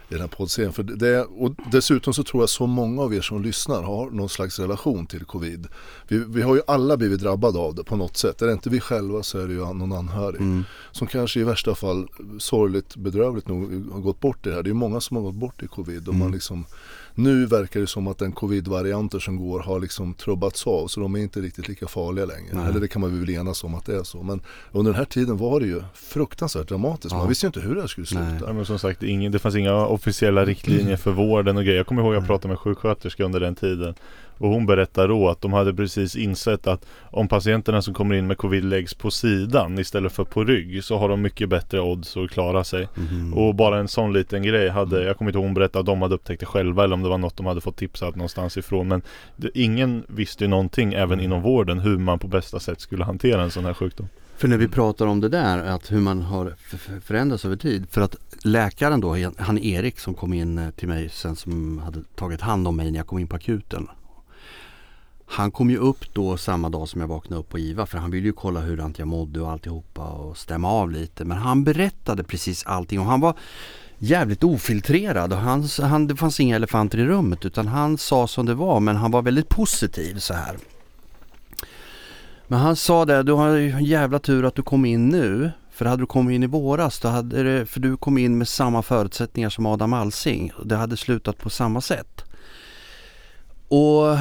i 0.10 0.14
den 0.14 0.20
här 0.20 0.28
poddserien. 0.28 0.74
För 0.74 0.84
det, 0.84 1.22
och 1.24 1.52
dessutom 1.72 2.14
så 2.14 2.24
tror 2.24 2.42
jag 2.44 2.50
så 2.50 2.68
många 2.68 3.02
av 3.02 3.14
er 3.16 3.22
som 3.22 3.42
lyssnar 3.44 3.84
har 3.84 4.10
någon 4.10 4.30
slags 4.30 4.60
relation 4.60 5.06
till 5.08 5.26
covid. 5.26 5.68
Vi, 6.08 6.18
vi 6.28 6.42
har 6.42 6.56
ju 6.56 6.62
alla 6.68 6.98
blivit 6.98 7.20
drabbade 7.20 7.60
av 7.60 7.76
det 7.76 7.84
på 7.84 7.96
något 7.96 8.18
sätt. 8.18 8.42
Är 8.42 8.46
det 8.48 8.54
inte 8.54 8.70
vi 8.70 8.80
själva 8.80 9.24
så 9.24 9.40
är 9.40 9.48
det 9.48 9.54
ju 9.54 9.60
någon 9.74 9.92
anhörig 9.94 10.42
Mm. 10.42 10.64
som 10.92 11.08
kanske 11.08 11.40
i 11.40 11.44
värsta 11.44 11.76
fall 11.76 12.08
sorgligt 12.40 12.96
bedrövligt 12.96 13.48
nog 13.48 13.92
har 13.92 14.00
gått 14.00 14.20
bort 14.20 14.46
i 14.46 14.50
det 14.50 14.56
här. 14.56 14.64
Det 14.64 14.70
är 14.70 14.74
många 14.74 15.02
som 15.02 15.18
har 15.18 15.24
gått 15.24 15.36
bort 15.36 15.64
i 15.64 15.68
covid 15.68 16.08
och 16.08 16.14
Mm. 16.14 16.20
man 16.20 16.32
liksom 16.32 16.66
nu 17.16 17.46
verkar 17.46 17.80
det 17.80 17.88
som 17.88 18.08
att 18.08 18.18
den 18.18 18.32
covid-varianter 18.32 19.20
som 19.20 19.38
går 19.38 19.60
har 19.60 19.80
liksom 19.80 20.14
trubbats 20.14 20.68
av 20.68 20.88
så 20.88 21.00
de 21.00 21.16
är 21.16 21.20
inte 21.20 21.42
riktigt 21.42 21.68
lika 21.68 21.88
farliga 21.88 22.26
längre. 22.26 22.50
Nej. 22.54 22.70
Eller 22.70 22.80
det 22.80 22.88
kan 22.88 23.02
man 23.02 23.20
väl 23.20 23.30
enas 23.30 23.64
om 23.64 23.76
att 23.76 23.86
det 23.86 23.96
är 23.96 24.04
så. 24.04 24.24
Men 24.24 24.42
under 24.72 24.92
den 24.92 24.98
här 25.00 25.06
tiden 25.06 25.38
var 25.38 25.60
det 25.60 25.66
ju 25.66 25.82
fruktansvärt 25.94 26.68
dramatiskt. 26.70 27.12
Man 27.14 27.22
Ja. 27.22 27.28
visste 27.28 27.46
ju 27.46 27.48
inte 27.48 27.60
hur 27.60 27.76
det 27.76 27.82
här 27.82 27.88
skulle 27.88 28.08
sluta. 28.08 28.24
Nej. 28.24 28.42
Ja, 28.48 28.54
men 28.54 28.66
som 28.66 28.80
sagt, 28.80 29.04
ingen, 29.04 29.32
det 29.32 29.40
fanns 29.40 29.56
inga 29.56 29.86
officiella 29.86 30.46
riktlinjer 30.46 30.98
för 30.98 31.12
vården 31.12 31.58
och 31.58 31.64
grejer. 31.64 31.78
Jag 31.78 31.88
kommer 31.88 32.02
ihåg 32.02 32.14
att 32.14 32.20
jag 32.22 32.28
pratade 32.28 32.48
med 32.48 32.60
sjuksköterska 32.60 33.24
under 33.24 33.40
den 33.40 33.56
tiden. 33.56 33.96
Och 34.42 34.50
hon 34.50 34.66
berättade 34.66 35.08
då 35.08 35.30
att 35.30 35.42
de 35.42 35.54
hade 35.54 35.74
precis 35.74 36.16
insett 36.16 36.68
att 36.68 36.86
om 37.12 37.28
patienterna 37.28 37.82
som 37.82 37.94
kommer 37.94 38.16
in 38.16 38.28
med 38.28 38.38
covid 38.38 38.64
läggs 38.64 38.94
på 38.94 39.12
sidan 39.12 39.80
istället 39.80 40.12
för 40.12 40.24
på 40.24 40.44
rygg 40.44 40.84
så 40.84 40.98
har 40.98 41.10
de 41.10 41.22
mycket 41.22 41.50
bättre 41.50 41.82
odds 41.82 42.18
att 42.18 42.32
klara 42.32 42.64
sig. 42.64 42.88
Mhm. 42.96 43.34
Och 43.34 43.56
bara 43.56 43.80
en 43.80 43.88
sån 43.88 44.14
liten 44.14 44.44
grej 44.44 44.70
hade, 44.70 45.04
jag 45.04 45.18
kommer 45.18 45.32
inte 45.32 45.38
ihåg 45.38 45.46
hon 45.46 45.54
berättade 45.54 45.80
att 45.80 45.86
de 45.86 46.02
hade 46.02 46.16
upptäckt 46.16 46.40
det 46.40 46.46
själva 46.46 46.84
eller 46.84 46.94
om 46.94 47.04
det 47.04 47.10
var 47.10 47.18
något 47.18 47.38
de 47.38 47.46
hade 47.46 47.62
fått 47.62 47.78
tipsat 47.78 48.16
någonstans 48.16 48.58
ifrån. 48.58 48.88
Men 48.88 49.02
det, 49.36 49.50
ingen 49.54 50.04
visste 50.08 50.44
ju 50.44 50.48
någonting 50.48 50.94
även 50.94 51.20
inom 51.20 51.42
vården 51.42 51.80
hur 51.80 51.98
man 51.98 52.20
på 52.20 52.28
bästa 52.28 52.60
sätt 52.60 52.82
skulle 52.82 53.04
hantera 53.04 53.44
en 53.44 53.52
sån 53.52 53.66
här 53.66 53.74
sjukdom. 53.74 54.08
För 54.38 54.48
när 54.48 54.58
vi 54.58 54.68
pratar 54.68 55.06
om 55.06 55.20
det 55.22 55.30
där, 55.30 55.64
att 55.64 55.92
hur 55.92 56.02
man 56.02 56.22
har 56.22 56.54
förändrats 57.02 57.46
över 57.46 57.56
tid. 57.56 57.88
För 57.90 58.02
att 58.02 58.16
läkaren 58.44 59.02
då, 59.02 59.16
han 59.38 59.58
Erik 59.58 60.00
som 60.00 60.14
kom 60.14 60.34
in 60.34 60.72
till 60.76 60.88
mig 60.88 61.10
sen 61.10 61.36
som 61.36 61.78
hade 61.78 62.04
tagit 62.16 62.42
hand 62.42 62.68
om 62.68 62.76
mig 62.76 62.92
när 62.92 63.00
jag 63.00 63.08
kom 63.08 63.20
in 63.20 63.28
på 63.28 63.36
akuten. 63.36 63.88
Han 65.32 65.52
kom 65.52 65.70
ju 65.70 65.78
upp 65.78 66.14
då 66.14 66.38
samma 66.38 66.70
dag 66.70 66.88
som 66.88 67.02
jag 67.02 67.08
vaknade 67.08 67.40
upp 67.40 67.50
på 67.50 67.60
IVA 67.60 67.86
för 67.86 67.98
han 67.98 68.12
ville 68.12 68.28
ju 68.28 68.34
kolla 68.34 68.60
hur 68.60 68.94
jag 68.98 69.08
mådde 69.08 69.42
och 69.42 69.52
alltihopa 69.52 70.10
och 70.10 70.38
stämma 70.38 70.70
av 70.70 70.92
lite. 70.92 71.26
Men 71.26 71.38
han 71.38 71.64
berättade 71.64 72.24
precis 72.24 72.66
allting 72.66 73.00
och 73.00 73.06
han 73.06 73.20
var 73.22 73.36
jävligt 73.98 74.44
ofiltrerad 74.44 75.34
och 75.34 75.40
han, 75.40 75.68
han, 75.82 76.08
det 76.08 76.16
fanns 76.16 76.40
inga 76.40 76.56
elefanter 76.56 76.98
i 76.98 77.06
rummet 77.06 77.46
utan 77.46 77.68
han 77.68 77.98
sa 77.98 78.28
som 78.28 78.46
det 78.46 78.54
var 78.54 78.80
men 78.80 78.96
han 78.96 79.12
var 79.12 79.22
väldigt 79.22 79.50
positiv 79.50 80.20
så 80.20 80.34
här. 80.34 80.58
Men 82.48 82.60
han 82.60 82.76
sa 82.76 83.06
det, 83.06 83.24
du 83.24 83.32
har 83.32 83.50
ju 83.50 83.72
en 83.72 83.86
jävla 83.86 84.20
tur 84.20 84.46
att 84.46 84.56
du 84.56 84.62
kom 84.62 84.86
in 84.86 85.10
nu. 85.10 85.52
För 85.72 85.86
hade 85.86 86.02
du 86.02 86.08
kommit 86.08 86.36
in 86.36 86.44
i 86.44 86.48
våras, 86.48 87.00
då 87.00 87.08
hade 87.08 87.44
det, 87.44 87.66
för 87.66 87.80
du 87.80 87.98
kom 87.98 88.18
in 88.18 88.38
med 88.38 88.48
samma 88.48 88.82
förutsättningar 88.82 89.50
som 89.50 89.66
Adam 89.66 89.94
Alsing. 89.94 90.52
och 90.58 90.68
Det 90.68 90.76
hade 90.76 90.98
slutat 90.98 91.38
på 91.38 91.50
samma 91.50 91.82
sätt. 91.82 92.24
Och 93.68 94.18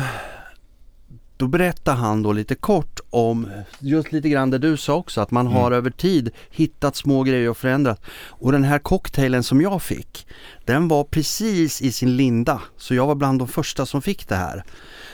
då 1.41 1.47
berättar 1.47 1.95
han 1.95 2.23
då 2.23 2.33
lite 2.33 2.55
kort 2.55 3.01
om 3.11 3.49
just 3.79 4.13
lite 4.13 4.29
grann 4.29 4.51
det 4.51 4.59
du 4.59 4.77
sa 4.77 4.95
också, 4.95 5.21
att 5.21 5.31
man 5.31 5.47
har 5.47 5.73
över 5.73 5.91
tid 5.91 6.31
hittat 6.51 6.97
små 6.97 7.23
grejer 7.23 7.51
och 7.51 7.57
förändrat. 7.57 8.01
Och 8.29 8.53
den 8.53 8.65
här 8.65 8.79
cocktailen 8.79 9.43
som 9.43 9.61
jag 9.61 9.83
fick, 9.83 10.27
den 10.65 10.89
var 10.89 11.05
precis 11.05 11.83
i 11.83 11.93
sin 11.93 12.17
linda. 12.17 12.63
Så 12.77 12.95
jag 12.95 13.07
var 13.07 13.15
bland 13.15 13.39
de 13.39 13.49
första 13.49 13.87
som 13.87 14.03
fick 14.03 14.29
det 14.29 14.37
här. 14.37 14.65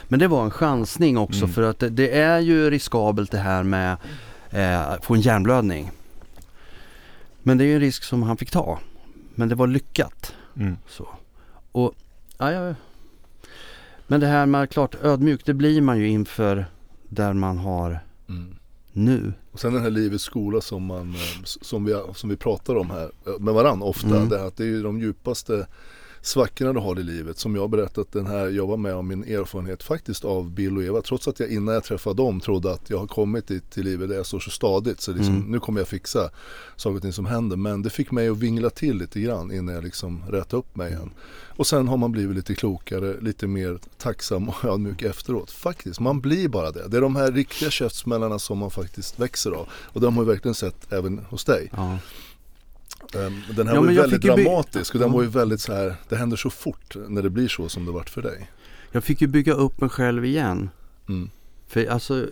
Men 0.08 0.18
det 0.18 0.28
var 0.28 0.44
en 0.44 0.50
chansning 0.50 1.18
också 1.18 1.42
Mm. 1.44 1.54
för 1.54 1.62
att 1.62 1.78
det, 1.78 1.88
det 1.88 2.18
är 2.18 2.38
ju 2.40 2.70
riskabelt 2.70 3.30
det 3.30 3.38
här 3.38 3.62
med 3.62 3.96
eh, 4.50 5.00
få 5.02 5.14
en 5.14 5.20
hjärnblödning. 5.20 5.90
Men 7.42 7.58
det 7.58 7.64
är 7.64 7.66
ju 7.66 7.74
en 7.74 7.80
risk 7.80 8.04
som 8.04 8.22
han 8.22 8.36
fick 8.36 8.50
ta. 8.50 8.78
Men 9.34 9.48
det 9.48 9.54
var 9.54 9.66
lyckat. 9.66 10.32
Mm. 10.56 10.76
Så. 10.88 11.08
Och, 11.72 11.94
ja, 12.38 12.52
ja. 12.52 12.74
Men 14.06 14.20
det 14.20 14.26
här 14.26 14.46
med 14.46 14.70
klart 14.70 14.94
ödmjuk, 15.02 15.44
det 15.44 15.54
blir 15.54 15.80
man 15.80 15.98
ju 15.98 16.08
inför 16.08 16.66
där 17.08 17.32
man 17.32 17.58
har 17.58 18.00
Mm. 18.28 18.54
nu. 18.92 19.32
Och 19.52 19.60
sen 19.60 19.72
den 19.74 19.82
här 19.82 19.90
livets 19.90 20.24
skola 20.24 20.60
som, 20.60 20.84
man, 20.84 21.10
eh, 21.14 21.42
som, 21.44 21.84
vi, 21.84 22.00
som 22.14 22.30
vi 22.30 22.36
pratar 22.36 22.76
om 22.76 22.90
här 22.90 23.10
eh, 23.26 23.38
med 23.38 23.54
varandra 23.54 23.86
ofta. 23.86 24.16
Mm. 24.16 24.28
Det, 24.28 24.44
att 24.46 24.56
det 24.56 24.64
är 24.64 24.68
ju 24.68 24.82
de 24.82 25.00
djupaste 25.00 25.66
svackorna 26.26 26.72
du 26.72 26.80
har 26.80 26.98
i 27.00 27.02
livet. 27.02 27.38
Som 27.38 27.56
jag 27.56 27.70
berättat 27.70 28.12
den 28.12 28.26
här, 28.26 28.48
jag 28.48 28.66
var 28.66 28.76
med 28.76 28.94
om 28.94 29.08
min 29.08 29.24
erfarenhet 29.24 29.82
faktiskt 29.82 30.24
av 30.24 30.50
Bill 30.50 30.76
och 30.76 30.82
Eva. 30.84 31.02
Trots 31.02 31.28
att 31.28 31.40
jag 31.40 31.48
innan 31.48 31.74
jag 31.74 31.84
träffade 31.84 32.16
dem 32.16 32.40
trodde 32.40 32.72
att 32.72 32.90
jag 32.90 32.98
har 32.98 33.06
kommit 33.06 33.46
till, 33.46 33.60
till 33.60 33.84
livet 33.84 34.08
där 34.08 34.16
jag 34.16 34.26
står 34.26 34.40
så 34.40 34.50
stadigt. 34.50 35.00
Så 35.00 35.12
liksom, 35.12 35.34
Mm. 35.36 35.50
nu 35.50 35.60
kommer 35.60 35.80
jag 35.80 35.88
fixa 35.88 36.30
saker 36.76 36.96
och 36.96 37.02
ting 37.02 37.12
som 37.12 37.26
händer. 37.26 37.56
Men 37.56 37.82
det 37.82 37.90
fick 37.90 38.10
mig 38.10 38.28
att 38.28 38.36
vingla 38.38 38.70
till 38.70 38.96
lite 38.98 39.20
grann 39.20 39.52
innan 39.52 39.74
jag 39.74 39.84
liksom 39.84 40.22
rätade 40.28 40.56
upp 40.56 40.76
mig 40.76 40.92
igen. 40.92 41.10
Och 41.56 41.66
sen 41.66 41.88
har 41.88 41.96
man 41.96 42.12
blivit 42.12 42.36
lite 42.36 42.54
klokare, 42.54 43.20
lite 43.20 43.46
mer 43.46 43.78
tacksam 43.98 44.48
och 44.48 44.64
ödmjuk 44.64 45.02
efteråt. 45.02 45.50
Faktiskt, 45.50 46.00
man 46.00 46.20
blir 46.20 46.48
bara 46.48 46.70
det. 46.70 46.88
Det 46.88 46.96
är 46.96 47.00
de 47.00 47.16
här 47.16 47.32
riktiga 47.32 47.70
käftsmällarna 47.70 48.38
som 48.38 48.58
man 48.58 48.70
faktiskt 48.70 49.18
växer 49.20 49.50
av. 49.50 49.68
Och 49.72 50.00
de 50.00 50.16
har 50.16 50.24
vi 50.24 50.30
verkligen 50.32 50.54
sett 50.54 50.92
även 50.92 51.18
hos 51.30 51.44
dig. 51.44 51.70
Ja. 51.76 51.98
Ehm, 53.14 53.42
Den 53.56 53.66
här 53.68 53.74
Ja, 53.74 53.80
var 53.80 53.90
ju 53.90 53.96
väldigt 54.00 54.22
dramatisk 54.22 54.94
och 54.94 55.00
den 55.00 55.12
var 55.12 55.22
ju 55.22 55.28
väldigt 55.28 55.60
så 55.60 55.72
här, 55.72 55.96
det 56.08 56.16
händer 56.16 56.36
så 56.36 56.50
fort 56.50 56.96
när 57.08 57.22
det 57.22 57.30
blir 57.30 57.48
så 57.48 57.68
som 57.68 57.86
det 57.86 57.92
vart 57.92 58.10
för 58.10 58.22
dig. 58.22 58.50
Jag 58.92 59.04
fick 59.04 59.20
ju 59.20 59.26
bygga 59.26 59.52
upp 59.52 59.80
mig 59.80 59.90
själv 59.90 60.24
igen. 60.24 60.70
Mm. 61.08 61.30
För 61.68 61.86
alltså, 61.86 62.26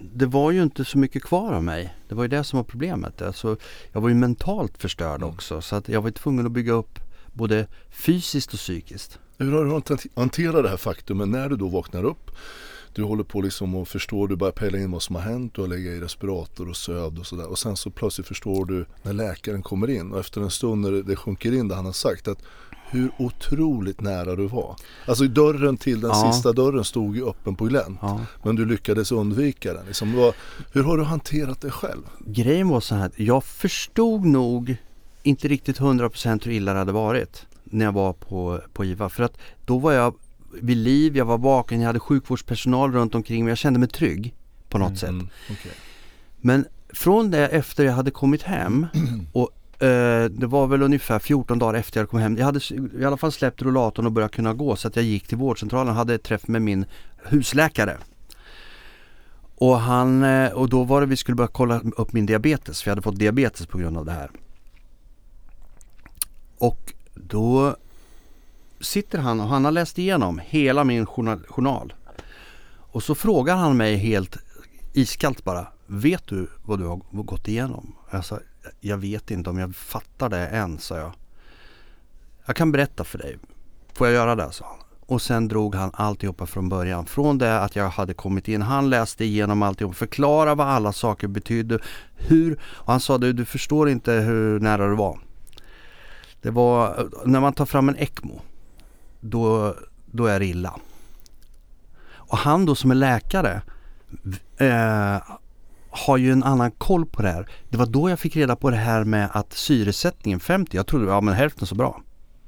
det 0.00 0.26
var 0.26 0.50
ju 0.50 0.62
inte 0.62 0.84
så 0.84 0.98
mycket 0.98 1.22
kvar 1.22 1.52
av 1.52 1.64
mig. 1.64 1.94
Det 2.08 2.14
var 2.14 2.22
ju 2.24 2.28
det 2.28 2.44
som 2.44 2.56
var 2.56 2.64
problemet. 2.64 3.22
Alltså, 3.22 3.56
jag 3.92 4.00
var 4.00 4.08
ju 4.08 4.14
mentalt 4.14 4.78
förstörd 4.78 5.22
Mm. 5.22 5.34
också. 5.34 5.60
Så 5.60 5.76
att 5.76 5.88
jag 5.88 6.00
var 6.00 6.08
ju 6.08 6.12
tvungen 6.12 6.46
att 6.46 6.52
bygga 6.52 6.72
upp 6.72 6.98
både 7.32 7.66
fysiskt 7.90 8.52
och 8.52 8.58
psykiskt. 8.58 9.18
Hur 9.38 9.52
har 9.52 9.64
du 9.64 9.70
hant- 9.70 10.06
hanterat 10.16 10.62
det 10.62 10.68
här 10.68 10.76
faktumet 10.76 11.28
när 11.28 11.48
du 11.48 11.56
då 11.56 11.68
vaknar 11.68 12.04
upp? 12.04 12.30
Du 12.94 13.02
håller 13.02 13.24
på 13.24 13.40
liksom 13.40 13.74
och 13.74 13.88
förstår, 13.88 14.28
du 14.28 14.36
börjar 14.36 14.52
pejla 14.52 14.78
in 14.78 14.90
vad 14.90 15.02
som 15.02 15.14
har 15.16 15.22
hänt, 15.22 15.54
du 15.54 15.60
har 15.60 15.68
legat 15.68 15.92
i 15.94 16.00
respirator 16.00 16.68
och 16.68 16.76
sövd 16.76 17.18
och 17.18 17.26
sådär. 17.26 17.46
Och 17.50 17.58
sen 17.58 17.76
så 17.76 17.90
plötsligt 17.90 18.26
förstår 18.26 18.64
du 18.64 18.86
när 19.02 19.12
läkaren 19.12 19.62
kommer 19.62 19.90
in 19.90 20.12
och 20.12 20.20
efter 20.20 20.40
en 20.40 20.50
stund 20.50 20.80
när 20.82 20.90
det- 21.02 21.16
sjunker 21.16 21.52
in 21.52 21.68
det 21.68 21.74
han 21.74 21.84
har 21.84 21.92
sagt 21.92 22.28
att 22.28 22.38
hur 22.90 23.10
otroligt 23.18 24.00
nära 24.00 24.36
du 24.36 24.46
var. 24.46 24.76
Alltså 25.06 25.24
dörren 25.24 25.76
till 25.76 26.00
den 26.00 26.10
Ja. 26.10 26.32
sista 26.32 26.52
dörren 26.52 26.84
stod 26.84 27.16
ju 27.16 27.28
öppen 27.28 27.54
på 27.56 27.64
glänt. 27.64 27.98
Ja. 28.02 28.20
Men 28.44 28.56
du 28.56 28.64
lyckades 28.66 29.12
undvika 29.12 29.72
den. 29.74 29.86
Liksom, 29.86 30.12
vad, 30.16 30.34
hur 30.72 30.82
har 30.82 30.96
du 30.98 31.04
hanterat 31.04 31.60
det 31.60 31.70
själv? 31.70 32.02
Grejen 32.26 32.68
var 32.68 32.80
så 32.80 32.94
här, 32.94 33.10
jag 33.16 33.44
förstod 33.44 34.24
nog 34.24 34.76
inte 35.22 35.48
riktigt 35.48 35.78
100% 35.80 36.46
hur 36.46 36.52
illa 36.52 36.72
det 36.72 36.78
hade 36.78 36.92
varit 36.92 37.46
när 37.64 37.84
jag 37.84 37.92
var 37.92 38.12
på, 38.12 38.60
på 38.72 38.84
IVA. 38.84 39.08
För 39.08 39.22
att 39.22 39.38
då 39.66 39.78
var 39.78 39.92
jag 39.92 40.14
vid 40.52 40.76
liv, 40.76 41.16
jag 41.16 41.24
var 41.24 41.38
vaken, 41.38 41.80
jag 41.80 41.86
hade 41.86 42.00
sjukvårdspersonal 42.00 42.92
runt 42.92 43.14
omkring 43.14 43.44
mig. 43.44 43.50
Jag 43.50 43.58
kände 43.58 43.78
mig 43.78 43.88
trygg 43.88 44.34
på 44.68 44.78
något 44.78 44.98
sätt. 44.98 45.08
Mm, 45.08 45.28
okej. 45.50 45.72
Men 46.40 46.66
från 46.92 47.30
det 47.30 47.48
efter 47.48 47.84
jag 47.84 47.92
hade 47.92 48.10
kommit 48.10 48.42
hem 48.42 48.86
och 49.32 49.82
eh, 49.82 50.24
det 50.24 50.46
var 50.46 50.66
väl 50.66 50.82
ungefär 50.82 51.18
14 51.18 51.58
dagar 51.58 51.78
efter 51.78 52.00
jag 52.00 52.10
kom 52.10 52.20
hem. 52.20 52.36
Jag 52.36 52.44
hade 52.44 52.60
i 53.00 53.04
alla 53.04 53.16
fall 53.16 53.32
släppt 53.32 53.62
rullatorn 53.62 54.06
och 54.06 54.12
börjat 54.12 54.32
kunna 54.32 54.54
gå 54.54 54.76
så 54.76 54.88
att 54.88 54.96
jag 54.96 55.04
gick 55.04 55.26
till 55.26 55.38
vårdcentralen 55.38 55.88
och 55.88 55.94
hade 55.94 56.18
träff 56.18 56.48
med 56.48 56.62
min 56.62 56.84
husläkare. 57.24 57.96
Och, 59.54 59.80
han, 59.80 60.22
eh, 60.22 60.52
och 60.52 60.68
då 60.68 60.84
var 60.84 61.00
det 61.00 61.06
vi 61.06 61.16
skulle 61.16 61.34
börja 61.34 61.48
kolla 61.48 61.80
upp 61.96 62.12
min 62.12 62.26
diabetes 62.26 62.82
för 62.82 62.90
jag 62.90 62.92
hade 62.92 63.02
fått 63.02 63.18
diabetes 63.18 63.66
på 63.66 63.78
grund 63.78 63.98
av 63.98 64.04
det 64.04 64.12
här. 64.12 64.30
Och 66.58 66.92
då 67.14 67.76
sitter 68.80 69.18
han 69.18 69.40
och 69.40 69.48
han 69.48 69.64
har 69.64 69.72
läst 69.72 69.98
igenom 69.98 70.40
hela 70.44 70.84
min 70.84 71.06
journal. 71.06 71.94
Och 72.90 73.02
så 73.02 73.14
frågar 73.14 73.56
han 73.56 73.76
mig 73.76 73.96
helt 73.96 74.36
iskallt 74.92 75.44
bara. 75.44 75.66
Vet 75.86 76.26
du 76.26 76.46
vad 76.64 76.78
du 76.78 76.86
har 76.86 77.22
gått 77.22 77.48
igenom? 77.48 77.94
Jag 78.10 78.24
sa, 78.24 78.38
jag 78.80 78.96
vet 78.96 79.30
inte 79.30 79.50
om 79.50 79.58
jag 79.58 79.76
fattar 79.76 80.28
det 80.28 80.48
än, 80.48 80.78
sa 80.78 80.96
jag. 80.96 81.12
Jag 82.46 82.56
kan 82.56 82.72
berätta 82.72 83.04
för 83.04 83.18
dig. 83.18 83.38
Får 83.92 84.06
jag 84.06 84.14
göra 84.14 84.34
det? 84.34 84.52
sa 84.52 84.64
han. 84.64 84.78
Och 85.08 85.22
sen 85.22 85.48
drog 85.48 85.74
han 85.74 85.90
alltihopa 85.94 86.46
från 86.46 86.68
början. 86.68 87.06
Från 87.06 87.38
det 87.38 87.60
att 87.60 87.76
jag 87.76 87.88
hade 87.88 88.14
kommit 88.14 88.48
in. 88.48 88.62
Han 88.62 88.90
läste 88.90 89.24
igenom 89.24 89.62
alltihop. 89.62 89.96
Förklara 89.96 90.54
vad 90.54 90.66
alla 90.66 90.92
saker 90.92 91.28
betydde. 91.28 91.78
Hur. 92.14 92.60
Och 92.62 92.92
han 92.92 93.00
sa, 93.00 93.18
du, 93.18 93.32
du 93.32 93.44
förstår 93.44 93.88
inte 93.88 94.12
hur 94.12 94.60
nära 94.60 94.88
du 94.88 94.94
var. 94.94 95.20
Det 96.42 96.50
var, 96.50 97.00
eh, 97.00 97.04
när 97.24 97.40
man 97.40 97.52
tar 97.52 97.66
fram 97.66 97.88
en 97.88 97.96
ECMO. 97.96 98.40
Då, 99.20 99.74
då 100.06 100.26
är 100.26 100.38
det 100.38 100.46
illa. 100.46 100.74
Och 102.10 102.38
han 102.38 102.66
då 102.66 102.74
som 102.74 102.90
är 102.90 102.94
läkare 102.94 103.62
eh, 104.58 105.22
har 105.90 106.16
ju 106.16 106.32
en 106.32 106.44
annan 106.44 106.70
koll 106.70 107.06
på 107.06 107.22
det 107.22 107.28
här. 107.30 107.48
Det 107.68 107.76
var 107.76 107.86
då 107.86 108.10
jag 108.10 108.18
fick 108.18 108.36
reda 108.36 108.56
på 108.56 108.70
det 108.70 108.76
här 108.76 109.04
med 109.04 109.28
att 109.32 109.52
syresättningen 109.52 110.40
50, 110.40 110.76
jag 110.76 110.86
trodde 110.86 111.06
ja 111.06 111.20
men 111.20 111.34
hälften 111.34 111.66
så 111.66 111.74
bra. 111.74 112.02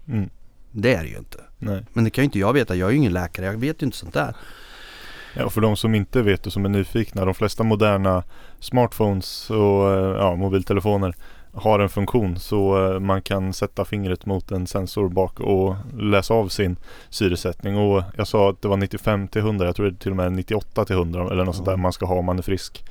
Mm. 0.08 0.30
Det 0.70 0.94
är 0.94 1.02
det 1.02 1.08
ju 1.08 1.18
inte. 1.18 1.38
Nej. 1.58 1.84
Men 1.92 2.04
det 2.04 2.10
kan 2.10 2.22
ju 2.22 2.24
inte 2.24 2.38
jag 2.38 2.52
veta, 2.52 2.74
jag 2.74 2.88
är 2.88 2.92
ju 2.92 2.98
ingen 2.98 3.12
läkare, 3.12 3.46
jag 3.46 3.52
vet 3.52 3.82
ju 3.82 3.86
inte 3.86 3.98
sånt 3.98 4.14
där. 4.14 4.34
Ja, 5.34 5.44
och 5.44 5.52
för 5.52 5.60
de 5.60 5.76
som 5.76 5.94
inte 5.94 6.22
vet 6.22 6.46
och 6.46 6.52
som 6.52 6.64
är 6.64 6.68
nyfikna, 6.68 7.24
de 7.24 7.34
flesta 7.34 7.62
moderna 7.62 8.22
smartphones 8.60 9.50
och 9.50 9.92
eh, 9.92 10.16
ja, 10.16 10.36
mobiltelefoner 10.36 11.14
har 11.52 11.78
en 11.78 11.88
funktion 11.88 12.38
så 12.38 12.92
eh, 12.92 13.00
man 13.00 13.22
kan 13.22 13.52
sätta 13.52 13.84
fingret 13.84 14.26
mot 14.26 14.50
en 14.50 14.66
sensor 14.66 15.08
bak 15.08 15.40
och 15.40 15.74
läsa 15.98 16.34
av 16.34 16.48
sin 16.48 16.76
syresättning. 17.08 17.76
Och 17.76 18.02
jag 18.16 18.26
sa 18.26 18.50
att 18.50 18.62
det 18.62 18.68
var 18.68 18.76
95 18.76 19.28
till 19.28 19.40
100, 19.40 19.66
jag 19.66 19.76
tror 19.76 19.86
det 19.86 19.92
är 19.92 19.96
till 19.96 20.10
och 20.10 20.16
med 20.16 20.32
98 20.32 20.84
till 20.84 20.96
100 20.96 21.28
eller 21.30 21.44
något 21.44 21.56
sånt 21.56 21.68
där 21.68 21.76
man 21.76 21.92
ska 21.92 22.06
ha 22.06 22.14
om 22.14 22.24
man 22.24 22.38
är 22.38 22.42
frisk. 22.42 22.84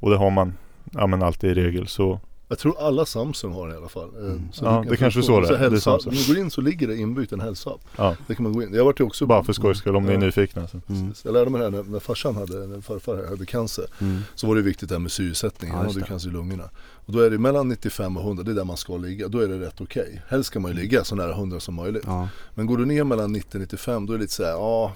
Och 0.00 0.10
det 0.10 0.16
har 0.16 0.30
man 0.30 0.54
ja, 0.92 1.06
men 1.06 1.22
alltid 1.22 1.50
i 1.50 1.54
regel. 1.54 1.86
Så 1.86 2.20
Jag 2.50 2.58
tror 2.58 2.80
alla 2.80 3.06
Samsung 3.06 3.52
har 3.52 3.68
det 3.68 3.74
i 3.74 3.76
alla 3.76 3.88
fall. 3.88 4.08
Eh, 4.18 4.24
Mm. 4.26 4.48
så 4.52 4.64
Ja, 4.64 4.84
det 4.90 4.96
kanske 4.96 5.20
är 5.20 5.22
så 5.22 5.40
det 5.40 5.48
är. 5.56 6.08
Om 6.08 6.14
du 6.14 6.26
går 6.34 6.38
in 6.38 6.50
så 6.50 6.60
ligger 6.60 6.88
det 6.88 6.96
inbyggt 6.96 7.32
en 7.32 7.40
hälsoapp. 7.40 7.80
ja, 7.96 8.16
Det 8.26 8.34
kan 8.34 8.42
man 8.42 8.52
gå 8.52 8.62
in. 8.62 8.74
Jag 8.74 8.84
vart 8.84 9.00
ju 9.00 9.04
också 9.04 9.26
bara 9.26 9.44
för 9.44 9.52
skojs 9.52 9.78
skull 9.78 9.96
om 9.96 10.02
ni 10.04 10.10
är 10.10 10.14
Ja. 10.14 10.20
nyfikna. 10.20 10.68
Så. 10.68 10.80
Mm. 10.88 11.12
Jag 11.24 11.32
lärde 11.34 11.50
mig 11.50 11.58
det 11.58 11.64
här 11.64 11.70
när, 11.70 11.82
när 11.82 11.98
farsan 12.00 12.36
hade, 12.36 12.66
när 12.66 12.80
farfar 12.80 13.26
hade 13.28 13.46
cancer. 13.46 13.84
Mm. 14.00 14.20
Så 14.34 14.46
var 14.46 14.54
det 14.56 14.62
viktigt 14.62 14.88
det 14.88 14.94
här 14.94 15.00
med 15.00 15.12
syresättning. 15.12 15.70
Ja, 15.70 15.76
Han 15.76 15.84
just 15.86 15.94
hade 15.96 16.04
ju 16.06 16.08
cancer 16.08 16.28
i 16.28 16.32
lungorna. 16.32 16.64
Och 17.06 17.12
då 17.12 17.18
är 17.20 17.30
det 17.30 17.38
mellan 17.38 17.68
95 17.68 18.16
och 18.16 18.22
100, 18.22 18.42
det 18.42 18.50
är 18.50 18.54
där 18.54 18.64
man 18.64 18.76
ska 18.76 18.96
ligga. 18.96 19.28
Då 19.28 19.38
är 19.38 19.48
det 19.48 19.60
rätt 19.60 19.80
okej. 19.80 20.22
Helst 20.28 20.46
ska 20.50 20.60
man 20.60 20.70
ju 20.70 20.76
ligga 20.76 21.04
så 21.04 21.14
nära 21.14 21.32
100 21.32 21.60
som 21.60 21.74
möjligt. 21.74 22.02
Ja. 22.06 22.28
Men 22.54 22.66
går 22.66 22.76
du 22.78 22.84
ner 22.86 23.04
mellan 23.04 23.32
90 23.32 23.56
och 23.56 23.60
95 23.60 24.06
då 24.06 24.12
är 24.12 24.16
det 24.18 24.22
lite 24.22 24.34
så 24.34 24.44
här, 24.44 24.50
ja 24.50 24.92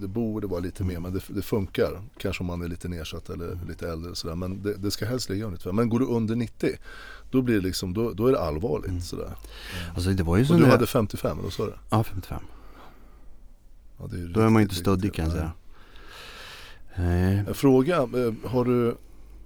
det 0.00 0.08
borde 0.08 0.46
vara 0.46 0.60
lite 0.60 0.84
mer 0.84 1.00
men 1.00 1.12
det, 1.14 1.20
det 1.28 1.42
funkar. 1.42 2.02
Kanske 2.18 2.42
om 2.42 2.46
man 2.46 2.62
är 2.62 2.68
lite 2.68 2.88
nedsatt 2.88 3.30
eller 3.30 3.58
lite 3.68 3.88
äldre 3.88 4.10
och 4.10 4.16
sådär. 4.18 4.34
Men 4.34 4.62
det, 4.62 4.74
det 4.74 4.90
ska 4.90 5.06
helst 5.06 5.28
ligga 5.30 5.44
under 5.44 5.56
95. 5.56 5.76
Men 5.76 5.88
går 5.88 5.98
du 5.98 6.06
under 6.06 6.36
90 6.36 6.70
då 7.30 7.42
blir 7.42 7.54
det 7.54 7.60
liksom, 7.60 7.94
då, 7.94 8.12
då 8.12 8.26
är 8.26 8.32
det 8.32 8.40
allvarligt 8.40 8.88
Mm. 8.88 9.00
sådär. 9.00 9.30
Alltså 9.94 10.10
det 10.10 10.22
var 10.22 10.36
ju 10.36 10.48
Och 10.54 10.58
du 10.60 10.66
hade 10.66 10.86
55, 10.86 11.38
då 11.42 11.50
sa 11.50 11.66
du? 11.66 11.72
Ja, 11.90 12.04
55. 12.04 12.42
Ja, 13.98 14.06
det 14.06 14.16
är 14.16 14.26
Då 14.26 14.40
är 14.40 14.48
man 14.48 14.62
ju 14.62 14.64
inte 14.64 14.74
stöddig 14.74 15.14
kan 15.14 15.24
jag 15.24 15.34
ja. 15.34 15.38
säga. 15.38 15.52
Nej. 16.96 17.44
Fråga, 17.54 17.96
eh, 17.96 18.32
har 18.50 18.64
du 18.64 18.96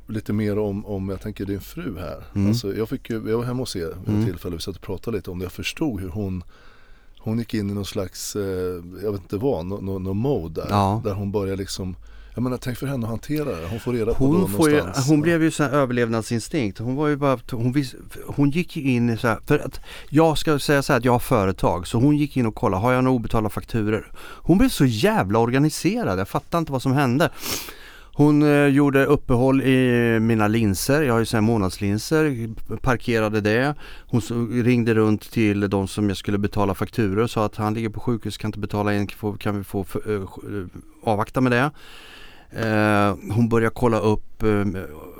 lite 0.09 0.33
mer 0.33 0.59
om, 0.59 0.87
om 0.87 1.09
jag 1.09 1.21
tänker 1.21 1.45
din 1.47 1.61
fru 1.61 1.99
här. 1.99 2.25
Mm. 2.35 2.49
Alltså, 2.49 2.77
jag, 2.77 2.89
fick 2.89 3.11
jag 3.11 3.21
var 3.21 3.45
hemma 3.45 3.63
hos 3.63 3.77
er 3.77 3.87
vid 3.87 4.09
Mm. 4.09 4.21
ett 4.21 4.27
tillfälle, 4.27 4.57
vi 4.57 4.63
satt 4.63 4.77
och 4.77 4.83
pratade 4.83 5.17
lite 5.17 5.31
om 5.31 5.39
det. 5.39 5.45
Jag 5.45 5.53
förstod 5.53 6.01
hur 6.01 6.09
hon 6.09 6.43
hon 7.27 7.39
gick 7.39 7.55
in 7.55 7.71
i 7.71 7.75
någon 7.75 7.85
slags, 7.85 8.37
eh, 8.37 8.43
jag 9.03 9.13
vet 9.13 9.21
inte 9.21 9.37
vad, 9.37 9.67
någon 9.67 9.85
no, 9.85 9.99
no 9.99 10.15
mode 10.15 10.61
där. 10.61 10.71
Ja. 10.71 11.01
Där 11.05 11.15
hon 11.15 11.33
börjar 11.33 11.57
liksom, 11.57 11.97
jag 12.35 12.43
menar 12.43 12.57
tänk 12.57 12.79
för 12.79 12.87
henne 12.87 13.07
att 13.07 13.11
hantera 13.11 13.45
det. 13.45 13.67
Hon 13.71 13.81
får 13.81 13.93
reda 13.93 14.15
på 14.15 14.27
Hon, 14.27 14.41
då 14.41 14.49
får 14.49 14.71
ju, 14.71 14.83
hon 15.09 15.21
blev 15.21 15.43
ju 15.43 15.51
sån 15.51 15.67
här 15.67 15.73
överlevnadsinstinkt. 15.73 16.79
Hon 16.79 16.97
var 16.97 17.09
ju 17.09 17.17
bara, 17.17 17.39
hon, 17.51 17.73
vis, 17.73 17.95
hon 18.27 18.51
gick 18.51 18.77
in 18.77 19.11
i 19.11 19.17
så 19.17 19.29
här, 19.29 19.39
för 19.47 19.59
att 19.59 19.81
jag 20.09 20.39
ska 20.39 20.59
säga 20.59 20.83
så 20.83 20.93
här 20.93 20.99
att 20.99 21.05
jag 21.05 21.13
har 21.13 21.19
företag. 21.19 21.87
Så 21.87 21.99
hon 21.99 22.17
gick 22.17 22.37
in 22.37 22.47
och 22.47 22.55
kollade, 22.55 22.83
har 22.83 22.93
jag 22.93 23.05
några 23.05 23.17
obetalda 23.17 23.51
fakturer? 23.51 24.13
Hon 24.19 24.59
blev 24.59 24.69
så 24.69 24.85
jävla 24.85 25.39
organiserad, 25.39 26.19
jag 26.19 26.29
fattar 26.29 26.59
inte 26.59 26.73
vad 26.73 26.83
som 26.83 26.93
hände. 26.93 27.31
Hon 28.19 28.43
eh, 28.43 28.67
gjorde 28.67 29.05
uppehåll 29.05 29.63
i 29.63 30.19
mina 30.21 30.49
linser, 30.49 31.03
jag 31.03 31.13
har 31.13 31.19
ju 31.19 31.27
såna 31.27 31.41
här 31.41 31.47
månadslinser, 31.47 32.49
parkerade 32.77 33.41
det. 33.41 33.75
Hon 34.07 34.21
så, 34.21 34.47
ringde 34.47 34.95
runt 34.95 35.31
till 35.31 35.71
de 35.71 35.89
som 35.89 36.09
jag 36.09 36.17
skulle 36.17 36.39
betala 36.39 36.75
fakturor 36.75 37.23
och 37.23 37.31
sa 37.31 37.45
att 37.45 37.57
han 37.57 37.75
ligger 37.75 37.89
på 37.89 38.01
sjukhus, 38.01 38.37
kan 38.37 38.49
inte 38.49 38.59
betala 38.59 38.95
in, 38.95 39.07
kan 39.39 39.59
vi 39.59 39.65
få 39.65 39.85
för, 39.85 40.15
eh, 40.15 40.23
eh, 40.23 40.67
avvakta 41.03 41.41
med 41.41 41.53
det. 41.53 41.71
Eh, 42.51 43.15
hon 43.35 43.49
börjar 43.49 43.71
kolla 43.71 43.99
upp 43.99 44.43
eh, 44.43 44.65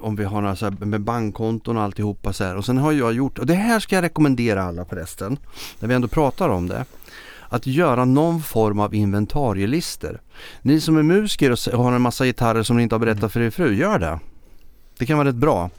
om 0.01 0.17
vi 0.17 0.25
har 0.25 0.41
några 0.41 0.57
så 0.57 0.65
här 0.67 0.85
med 0.85 1.01
bankkonton 1.01 1.77
och 1.77 1.83
alltihopa 1.83 2.33
så 2.33 2.45
här. 2.45 2.57
Och 2.57 2.65
sen 2.65 2.79
har 2.79 2.93
jag 2.93 3.13
gjort, 3.13 3.39
och 3.39 3.47
det 3.47 3.55
här 3.55 3.81
ska 3.81 3.95
jag 3.95 4.03
rekommendera 4.03 4.63
alla 4.63 4.85
förresten, 4.85 5.39
när 5.81 5.89
vi 5.89 5.95
ändå 5.95 6.09
pratar 6.09 6.49
om 6.49 6.69
det. 6.69 6.85
Att 7.49 7.67
göra 7.67 8.05
någon 8.05 8.43
form 8.43 8.81
av 8.81 8.95
inventarielister. 8.95 10.21
Ni 10.63 10.81
som 10.81 10.97
är 10.97 11.03
musiker 11.03 11.51
och 11.51 11.85
har 11.85 11.93
en 11.93 12.03
massa 12.03 12.25
gitarrer 12.25 12.63
som 12.63 12.77
ni 12.77 12.83
inte 12.83 12.95
har 12.95 13.01
berättat 13.01 13.33
för 13.33 13.41
er 13.41 13.51
fru, 13.51 13.75
gör 13.75 13.99
det. 13.99 14.21
Det 14.99 15.07
kan 15.07 15.19
vara 15.19 15.29
rätt 15.29 15.35
bra. 15.35 15.71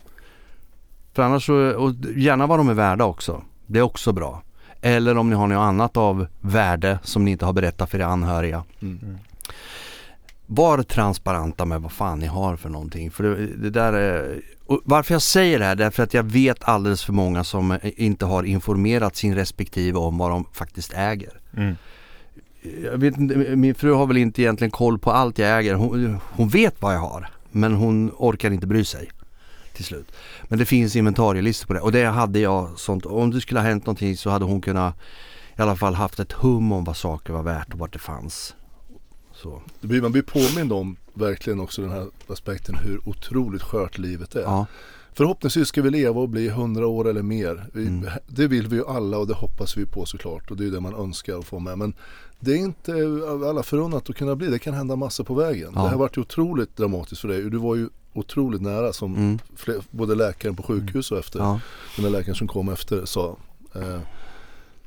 För 1.13 1.24
annars 1.24 1.45
så, 1.45 1.55
och 1.55 1.93
gärna 2.15 2.47
vad 2.47 2.59
de 2.59 2.70
är 2.70 2.74
värda 2.74 3.05
också. 3.05 3.43
Det 3.65 3.80
är 3.80 3.84
också 3.84 4.11
bra. 4.11 4.43
Eller 4.82 5.18
om 5.18 5.30
ni 5.30 5.36
har 5.36 5.47
något 5.47 5.57
annat 5.57 5.97
av 5.97 6.28
värde 6.41 6.99
som 7.03 7.26
ni 7.26 7.32
inte 7.32 7.45
har 7.45 7.53
berättat 7.53 7.89
för 7.89 7.99
era 7.99 8.07
anhöriga. 8.07 8.63
Mm. 8.82 9.18
Var 10.45 10.84
transparenta 10.84 11.65
med 11.65 11.82
vad 11.82 11.91
fan 11.91 12.20
ni 12.20 12.26
har 12.26 12.55
för 12.55 12.70
någonting. 12.70 13.11
För 13.11 13.24
det, 13.24 13.47
det 13.47 13.70
där 13.70 13.93
är, 13.93 14.41
varför 14.65 15.13
jag 15.13 15.22
säger 15.22 15.59
det 15.59 15.65
här 15.65 15.82
är 15.82 15.89
för 15.89 16.03
att 16.03 16.13
jag 16.13 16.24
vet 16.24 16.63
alldeles 16.63 17.03
för 17.03 17.13
många 17.13 17.43
som 17.43 17.78
inte 17.84 18.26
har 18.26 18.43
informerat 18.43 19.15
sin 19.15 19.36
respektive 19.36 19.99
om 19.99 20.18
vad 20.18 20.32
de 20.32 20.45
faktiskt 20.53 20.93
äger. 20.93 21.41
Mm. 21.57 21.75
Jag 22.83 22.97
vet, 22.97 23.17
inte, 23.17 23.55
min 23.55 23.75
fru 23.75 23.93
har 23.93 24.07
väl 24.07 24.17
inte 24.17 24.41
egentligen 24.41 24.71
koll 24.71 24.99
på 24.99 25.11
allt 25.11 25.39
jag 25.39 25.59
äger. 25.59 25.73
Hon, 25.73 26.19
hon 26.23 26.49
vet 26.49 26.81
vad 26.81 26.95
jag 26.95 26.99
har. 26.99 27.29
Men 27.51 27.73
hon 27.73 28.11
orkar 28.17 28.51
inte 28.51 28.67
bry 28.67 28.85
sig 28.85 29.09
till 29.73 29.85
slut. 29.85 30.11
Men 30.43 30.59
det 30.59 30.65
finns 30.65 30.95
inventarielistor 30.95 31.67
på 31.67 31.73
det 31.73 31.79
och 31.79 31.91
det 31.91 32.05
hade 32.05 32.39
jag 32.39 32.79
sånt. 32.79 33.05
Om 33.05 33.31
det 33.31 33.41
skulle 33.41 33.59
ha 33.59 33.67
hänt 33.67 33.85
någonting 33.85 34.17
så 34.17 34.29
hade 34.29 34.45
hon 34.45 34.61
kunnat 34.61 34.95
i 35.57 35.61
alla 35.61 35.75
fall 35.75 35.93
haft 35.93 36.19
ett 36.19 36.31
hum 36.31 36.71
om 36.71 36.83
vad 36.83 36.97
saker 36.97 37.33
var 37.33 37.43
värt 37.43 37.73
och 37.73 37.79
vart 37.79 37.93
det 37.93 37.99
fanns. 37.99 38.55
Så. 39.33 39.61
Det 39.81 39.87
blir, 39.87 40.01
man 40.01 40.11
blir 40.11 40.21
påmind 40.21 40.73
om 40.73 40.95
verkligen 41.13 41.59
också 41.59 41.81
den 41.81 41.91
här 41.91 42.07
aspekten 42.27 42.75
hur 42.75 43.09
otroligt 43.09 43.61
skört 43.61 43.97
livet 43.97 44.35
är. 44.35 44.41
Ja. 44.41 44.65
Förhoppningsvis 45.18 45.68
ska 45.68 45.82
vi 45.82 45.89
leva 45.89 46.22
och 46.22 46.30
bli 46.30 46.49
hundra 46.49 46.88
år 46.88 47.07
eller 47.09 47.22
mer. 47.22 47.65
Vi, 47.74 47.88
Mm. 47.88 48.09
Det 48.28 48.47
vill 48.47 48.68
vi 48.68 48.76
ju 48.76 48.86
alla 48.88 49.18
och 49.18 49.28
det 49.28 49.34
hoppas 49.34 49.78
vi 49.78 49.86
på 49.86 50.05
såklart 50.05 50.51
och 50.51 50.57
det 50.57 50.65
är 50.65 50.72
det 50.72 50.80
man 50.80 50.95
önskar 50.95 51.39
att 51.39 51.45
få 51.45 51.59
med. 51.59 51.78
Men 51.78 51.93
det 52.39 52.51
är 52.51 52.57
inte 52.57 52.91
alla 53.49 53.63
förunnat 53.63 54.09
att 54.09 54.15
kunna 54.15 54.36
bli. 54.36 54.47
Det 54.47 54.59
kan 54.59 54.74
hända 54.74 54.95
massor 54.95 55.24
på 55.24 55.34
vägen. 55.34 55.72
Ja. 55.76 55.82
Det 55.84 55.89
har 55.89 55.97
varit 55.97 56.18
otroligt 56.18 56.78
dramatiskt 56.78 57.22
för 57.22 57.28
dig. 57.28 57.41
Du 57.49 57.57
var 57.57 57.76
ju 57.76 57.89
otroligt 58.13 58.61
nära 58.61 58.93
som 58.93 59.15
Mm. 59.15 59.39
fler, 59.55 59.82
både 59.91 60.15
läkaren 60.15 60.55
på 60.55 60.63
sjukhus 60.63 61.11
och 61.11 61.18
efter. 61.20 61.39
Ja. 61.39 61.59
Den 61.95 62.03
där 62.03 62.11
läkaren 62.11 62.36
som 62.36 62.47
kom 62.47 62.70
efter 62.70 63.05
sa. 63.05 63.38
Eh, 63.76 63.99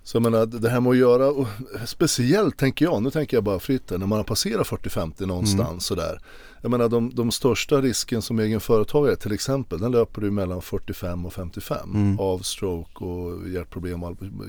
så 0.03 0.17
jag 0.17 0.23
menar 0.23 0.47
det 0.47 0.69
här 0.69 0.81
med 0.81 0.91
att 0.91 0.97
göra, 0.97 1.31
och 1.31 1.47
speciellt 1.87 2.57
tänker 2.57 2.85
jag, 2.85 3.03
nu 3.03 3.11
tänker 3.11 3.37
jag 3.37 3.45
bara 3.45 3.59
fritt 3.59 3.91
här, 3.91 3.99
när 3.99 4.07
man 4.07 4.17
har 4.19 4.25
passerat 4.25 4.67
40-50 4.67 5.27
någonstans 5.27 5.69
Mm. 5.69 5.81
sådär. 5.81 6.21
Jag 6.63 6.71
menar 6.71 6.89
de, 6.89 7.15
de 7.15 7.31
största 7.31 7.81
risken 7.81 8.23
som 8.23 8.39
egen 8.39 8.61
företagare 8.61 9.17
till 9.17 9.33
exempel, 9.33 9.79
den 9.81 9.93
löper 9.93 10.21
du 10.21 10.31
mellan 10.31 10.63
45 10.63 11.27
och 11.27 11.33
55 11.33 11.91
Mm. 11.95 12.19
av 12.21 12.39
stroke 12.39 13.05
och 13.05 13.49
hjärtproblem, 13.49 14.01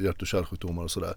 hjärt 0.01 0.21
och 0.21 0.27
kärlsjukdomar 0.27 0.83
och 0.83 0.91
sådär. 0.91 1.13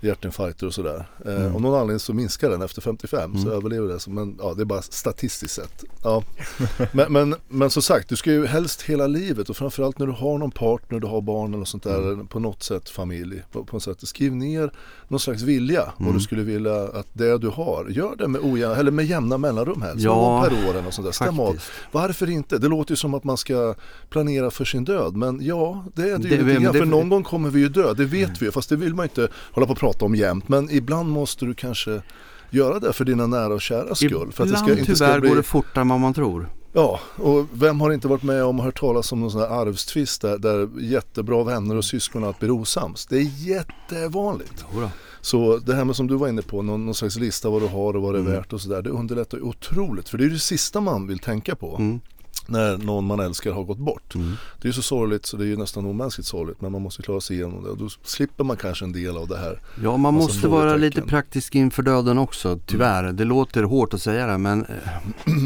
Hjärtinfarkter 0.00 0.66
och 0.66 0.74
sådär. 0.74 1.06
Eh, 1.26 1.34
Mm. 1.40 1.56
Om 1.56 1.62
någon 1.62 1.80
anledning 1.80 1.98
så 2.00 2.12
minskar 2.12 2.50
den 2.50 2.62
efter 2.62 2.80
55 2.82 3.32
så 3.36 3.42
Mm. 3.42 3.52
överlever 3.52 3.88
det. 3.88 4.00
Så- 4.00 4.10
Men 4.10 4.36
ja, 4.40 4.54
det 4.54 4.62
är 4.62 4.64
bara 4.64 4.82
statistiskt 4.82 5.54
sett. 5.54 5.84
Ja. 6.04 6.22
men, 6.92 7.12
men, 7.12 7.34
men 7.48 7.70
som 7.70 7.82
sagt, 7.82 8.08
du 8.08 8.16
ska 8.16 8.30
ju 8.32 8.46
helst 8.46 8.82
hela 8.82 9.06
livet 9.06 9.50
och 9.50 9.56
framförallt 9.56 9.98
när 9.98 10.06
du 10.06 10.12
har 10.12 10.38
någon 10.38 10.50
partner, 10.50 11.00
du 11.00 11.06
har 11.06 11.20
barn 11.20 11.54
eller 11.54 11.64
sånt 11.64 11.82
där, 11.82 11.98
Mm. 12.12 12.26
på 12.26 12.38
något 12.38 12.62
sätt 12.62 12.88
familj. 12.88 13.42
På, 13.52 13.64
på 13.64 13.76
något 13.76 13.82
sätt. 13.82 14.08
Skriv 14.08 14.32
ner 14.36 14.72
någon 15.08 15.20
slags 15.20 15.42
vilja 15.42 15.92
Mm. 16.00 16.12
du 16.12 16.20
skulle 16.20 16.42
vilja 16.42 16.82
att 16.82 17.06
det 17.12 17.38
du 17.38 17.48
har, 17.48 17.86
gör 17.88 18.16
det 18.16 18.28
med, 18.28 18.40
ojämna, 18.44 18.76
eller 18.76 18.90
med 18.90 19.06
jämna 19.06 19.38
mellanrum 19.38 19.82
helst. 19.82 20.04
Ja, 20.04 20.46
per 20.48 20.68
år 20.68 20.74
eller 20.78 20.90
sånt 20.90 21.06
där. 21.06 21.12
Stäm 21.12 21.40
av. 21.40 21.58
Varför 21.92 22.30
inte? 22.30 22.58
Det 22.58 22.68
låter 22.68 22.92
ju 22.92 22.96
som 22.96 23.14
att 23.14 23.24
man 23.24 23.36
ska 23.36 23.74
planera 24.10 24.50
för 24.50 24.64
sin 24.64 24.84
död. 24.84 25.16
Men 25.16 25.40
ja, 25.46 25.84
det 25.94 26.02
är 26.02 26.18
det, 26.18 26.28
Det- 26.28 26.34
ju 26.36 26.42
men 26.44 26.62
grann. 26.62 26.72
det- 26.72 26.78
För 26.78 26.86
någon 26.86 27.08
gång 27.08 27.22
kommer 27.22 27.50
vi 27.50 27.60
ju 27.60 27.68
dö, 27.68 27.94
det 27.94 28.04
vet 28.04 28.42
vi 28.42 28.46
ju. 28.46 28.52
Fast 28.52 28.68
det 28.68 28.76
vill 28.76 28.94
man 28.94 29.04
inte 29.06 29.28
hålla 29.52 29.66
på 29.66 29.72
och 29.72 29.78
prata 29.78 29.89
om 30.02 30.14
jämt. 30.14 30.48
Men 30.48 30.70
ibland 30.70 31.08
måste 31.08 31.44
du 31.44 31.54
kanske 31.54 32.02
göra 32.50 32.78
det 32.78 32.92
för 32.92 33.04
dina 33.04 33.26
nära 33.26 33.54
och 33.54 33.60
kära 33.60 33.94
skull. 33.94 34.32
För 34.32 34.44
att 34.44 34.50
det 34.50 34.56
ska, 34.56 34.64
Ibland 34.64 34.78
inte 34.80 34.94
tyvärr 34.94 35.12
ska 35.12 35.20
bli... 35.20 35.28
går 35.28 35.36
det 35.36 35.42
fortare 35.42 35.82
än 35.82 35.88
vad 35.88 36.00
man 36.00 36.14
tror. 36.14 36.48
Ja, 36.72 37.00
och 37.16 37.46
vem 37.52 37.80
har 37.80 37.92
inte 37.92 38.08
varit 38.08 38.22
med 38.22 38.44
om 38.44 38.58
och 38.58 38.64
hört 38.64 38.80
talas 38.80 39.12
om 39.12 39.20
någon 39.20 39.30
sån 39.30 39.40
här 39.40 39.48
arvstvist 39.48 40.22
där, 40.22 40.38
där 40.38 40.68
jättebra 40.80 41.44
vänner 41.44 41.76
och 41.76 41.84
syskon 41.84 42.24
att 42.24 42.38
blir 42.38 42.50
osams. 42.50 43.06
Det 43.06 43.16
är 43.16 43.48
jättevanligt. 43.48 44.64
Jodå. 44.74 44.90
Så 45.20 45.56
det 45.56 45.74
här 45.74 45.84
med 45.84 45.96
som 45.96 46.06
du 46.06 46.14
var 46.16 46.28
inne 46.28 46.42
på, 46.42 46.62
någon, 46.62 46.84
någon 46.84 46.94
slags 46.94 47.16
lista 47.16 47.50
vad 47.50 47.62
du 47.62 47.66
har 47.68 47.96
och 47.96 48.02
vad 48.02 48.14
det 48.14 48.18
är 48.18 48.20
Mm. 48.20 48.32
värt 48.32 48.52
och 48.52 48.60
sådär. 48.60 48.82
Det 48.82 48.90
underlättar 48.90 49.38
ju 49.38 49.44
otroligt. 49.44 50.08
För 50.08 50.18
det 50.18 50.24
är 50.24 50.28
det 50.28 50.38
sista 50.38 50.80
man 50.80 51.06
vill 51.06 51.18
tänka 51.18 51.54
på 51.56 51.76
Mm. 51.76 52.00
När 52.48 52.78
någon 52.78 53.06
man 53.06 53.20
älskar 53.20 53.52
har 53.52 53.64
gått 53.64 53.78
bort. 53.78 54.14
Mm. 54.14 54.36
Det 54.60 54.64
är 54.64 54.68
ju 54.68 54.72
så 54.72 54.82
sorgligt 54.82 55.26
så 55.26 55.36
det 55.36 55.44
är 55.44 55.48
ju 55.48 55.56
nästan 55.56 55.86
omänskligt 55.86 56.26
sorgligt 56.26 56.60
men 56.60 56.72
man 56.72 56.82
måste 56.82 57.02
klara 57.02 57.20
sig 57.20 57.36
igenom 57.36 57.64
det 57.64 57.70
och 57.70 57.76
då 57.76 57.88
slipper 57.88 58.44
man 58.44 58.56
kanske 58.56 58.84
en 58.84 58.92
del 58.92 59.16
av 59.16 59.28
det 59.28 59.38
här. 59.38 59.60
Ja, 59.82 59.96
man 59.96 60.14
Massa 60.14 60.26
måste 60.26 60.48
vara 60.48 60.76
lite 60.76 61.02
praktisk 61.02 61.54
inför 61.54 61.82
döden 61.82 62.18
också, 62.18 62.58
tyvärr. 62.66 63.12
Det 63.12 63.24
låter 63.24 63.62
hårt 63.62 63.94
att 63.94 64.02
säga 64.02 64.26
det, 64.26 64.38
men 64.38 64.64
eh, 64.64 64.76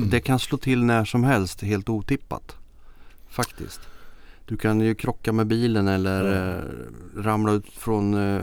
det 0.10 0.20
kan 0.20 0.38
slå 0.38 0.58
till 0.58 0.84
när 0.84 1.04
som 1.04 1.24
helst, 1.24 1.62
helt 1.62 1.88
otippat. 1.88 2.56
Faktiskt. 3.28 3.80
Du 4.46 4.56
kan 4.56 4.80
ju 4.80 4.94
krocka 4.94 5.32
med 5.32 5.46
bilen 5.46 5.88
eller 5.88 6.54
eh, 6.56 6.62
ramla 7.22 7.52
ut 7.52 7.66
från 7.72 8.14
eh, 8.14 8.42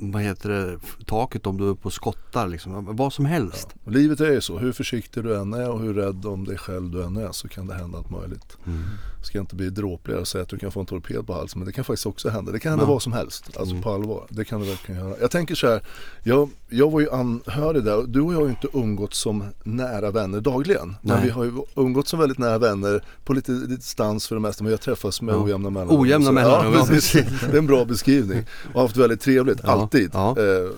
vad 0.00 0.22
heter 0.22 0.48
det, 0.48 0.78
taket 1.06 1.46
om 1.46 1.56
du 1.58 1.64
är 1.64 1.68
uppe 1.68 1.84
och 1.88 1.92
skottar 1.92 2.48
liksom. 2.48 2.96
Vad 2.96 3.12
som 3.12 3.24
helst. 3.24 3.68
Och 3.84 3.92
livet 3.92 4.20
är 4.20 4.30
ju 4.32 4.40
så, 4.40 4.58
hur 4.58 4.72
försiktig 4.72 5.24
du 5.24 5.36
än 5.36 5.52
är 5.54 5.70
och 5.70 5.80
hur 5.80 5.94
rädd 5.94 6.26
om 6.26 6.44
dig 6.44 6.58
själv 6.58 6.90
du 6.90 7.02
än 7.02 7.16
är 7.16 7.32
så 7.32 7.48
kan 7.48 7.66
det 7.66 7.74
hända 7.74 7.98
allt 7.98 8.10
möjligt. 8.10 8.56
Mm. 8.66 8.82
Ska 9.24 9.38
inte 9.40 9.54
bli 9.54 9.70
dråpligare 9.70 10.20
och 10.20 10.28
säga 10.28 10.42
att 10.42 10.48
du 10.48 10.58
kan 10.58 10.72
få 10.72 10.80
en 10.80 10.86
torped 10.86 11.26
på 11.26 11.32
halsen 11.34 11.58
men 11.58 11.66
det 11.66 11.72
kan 11.72 11.84
faktiskt 11.84 12.06
också 12.06 12.28
hända. 12.28 12.52
Det 12.52 12.60
kan 12.60 12.70
hända 12.72 12.84
Ja. 12.84 12.88
vad 12.88 13.02
som 13.02 13.12
helst, 13.12 13.44
alltså 13.56 13.70
Mm. 13.70 13.82
på 13.82 13.90
allvar. 13.90 14.26
Det 14.28 14.44
kan 14.44 14.60
det 14.60 14.66
verkligen 14.66 15.00
göra. 15.00 15.14
Jag 15.20 15.30
tänker 15.30 15.54
så 15.54 15.66
här, 15.66 15.82
jag, 16.22 16.50
jag 16.68 16.90
var 16.90 17.00
ju 17.00 17.10
anhörig 17.10 17.84
där 17.84 17.96
och 17.96 18.08
du 18.08 18.20
och 18.20 18.32
jag 18.32 18.38
har 18.38 18.44
ju 18.44 18.50
inte 18.50 18.68
umgått 18.72 19.14
som 19.14 19.44
nära 19.64 20.10
vänner 20.10 20.40
dagligen. 20.40 20.96
Men 21.02 21.16
Nej. 21.16 21.24
vi 21.24 21.30
har 21.30 21.44
ju 21.44 21.52
umgått 21.76 22.08
som 22.08 22.18
väldigt 22.18 22.38
nära 22.38 22.58
vänner 22.58 23.04
på 23.24 23.32
lite 23.32 23.52
distans 23.52 24.28
för 24.28 24.34
det 24.34 24.40
mesta 24.40 24.64
men 24.64 24.68
vi 24.68 24.72
har 24.74 24.78
träffats 24.78 25.22
med 25.22 25.34
Ja. 25.34 25.38
ojämna 25.44 25.70
mellanrum. 25.70 26.00
Ojämna 26.00 26.32
mellanrum, 26.32 26.72
Ja, 26.72 26.78
ja, 26.78 26.86
precis. 26.86 27.40
Det 27.40 27.52
är 27.54 27.58
en 27.58 27.66
bra 27.66 27.84
beskrivning. 27.84 28.44
Och 28.74 28.80
haft 28.82 28.96
väldigt 28.96 29.20
trevligt, 29.20 29.60
Ja, 29.62 29.88
alltid. 29.94 30.10
ja. 30.14 30.36
Eh, 30.38 30.70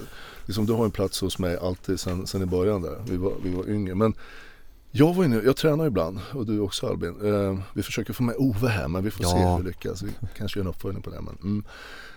liksom, 0.47 0.67
du 0.67 0.73
har 0.73 0.85
en 0.85 0.91
plats 0.91 1.21
hos 1.21 1.39
mig 1.39 1.57
alltid 1.57 2.01
sen, 2.01 2.27
sen 2.27 2.43
i 2.43 2.47
början 2.47 2.83
där. 2.83 2.97
Vi 3.09 3.17
var, 3.17 3.33
vi 3.45 3.51
var 3.55 3.69
yngre. 3.71 3.95
Men 3.95 4.15
jag 4.91 5.15
var 5.15 5.25
inne, 5.25 5.41
jag 5.45 5.57
tränar 5.57 5.87
ibland 5.87 6.19
och 6.35 6.47
du 6.47 6.61
också 6.61 6.87
Albin. 6.87 7.15
Eh, 7.35 7.59
vi 7.75 7.83
försöker 7.83 8.13
få 8.13 8.23
med 8.23 8.35
Ove 8.39 8.69
här 8.69 8.89
men 8.89 9.05
vi 9.05 9.11
får 9.11 9.25
se 9.25 9.31
Ja. 9.41 9.57
hur 9.57 9.63
vi 9.63 9.69
lyckas. 9.69 10.03
Vi 10.03 10.11
kanske 10.37 10.59
gör 10.59 10.65
en 10.65 10.71
uppföljning 10.71 11.03
på 11.03 11.11
det. 11.11 11.21
Men, 11.21 11.37
mm, 11.43 11.65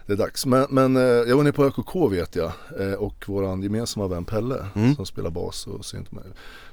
det 0.05 0.13
är 0.13 0.17
dags. 0.17 0.45
Men, 0.45 0.67
men 0.69 0.95
eh, 0.97 1.01
jag 1.03 1.35
var 1.35 1.43
inne 1.43 1.51
på 1.51 1.65
ÖKK 1.65 1.95
vet 2.11 2.35
jag 2.35 2.51
eh, 2.79 2.93
och 2.93 3.23
våran 3.29 3.61
gemensamma 3.63 4.07
vän 4.07 4.25
Pelle 4.25 4.65
Mm. 4.75 4.95
som 4.95 5.05
spelar 5.05 5.29
bas 5.29 5.67
och 5.67 5.85
synt 5.85 6.11
med. 6.11 6.23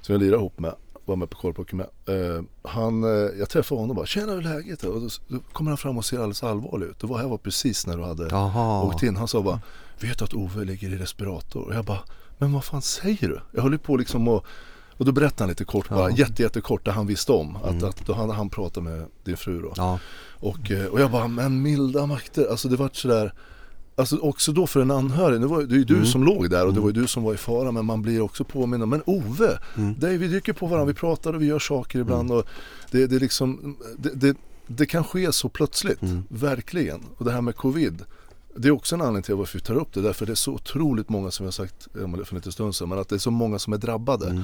Som 0.01 0.13
jag 0.13 0.23
lirar 0.23 0.37
ihop 0.37 0.59
med. 0.59 0.75
Var 1.05 1.17
med 1.17 1.31
på 1.31 1.37
korvpoker 1.39 1.77
med. 1.77 1.87
Eh, 2.07 2.43
han, 2.63 3.05
eh, 3.05 3.11
jag 3.39 3.49
träffade 3.49 3.79
honom 3.81 3.91
och 3.91 3.97
bara 3.97 4.07
“Tjena 4.07 4.33
hur 4.33 4.39
är 4.39 4.43
läget?” 4.55 4.83
och 4.85 5.01
då, 5.01 5.09
då 5.29 5.39
kommer 5.53 5.71
han 5.71 5.79
fram 5.79 5.99
och 5.99 6.05
ser 6.05 6.17
alldeles 6.17 6.43
allvarlig 6.43 6.87
ut. 6.87 6.99
Det 6.99 7.07
var 7.07 7.19
här 7.19 7.29
var 7.29 7.39
precis 7.39 7.87
när 7.87 7.97
du 7.97 8.03
hade 8.03 8.29
Jaha. 8.31 8.83
åkt 8.83 9.03
in. 9.03 9.17
Han 9.17 9.29
sa 9.29 9.43
bara 9.43 9.61
Vet 10.03 10.23
att 10.23 10.35
Ove 10.35 10.65
ligger 10.65 10.89
i 10.93 10.97
respirator? 10.97 11.61
Och 11.63 11.75
jag 11.75 11.85
bara 11.85 11.99
Men 12.39 12.53
vad 12.53 12.65
fan 12.65 12.83
säger 12.83 13.29
du? 13.29 13.41
Jag 13.53 13.63
höll 13.63 13.73
ju 13.73 13.79
på 13.79 13.97
liksom 13.97 14.29
och 14.29 14.47
och 14.97 15.05
då 15.05 15.13
berättade 15.13 15.43
han 15.43 15.49
lite 15.49 15.65
kort 15.65 15.89
bara, 15.89 16.11
Ja. 16.11 16.17
jätte, 16.17 16.43
jättekort 16.43 16.85
det 16.85 16.93
han 16.93 17.07
visste 17.07 17.33
om. 17.33 17.57
Att, 17.57 17.71
Mm. 17.71 17.85
att 17.85 18.07
då 18.07 18.13
hade 18.13 18.33
han 18.33 18.51
pratat 18.51 18.83
med 18.83 19.07
din 19.25 19.37
fru 19.37 19.61
då. 19.63 19.73
Ja. 19.77 19.99
Och, 20.33 20.71
eh, 20.71 20.87
och 20.87 21.01
jag 21.01 21.11
bara, 21.11 21.29
men 21.29 21.63
milda 21.63 22.07
makter. 22.07 22.47
Alltså 22.51 22.69
det 22.69 22.77
var 22.77 22.91
sådär 22.93 23.33
Alltså 23.97 24.17
också 24.19 24.53
då 24.53 24.67
för 24.67 24.81
en 24.81 24.91
anhörig, 24.91 25.41
det 25.41 25.47
var 25.47 25.61
ju 25.61 25.67
det 25.67 25.75
är 25.75 25.79
ju 25.79 25.85
du 25.85 25.95
Mm. 25.95 26.07
som 26.07 26.25
låg 26.25 26.51
där 26.51 26.67
och 26.67 26.73
det 26.73 26.79
Mm. 26.79 26.83
var 26.83 26.89
ju 26.91 27.01
du 27.03 27.07
som 27.07 27.23
var 27.23 27.35
i 27.35 27.37
fara 27.37 27.71
men 27.73 27.85
man 27.85 28.03
blir 28.03 28.21
också 28.21 28.45
påmind 28.45 28.89
men 28.89 29.03
Ove, 29.07 29.59
Mm. 29.77 29.95
är, 30.03 30.19
vi 30.19 30.29
dyker 30.29 30.53
på 30.53 30.67
varandra, 30.67 30.87
vi 30.93 30.95
pratar 30.99 31.33
och 31.33 31.43
vi 31.43 31.47
gör 31.47 31.59
saker 31.59 31.99
ibland 31.99 32.31
och 32.33 32.45
det, 32.91 33.07
det 33.07 33.19
liksom, 33.19 33.77
det, 33.99 34.11
det, 34.15 34.37
det 34.67 34.87
kan 34.87 35.05
ske 35.05 35.33
så 35.33 35.49
plötsligt, 35.49 36.03
Mm. 36.03 36.25
verkligen. 36.29 37.01
Och 37.19 37.25
det 37.25 37.33
här 37.33 37.41
med 37.41 37.57
covid, 37.57 38.05
det 38.57 38.69
är 38.69 38.73
också 38.73 38.95
en 38.95 39.01
anledning 39.01 39.23
till 39.23 39.35
varför 39.35 39.59
vi 39.59 39.65
tar 39.65 39.75
upp 39.75 39.93
det, 39.93 40.01
därför 40.01 40.27
det 40.27 40.33
är 40.33 40.35
så 40.35 40.53
otroligt 40.53 41.09
många 41.09 41.31
som 41.31 41.45
jag 41.45 41.55
sagt 41.55 41.89
för 41.93 42.01
en 42.05 42.13
liten 42.13 42.53
stund 42.53 42.75
sedan, 42.75 42.89
men 42.89 42.99
att 42.99 43.09
det 43.09 43.15
är 43.15 43.19
så 43.19 43.31
många 43.31 43.59
som 43.59 43.73
är 43.73 43.79
drabbade 43.79 44.27
Mm. 44.31 44.43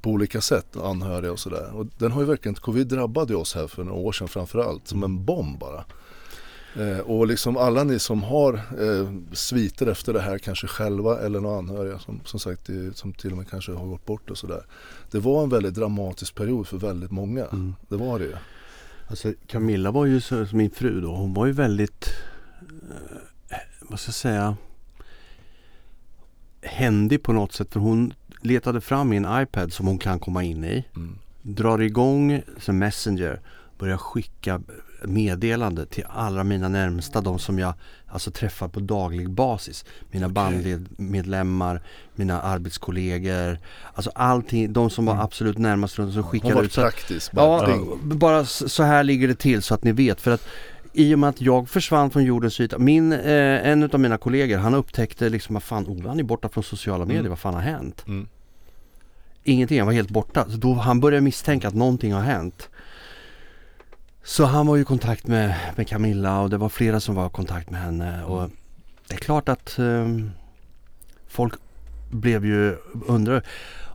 på 0.00 0.10
olika 0.10 0.40
sätt, 0.40 0.76
anhöriga 0.76 1.32
och 1.32 1.38
sådär. 1.38 1.70
Och 1.74 1.86
den 1.98 2.12
har 2.12 2.20
ju 2.20 2.26
verkligen, 2.26 2.54
covid 2.54 2.86
drabbade 2.86 3.36
oss 3.36 3.54
här 3.54 3.66
för 3.66 3.84
några 3.84 3.98
år 3.98 4.12
sedan 4.12 4.28
framförallt, 4.28 4.88
som 4.88 5.02
en 5.02 5.24
bomb 5.24 5.58
bara. 5.58 5.84
Eh, 6.76 6.98
och 6.98 7.26
liksom 7.26 7.56
alla 7.56 7.84
ni 7.84 7.98
som 7.98 8.22
har 8.22 8.54
eh, 8.54 9.12
sviter 9.32 9.86
efter 9.86 10.12
det 10.12 10.20
här, 10.20 10.38
kanske 10.38 10.66
själva 10.66 11.18
eller 11.20 11.40
några 11.40 11.58
anhöriga 11.58 11.98
som, 11.98 12.20
som 12.24 12.40
sagt 12.40 12.70
som 12.94 13.12
till 13.12 13.30
och 13.30 13.36
med 13.36 13.50
kanske 13.50 13.72
har 13.72 13.86
gått 13.86 14.06
bort 14.06 14.30
och 14.30 14.38
sådär. 14.38 14.64
Det 15.10 15.18
var 15.18 15.42
en 15.42 15.48
väldigt 15.48 15.74
dramatisk 15.74 16.34
period 16.34 16.66
för 16.66 16.76
väldigt 16.76 17.10
många. 17.10 17.44
Mm. 17.46 17.74
Det 17.88 17.96
var 17.96 18.18
det 18.18 18.24
ju. 18.24 18.34
Alltså 19.08 19.32
Camilla 19.46 19.90
var 19.90 20.06
ju 20.06 20.20
min 20.52 20.70
fru 20.70 21.00
då, 21.00 21.14
hon 21.14 21.34
var 21.34 21.46
ju 21.46 21.52
väldigt, 21.52 22.08
eh, 22.60 23.16
vad 23.90 24.00
ska 24.00 24.08
jag 24.08 24.14
säga, 24.14 24.56
händig 26.62 27.22
på 27.22 27.32
något 27.32 27.52
sätt. 27.52 27.72
För 27.72 27.80
hon 27.80 28.12
letade 28.42 28.80
fram 28.80 29.08
min 29.08 29.26
iPad 29.30 29.72
som 29.72 29.86
hon 29.86 29.98
kan 29.98 30.18
komma 30.18 30.44
in 30.44 30.64
i, 30.64 30.84
Mm. 30.96 31.18
drar 31.42 31.78
igång 31.82 32.42
som 32.58 32.78
Messenger, 32.78 33.40
börjar 33.78 33.96
skicka 33.96 34.60
meddelande 35.04 35.86
till 35.86 36.04
alla 36.08 36.44
mina 36.44 36.68
närmsta, 36.68 37.20
de 37.20 37.38
som 37.38 37.58
jag 37.58 37.74
alltså 38.06 38.30
träffar 38.30 38.68
på 38.68 38.80
daglig 38.80 39.30
basis. 39.30 39.84
Mina 40.10 40.28
bandmedlemmar, 40.28 41.82
mina 42.14 42.40
arbetskollegor, 42.40 43.58
alltså 43.94 44.10
allting, 44.14 44.72
de 44.72 44.90
som 44.90 45.06
var 45.06 45.12
Mm. 45.12 45.24
absolut 45.24 45.58
närmast 45.58 45.98
runt 45.98 46.14
som 46.14 46.22
Hon 46.22 46.54
var 46.54 46.62
ut. 46.62 46.72
Så, 46.72 46.80
praktisk. 46.80 47.32
Bara 47.32 47.70
Ja, 47.70 47.96
bara 48.02 48.44
så 48.44 48.82
här 48.82 49.04
ligger 49.04 49.28
det 49.28 49.34
till 49.38 49.62
så 49.62 49.74
att 49.74 49.84
ni 49.84 49.92
vet. 49.92 50.20
För 50.20 50.30
att 50.30 50.46
i 50.92 51.14
och 51.14 51.18
med 51.18 51.28
att 51.30 51.40
jag 51.40 51.68
försvann 51.68 52.10
från 52.10 52.24
jordens 52.24 52.60
yta. 52.60 52.78
Min, 52.78 53.12
eh, 53.12 53.68
en 53.68 53.82
av 53.92 54.00
mina 54.00 54.18
kollegor 54.18 54.58
han 54.58 54.74
upptäckte 54.74 55.28
liksom 55.28 55.54
vad 55.54 55.62
fan 55.62 55.86
Ove 55.86 56.08
han 56.08 56.18
är 56.18 56.22
borta 56.22 56.48
från 56.48 56.64
sociala 56.64 57.04
medier, 57.04 57.20
Mm. 57.20 57.30
vad 57.30 57.38
fan 57.38 57.54
har 57.54 57.60
hänt? 57.60 58.04
Mm. 58.06 58.28
Ingenting, 59.44 59.78
han 59.78 59.86
var 59.86 59.94
helt 59.94 60.10
borta. 60.10 60.44
Så 60.50 60.56
då 60.56 60.74
han 60.74 61.00
började 61.00 61.20
misstänka 61.20 61.68
att 61.68 61.74
någonting 61.74 62.12
har 62.12 62.20
hänt. 62.20 62.68
Så 64.24 64.44
han 64.44 64.66
var 64.66 64.76
ju 64.76 64.82
i 64.82 64.84
kontakt 64.84 65.26
med, 65.26 65.54
med 65.76 65.88
Camilla 65.88 66.40
och 66.40 66.50
det 66.50 66.56
var 66.56 66.68
flera 66.68 67.00
som 67.00 67.14
var 67.14 67.26
i 67.26 67.30
kontakt 67.30 67.70
med 67.70 67.80
henne. 67.80 68.24
Och 68.24 68.50
det 69.08 69.14
är 69.14 69.18
klart 69.18 69.48
att 69.48 69.78
ehm, 69.78 70.30
folk 71.28 71.54
blev 72.10 72.44
ju 72.46 72.76
undrar. 73.06 73.42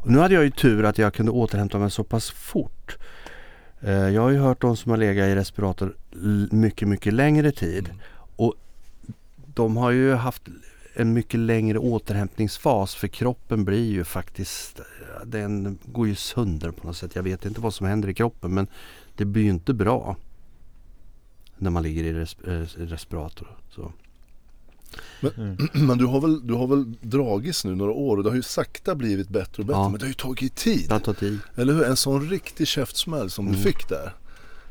Och 0.04 0.12
nu 0.12 0.20
hade 0.20 0.34
jag 0.34 0.44
ju 0.44 0.52
tur 0.52 0.84
att 0.86 0.98
jag 0.98 1.14
kunde 1.14 1.32
återhämta 1.32 1.78
mig 1.80 1.92
så 1.92 2.04
pass 2.04 2.30
fort. 2.32 2.98
Eh, 3.86 4.10
jag 4.10 4.22
har 4.22 4.30
ju 4.30 4.38
hört 4.38 4.62
de 4.62 4.78
som 4.78 4.90
har 4.90 4.98
legat 4.98 5.28
i 5.28 5.36
respirator 5.36 5.96
mycket, 6.52 6.88
mycket 6.88 7.14
längre 7.14 7.52
tid. 7.52 7.86
Mm. 7.86 7.98
Och 8.36 8.54
de 9.46 9.78
har 9.78 9.92
ju 9.92 10.14
haft 10.14 10.42
en 10.94 11.14
mycket 11.14 11.40
längre 11.40 11.78
återhämtningsfas 11.78 12.96
för 12.96 13.08
kroppen 13.08 13.66
blir 13.66 13.92
ju 13.92 14.04
faktiskt, 14.04 14.80
den 15.26 15.80
går 15.86 16.08
ju 16.08 16.16
sönder 16.16 16.72
på 16.72 16.88
något 16.88 16.98
sätt. 16.98 17.16
Jag 17.16 17.24
vet 17.24 17.46
inte 17.46 17.62
vad 17.62 17.74
som 17.74 17.88
händer 17.88 18.10
i 18.10 18.14
kroppen 18.14 18.54
men 18.54 18.68
det 19.16 19.26
blir 19.26 19.44
ju 19.44 19.50
inte 19.50 19.74
bra 19.74 20.18
när 21.58 21.72
man 21.72 21.84
ligger 21.84 22.04
i 22.04 22.10
eh, 22.20 22.54
respirator. 22.78 23.48
Så. 23.70 23.92
Mm. 25.38 25.58
Men 25.88 25.98
du 25.98 26.06
har, 26.06 26.22
väl, 26.22 26.48
du 26.48 26.54
har 26.54 26.68
väl 26.68 26.94
dragits 27.02 27.66
nu 27.66 27.76
några 27.76 27.92
år 27.92 28.18
och 28.18 28.24
det 28.24 28.30
har 28.30 28.36
ju 28.36 28.42
sakta 28.42 28.96
blivit 28.96 29.30
bättre 29.30 29.62
och 29.62 29.66
bättre 29.66 29.80
Ja. 29.80 29.90
men 29.90 30.00
det 30.00 30.06
har 30.06 30.08
ju 30.08 30.14
tagit 30.14 30.56
tid. 30.56 30.86
Det 30.88 30.94
har 30.96 31.00
tagit 31.00 31.20
tid. 31.20 31.40
Eller 31.56 31.74
hur? 31.74 31.84
En 31.84 31.96
sån 31.96 32.30
riktig 32.30 32.68
käftsmäll 32.68 33.30
som 33.30 33.46
du 33.46 33.52
Mm. 33.52 33.64
fick 33.64 33.90
där 33.90 34.14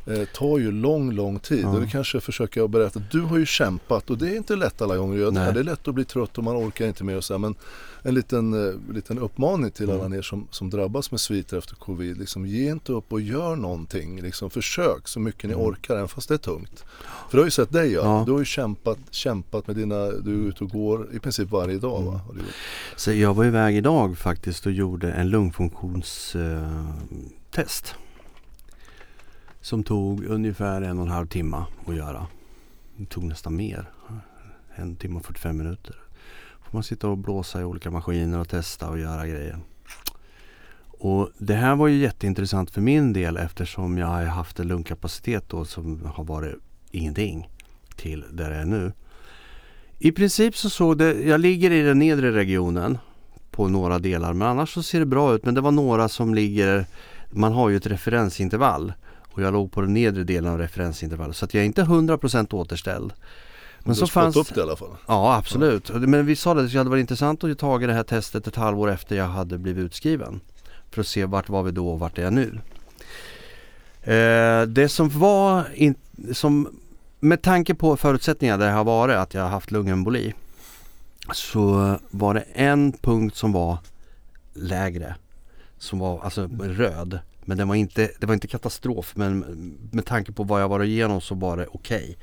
eh, 0.07 0.25
tar 0.35 0.59
ju 0.59 0.73
lång, 0.73 1.13
lång 1.13 1.39
tid. 1.39 1.65
Ja. 1.65 1.69
Och 1.69 1.81
det 1.81 1.87
kanske 1.87 2.21
försöker 2.21 2.61
jag 2.61 2.71
berätta. 2.71 3.03
Du 3.11 3.21
har 3.21 3.39
ju 3.39 3.47
kämpat 3.47 4.11
och 4.11 4.19
det 4.19 4.29
är 4.31 4.37
inte 4.37 4.57
lätt 4.57 4.83
alla 4.83 4.97
gånger 4.97 5.15
att 5.15 5.21
göra 5.21 5.31
det. 5.31 5.41
Nej. 5.41 5.53
Det 5.55 5.61
är 5.61 5.65
lätt 5.65 5.89
att 5.89 5.95
bli 5.95 6.05
trött 6.05 6.39
och 6.39 6.45
man 6.45 6.57
orkar 6.57 6.87
inte 6.87 7.05
mer 7.05 7.17
och 7.17 7.25
så 7.25 7.35
här. 7.35 7.39
Men 7.39 7.55
en 8.03 8.15
liten, 8.15 8.69
eh, 8.69 8.75
liten 8.95 9.19
uppmaning 9.19 9.71
till 9.71 9.91
alla 9.91 10.05
Mm. 10.05 10.19
er 10.19 10.23
som, 10.23 10.47
som 10.51 10.71
drabbas 10.71 11.11
med 11.11 11.21
sviter 11.21 11.59
efter 11.59 11.75
covid. 11.75 12.19
Liksom, 12.19 12.47
ge 12.47 12.71
inte 12.71 12.93
upp 12.93 13.13
och 13.13 13.21
gör 13.21 13.57
någonting. 13.57 14.23
Liksom, 14.23 14.51
försök 14.51 15.09
så 15.09 15.21
mycket 15.21 15.45
ni 15.45 15.53
Mm. 15.55 15.67
orkar 15.67 15.95
även 15.97 16.09
fast 16.09 16.29
det 16.29 16.35
är 16.35 16.39
tungt. 16.39 16.85
För 17.31 17.37
du 17.37 17.39
har 17.39 17.45
ju 17.45 17.51
sett 17.51 17.73
dig 17.73 17.93
göra. 17.93 18.07
Ja. 18.07 18.23
Du 18.27 18.33
har 18.33 18.39
ju 18.39 18.45
kämpat, 18.45 18.99
kämpat 19.11 19.67
med 19.67 19.77
dina, 19.77 20.11
du 20.11 20.45
är 20.45 20.49
ute 20.49 20.65
och 20.65 20.71
går 20.71 21.09
i 21.15 21.19
princip 21.19 21.51
varje 21.51 21.79
dag 21.79 22.03
va? 22.03 22.21
Mm. 22.31 22.37
Gjort. 22.45 22.55
Så 22.97 23.13
jag 23.13 23.35
var 23.35 23.45
iväg 23.45 23.77
idag 23.77 24.19
faktiskt 24.19 24.67
och 24.67 24.73
gjorde 24.73 25.13
en 25.13 25.31
lungfunktionstest. 25.31 26.37
test 27.51 27.95
som 29.65 29.83
tog 29.83 30.25
ungefär 30.25 30.83
en 30.83 30.99
och 30.99 31.05
en 31.05 31.11
halv 31.11 31.27
timme 31.27 31.65
att 31.87 31.97
göra. 31.97 32.27
Det 32.97 33.07
tog 33.07 33.25
nästan 33.25 33.57
mer. 33.57 33.91
En 34.75 34.97
timme 34.97 35.17
och 35.17 35.25
45 35.25 35.57
minuter. 35.57 35.97
Får 36.63 36.73
man 36.73 36.83
sitta 36.83 37.09
och 37.09 37.19
blåsa 37.19 37.61
i 37.61 37.65
olika 37.65 37.91
maskiner 37.91 38.39
och 38.41 38.49
testa 38.49 38.91
och 38.91 38.99
göra 38.99 39.27
grejer. 39.27 39.59
Och 40.89 41.31
det 41.39 41.55
här 41.55 41.77
var 41.77 41.89
ju 41.89 41.97
jätteintressant 41.97 42.71
för 42.71 42.81
min 42.81 43.13
del 43.13 43.37
eftersom 43.37 43.99
jag 43.99 44.07
har 44.07 44.25
haft 44.25 44.61
en 44.61 44.69
lungkapacitet 44.69 45.49
då 45.49 45.65
som 45.65 46.07
har 46.15 46.25
varit 46.25 46.55
ingenting 46.91 47.49
till 47.97 48.25
där 48.33 48.51
jag 48.51 48.61
är 48.61 48.67
nu. 48.67 48.93
I 49.99 50.13
princip 50.13 50.57
så 50.57 50.71
såg 50.71 50.99
det, 50.99 51.23
jag 51.23 51.41
ligger 51.41 51.71
i 51.71 51.83
den 51.83 51.99
nedre 51.99 52.33
regionen 52.33 52.99
på 53.51 53.69
några 53.69 53.99
delar 53.99 54.33
men 54.33 54.49
annars 54.49 54.75
så 54.75 54.83
ser 54.83 55.01
det 55.01 55.07
bra 55.07 55.35
ut 55.35 55.45
men 55.45 55.55
det 55.55 55.61
var 55.61 55.73
några 55.73 56.09
som 56.09 56.35
ligger, 56.35 56.87
man 57.31 57.53
har 57.53 57.69
ju 57.69 57.77
ett 57.77 57.87
referensintervall 57.87 58.93
och 59.35 59.43
jag 59.43 59.53
låg 59.53 59.73
på 59.73 59.81
den 59.81 59.95
nedre 59.95 60.25
delen 60.25 60.53
av 60.53 60.59
referensintervallet 60.59 61.37
så 61.37 61.45
att 61.45 61.55
jag 61.55 61.61
är 61.61 61.67
inte 61.67 61.83
100% 61.83 62.55
återställd. 62.55 63.13
Men 63.79 63.89
du 63.89 63.95
så 63.95 64.03
har 64.03 64.07
spått 64.07 64.11
fanns 64.11 64.37
upp 64.37 64.55
det 64.55 64.61
i 64.61 64.63
alla 64.63 64.77
fall. 64.77 64.97
Ja 65.07 65.37
absolut. 65.37 65.91
Men 65.91 66.27
vi 66.27 66.37
sa 66.37 66.55
det 66.55 66.61
att 66.61 66.73
det 66.73 66.79
hade 66.79 66.91
varit 66.91 67.01
intressant 67.01 67.45
att 67.45 67.59
ta 67.59 67.79
det 67.79 67.93
här 67.93 68.03
testet 68.03 68.47
ett 68.47 68.57
halvår 68.57 68.91
efter 68.91 69.17
jag 69.17 69.29
hade 69.29 69.59
blivit 69.59 69.85
utskriven. 69.85 70.41
För 70.91 71.01
att 71.01 71.07
se 71.07 71.25
vart 71.25 71.49
var 71.49 71.63
vi 71.63 71.71
då 71.71 71.89
och 71.89 71.99
vart 71.99 72.19
är 72.19 72.23
jag 72.23 72.33
nu. 72.33 72.59
Eh, 74.03 74.63
det 74.63 74.89
som 74.89 75.09
var, 75.09 75.65
in, 75.75 75.95
som, 76.33 76.69
med 77.21 77.43
tanke 77.43 77.75
på 77.75 77.97
förutsättningarna 77.97 78.59
där 78.59 78.71
jag 78.71 78.77
har 78.77 78.85
varit, 78.85 79.17
att 79.17 79.35
jag 79.35 79.43
har 79.43 79.49
haft 79.49 79.71
lungemboli. 79.71 80.35
Så 81.33 81.97
var 82.11 82.35
det 82.35 82.45
en 82.53 82.93
punkt 82.93 83.37
som 83.37 83.53
var 83.53 83.79
lägre. 84.55 85.15
Som 85.79 85.99
var 85.99 86.21
alltså 86.21 86.49
röd. 86.63 87.19
Men 87.45 87.57
den 87.59 87.69
var 87.69 87.75
inte, 87.75 88.11
det 88.21 88.27
var 88.27 88.35
inte 88.35 88.47
katastrof 88.47 89.13
men 89.17 89.39
med 89.93 90.07
tanke 90.07 90.33
på 90.33 90.45
vad 90.45 90.63
jag 90.63 90.69
var 90.69 90.83
igenom 90.83 91.21
så 91.21 91.35
var 91.35 91.57
det 91.57 91.67
okej. 91.67 92.17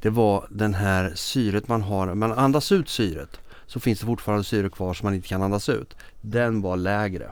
Det 0.00 0.10
var 0.10 0.46
den 0.50 0.74
här 0.74 1.12
syret 1.14 1.68
man 1.68 1.82
har, 1.82 2.14
man 2.14 2.32
andas 2.32 2.72
ut 2.72 2.88
syret 2.88 3.40
så 3.66 3.80
finns 3.80 4.00
det 4.00 4.06
fortfarande 4.06 4.44
syre 4.44 4.70
kvar 4.70 4.94
som 4.94 5.06
man 5.06 5.14
inte 5.14 5.28
kan 5.28 5.42
andas 5.42 5.68
ut. 5.68 5.96
Den 6.20 6.60
var 6.60 6.76
lägre. 6.76 7.30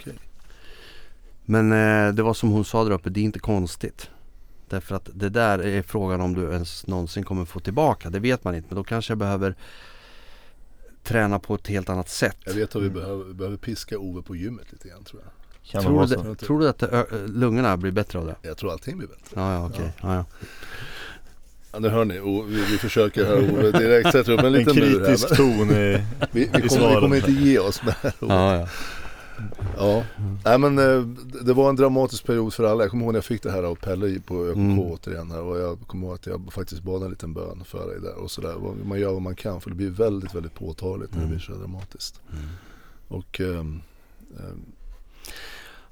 Okej. 0.00 0.18
Men 1.44 1.72
eh, 1.72 2.14
det 2.14 2.22
var 2.22 2.34
som 2.34 2.50
hon 2.50 2.64
sa 2.64 2.84
där 2.84 2.90
uppe, 2.90 3.10
det 3.10 3.20
är 3.20 3.24
inte 3.24 3.38
konstigt. 3.38 4.10
Därför 4.68 4.94
att 4.94 5.08
det 5.14 5.28
där 5.28 5.58
är 5.58 5.82
frågan 5.82 6.20
om 6.20 6.34
du 6.34 6.52
ens 6.52 6.86
någonsin 6.86 7.24
kommer 7.24 7.44
få 7.44 7.60
tillbaka. 7.60 8.10
Det 8.10 8.18
vet 8.18 8.44
man 8.44 8.54
inte 8.54 8.68
men 8.68 8.76
då 8.76 8.84
kanske 8.84 9.10
jag 9.10 9.18
behöver 9.18 9.54
träna 11.02 11.38
på 11.38 11.54
ett 11.54 11.66
helt 11.66 11.88
annat 11.88 12.08
sätt. 12.08 12.36
Jag 12.44 12.54
vet 12.54 12.76
att 12.76 12.82
vi 12.82 12.86
Mm. 12.86 13.00
behöver, 13.00 13.24
vi 13.24 13.34
behöver 13.34 13.56
piska 13.56 13.98
Ove 13.98 14.22
på 14.22 14.36
gymmet 14.36 14.72
lite 14.72 14.88
grann 14.88 15.04
tror 15.04 15.22
jag. 15.24 15.32
Kan 15.70 15.82
det 15.82 15.88
Tror 15.88 16.02
du, 16.02 16.08
så? 16.08 16.22
det, 16.22 16.34
tror 16.34 16.60
du 16.60 16.68
att 16.68 16.78
det, 16.78 17.06
lungorna 17.26 17.76
blir 17.76 17.92
bättre 17.92 18.18
av 18.18 18.26
det? 18.26 18.36
Jag 18.42 18.56
tror 18.56 18.72
allting 18.72 18.98
blir 18.98 19.08
bättre. 19.08 19.40
Ja, 19.40 19.52
ja 19.52 19.66
okej. 19.66 19.92
Ja. 20.02 20.14
Ja, 20.14 20.24
Ja, 21.72 21.78
nu 21.78 21.88
hör 21.88 22.04
ni, 22.04 22.20
vi, 22.48 22.64
vi 22.70 22.78
försöker 22.78 23.24
här 23.24 23.36
Ove 23.52 23.70
direkt 23.78 24.12
sätta 24.12 24.32
upp 24.32 24.40
en 24.40 24.46
En 24.46 24.52
liten 24.52 24.76
mur 24.76 25.00
här. 25.00 25.06
kritisk 25.06 25.36
ton 25.36 25.70
i, 25.70 25.74
Vi, 26.32 26.50
vi, 26.52 26.64
i 26.64 26.68
kommer, 26.68 26.88
vi 26.94 27.00
kommer 27.00 27.16
inte 27.16 27.32
ge 27.32 27.58
oss 27.58 27.82
med 27.84 27.94
det 28.02 28.08
här 28.08 28.14
Ove. 28.20 28.34
ja, 28.34 28.56
ja. 28.60 28.68
Ja, 29.78 30.02
nej 30.44 30.58
men 30.58 30.78
eh, 30.78 31.00
det 31.42 31.52
var 31.52 31.68
en 31.68 31.76
dramatisk 31.76 32.26
period 32.26 32.54
för 32.54 32.64
alla. 32.64 32.82
Jag 32.84 32.90
kommer 32.90 33.04
ihåg 33.04 33.12
när 33.12 33.16
jag 33.18 33.24
fick 33.24 33.42
det 33.42 33.50
här 33.50 33.62
av 33.62 33.74
Pelle 33.74 34.20
på 34.20 34.46
ÖKK 34.46 34.56
Mm. 34.56 34.78
återigen 34.78 35.30
här 35.30 35.40
och 35.42 35.58
jag 35.58 35.78
kommer 35.86 36.06
ihåg 36.06 36.14
att 36.14 36.26
jag 36.26 36.52
faktiskt 36.52 36.82
bad 36.82 37.02
en 37.02 37.10
liten 37.10 37.34
bön 37.34 37.62
för 37.64 37.86
dig 37.88 38.00
där 38.00 38.14
och 38.14 38.30
sådär. 38.30 38.54
Vad- 38.58 38.86
Man 38.86 39.00
gör 39.00 39.12
vad 39.12 39.22
man 39.22 39.36
kan 39.36 39.60
för 39.60 39.70
det 39.70 39.76
blir 39.76 39.90
väldigt, 39.90 40.34
väldigt 40.34 40.54
påtagligt 40.54 41.10
när 41.10 41.18
det 41.18 41.24
Mm. 41.24 41.36
blir 41.36 41.44
så 41.46 41.52
dramatiskt. 41.52 42.20
Mm. 42.32 42.44
Och 43.08 43.40
ehm, 43.40 43.80
ehm, 44.38 44.62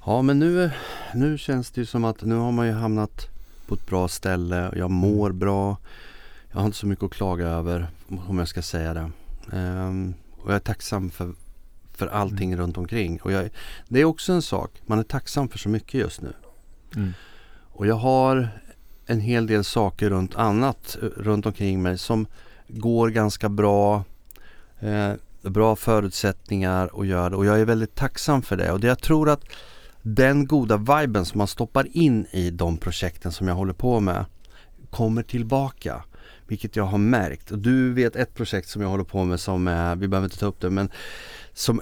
Ja 0.06 0.22
men 0.22 0.38
nu, 0.38 0.70
nu 1.14 1.38
känns 1.38 1.70
det 1.70 1.80
ju 1.80 1.86
som 1.86 2.04
att 2.04 2.22
nu 2.22 2.34
har 2.34 2.52
man 2.52 2.66
ju 2.66 2.72
hamnat 2.72 3.28
på 3.66 3.74
ett 3.74 3.86
bra 3.86 4.08
ställe. 4.08 4.72
Jag 4.76 4.90
mår 4.90 5.32
bra. 5.32 5.76
Jag 6.50 6.58
har 6.58 6.66
inte 6.66 6.78
så 6.78 6.86
mycket 6.86 7.04
att 7.04 7.10
klaga 7.10 7.46
över 7.46 7.86
om 8.28 8.38
jag 8.38 8.48
ska 8.48 8.62
säga 8.62 8.94
det. 8.94 9.10
Ehm, 9.52 10.14
och 10.30 10.50
jag 10.50 10.56
är 10.56 10.60
tacksam 10.60 11.10
för, 11.10 11.34
för 11.92 12.06
allting 12.06 12.56
runt 12.56 12.78
omkring. 12.78 13.20
Och 13.22 13.32
jag, 13.32 13.50
det 13.88 14.00
är 14.00 14.04
också 14.04 14.32
en 14.32 14.42
sak, 14.42 14.70
man 14.86 14.98
är 14.98 15.02
tacksam 15.02 15.48
för 15.48 15.58
så 15.58 15.68
mycket 15.68 15.94
just 15.94 16.20
nu. 16.20 16.32
mm. 16.96 17.12
Och 17.72 17.86
jag 17.86 17.94
har 17.94 18.48
en 19.06 19.20
hel 19.20 19.46
del 19.46 19.64
saker 19.64 20.10
runt 20.10 20.36
annat 20.36 20.96
eh, 21.02 21.06
runt 21.06 21.46
omkring 21.46 21.82
mig 21.82 21.98
som 21.98 22.26
går 22.68 23.08
ganska 23.08 23.48
bra. 23.48 24.04
Eh, 24.80 25.12
bra 25.42 25.76
förutsättningar 25.76 26.90
att 27.00 27.06
göra 27.06 27.30
det 27.30 27.36
och 27.36 27.46
jag 27.46 27.60
är 27.60 27.64
väldigt 27.64 27.94
tacksam 27.94 28.42
för 28.42 28.56
det. 28.56 28.72
Och 28.72 28.80
det 28.80 28.86
jag 28.86 28.98
tror 28.98 29.30
att 29.30 29.44
den 30.06 30.46
goda 30.46 30.76
viben 30.76 31.24
som 31.24 31.38
man 31.38 31.46
stoppar 31.46 31.96
in 31.96 32.26
i 32.30 32.50
de 32.50 32.76
projekten 32.76 33.32
som 33.32 33.48
jag 33.48 33.54
håller 33.54 33.72
på 33.72 34.00
med 34.00 34.24
kommer 34.90 35.22
tillbaka. 35.22 36.04
Vilket 36.46 36.76
jag 36.76 36.84
har 36.84 36.98
märkt. 36.98 37.50
Och 37.50 37.58
du 37.58 37.92
vet 37.92 38.16
ett 38.16 38.34
projekt 38.34 38.68
som 38.68 38.82
jag 38.82 38.88
håller 38.88 39.04
på 39.04 39.24
med 39.24 39.40
som 39.40 39.68
är, 39.68 39.96
vi 39.96 40.08
behöver 40.08 40.26
inte 40.26 40.38
ta 40.38 40.46
upp 40.46 40.60
det, 40.60 40.70
men 40.70 40.90
som 41.52 41.80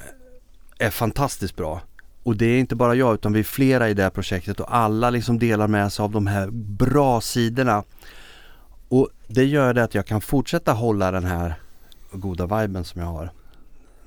är 0.79 0.91
fantastiskt 0.91 1.57
bra. 1.57 1.81
Och 2.23 2.37
det 2.37 2.47
är 2.47 2.59
inte 2.59 2.77
bara 2.77 2.95
jag 2.95 3.14
utan 3.14 3.33
vi 3.33 3.41
är 3.41 3.45
flera 3.45 3.89
i 3.89 3.95
det 3.95 4.03
här 4.03 4.11
projektet 4.11 4.61
och 4.61 4.75
alla 4.75 5.11
liksom 5.11 5.39
delar 5.39 5.68
med 5.68 5.93
sig 5.93 6.03
av 6.03 6.11
de 6.11 6.27
här 6.27 6.51
bra 6.51 7.20
sidorna. 7.20 7.85
Och 8.89 9.09
det 9.27 9.45
gör 9.45 9.75
det 9.75 9.85
att 9.85 9.95
jag 9.95 10.07
kan 10.07 10.20
fortsätta 10.20 10.73
hålla 10.73 11.11
den 11.11 11.25
här 11.25 11.55
goda 12.12 12.61
viben 12.61 12.85
som 12.85 13.01
jag 13.01 13.09
har. 13.09 13.31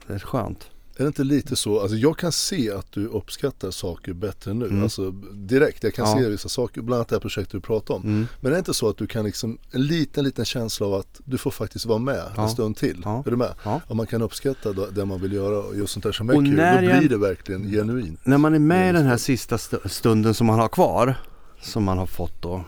Det 0.08 0.14
är 0.14 0.20
skönt 0.20 0.70
är 0.98 1.04
det 1.04 1.08
inte 1.08 1.24
lite 1.24 1.56
så, 1.56 1.80
alltså 1.82 1.98
jag 1.98 2.18
kan 2.18 2.32
se 2.32 2.72
att 2.72 2.92
du 2.92 3.08
uppskattar 3.08 3.72
saker 3.72 4.14
bättre 4.14 4.54
nu. 4.54 4.66
Mm. 4.68 4.84
Alltså 4.84 5.12
direkt, 5.34 5.84
jag 5.84 5.94
kan 5.94 6.10
Ja. 6.10 6.18
se 6.18 6.30
vissa 6.30 6.50
saker, 6.50 6.82
bland 6.82 6.98
annat 6.98 7.08
det 7.10 7.16
här 7.16 7.20
projektet 7.22 7.52
du 7.52 7.62
pratar 7.62 7.94
om. 7.94 8.02
Mm. 8.04 8.28
Men 8.42 8.52
det 8.52 8.56
är 8.58 8.60
inte 8.60 8.74
så 8.74 8.90
att 8.90 8.98
du 8.98 9.08
kan 9.08 9.26
liksom, 9.26 9.58
en 9.72 9.82
liten, 9.88 10.24
liten 10.24 10.46
känsla 10.46 10.88
av 10.88 10.94
att 10.94 11.22
du 11.26 11.38
får 11.38 11.52
faktiskt 11.52 11.86
vara 11.86 12.00
med 12.00 12.24
Ja. 12.36 12.44
en 12.44 12.50
stund 12.50 12.78
till. 12.78 13.02
Ja. 13.06 13.24
Är 13.26 13.32
du 13.32 13.38
med? 13.38 13.54
Ja. 13.64 13.82
Och 13.88 13.96
man 13.96 14.08
kan 14.08 14.22
uppskatta 14.22 14.74
då- 14.74 14.88
det 14.92 15.06
man 15.06 15.22
vill 15.22 15.34
göra 15.34 15.60
och 15.60 15.76
just 15.78 15.94
sånt 15.94 16.04
där 16.04 16.12
som 16.12 16.30
är 16.30 16.34
Och 16.34 16.40
kul. 16.46 16.50
Då 16.56 16.62
när 16.62 16.84
jag- 16.84 17.00
blir 17.00 17.10
det 17.10 17.18
verkligen 17.18 17.72
genuint. 17.72 18.20
När 18.24 18.38
man 18.38 18.54
är 18.54 18.60
med 18.60 18.90
i 18.90 18.94
den 18.94 19.06
här 19.06 19.18
sista 19.18 19.56
st- 19.56 19.90
stunden 19.90 20.34
som 20.34 20.48
man 20.48 20.60
har 20.60 20.68
kvar, 20.68 21.16
som 21.62 21.84
man 21.84 21.98
har 21.98 22.06
fått 22.06 22.42
då, 22.42 22.64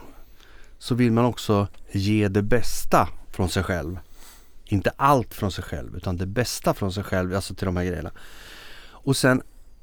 så 0.79 0.95
vill 0.95 1.11
man 1.11 1.25
också 1.25 1.67
ge 1.91 2.27
det 2.27 2.41
bästa 2.41 3.09
från 3.31 3.49
sig 3.49 3.63
själv. 3.63 3.99
Inte 4.69 4.91
allt 4.95 5.33
från 5.33 5.51
sig 5.51 5.63
själv, 5.63 5.95
utan 5.95 6.17
det 6.17 6.25
bästa 6.25 6.73
från 6.73 6.93
sig 6.93 7.03
själv, 7.03 7.35
alltså 7.35 7.55
till 7.55 7.65
de 7.65 7.77
här 7.77 7.85
grejerna. 7.85 8.11
Och 8.89 9.17
sen 9.17 9.41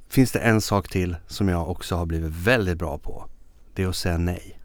finns 0.08 0.32
det 0.32 0.38
en 0.38 0.60
sak 0.60 0.88
till 0.88 1.16
som 1.26 1.48
jag 1.48 1.70
också 1.70 1.96
har 1.96 2.06
blivit 2.06 2.32
väldigt 2.32 2.78
bra 2.78 2.98
på. 2.98 3.28
Det 3.74 3.82
är 3.82 3.88
att 3.88 3.96
säga 3.96 4.18
nej. 4.18 4.60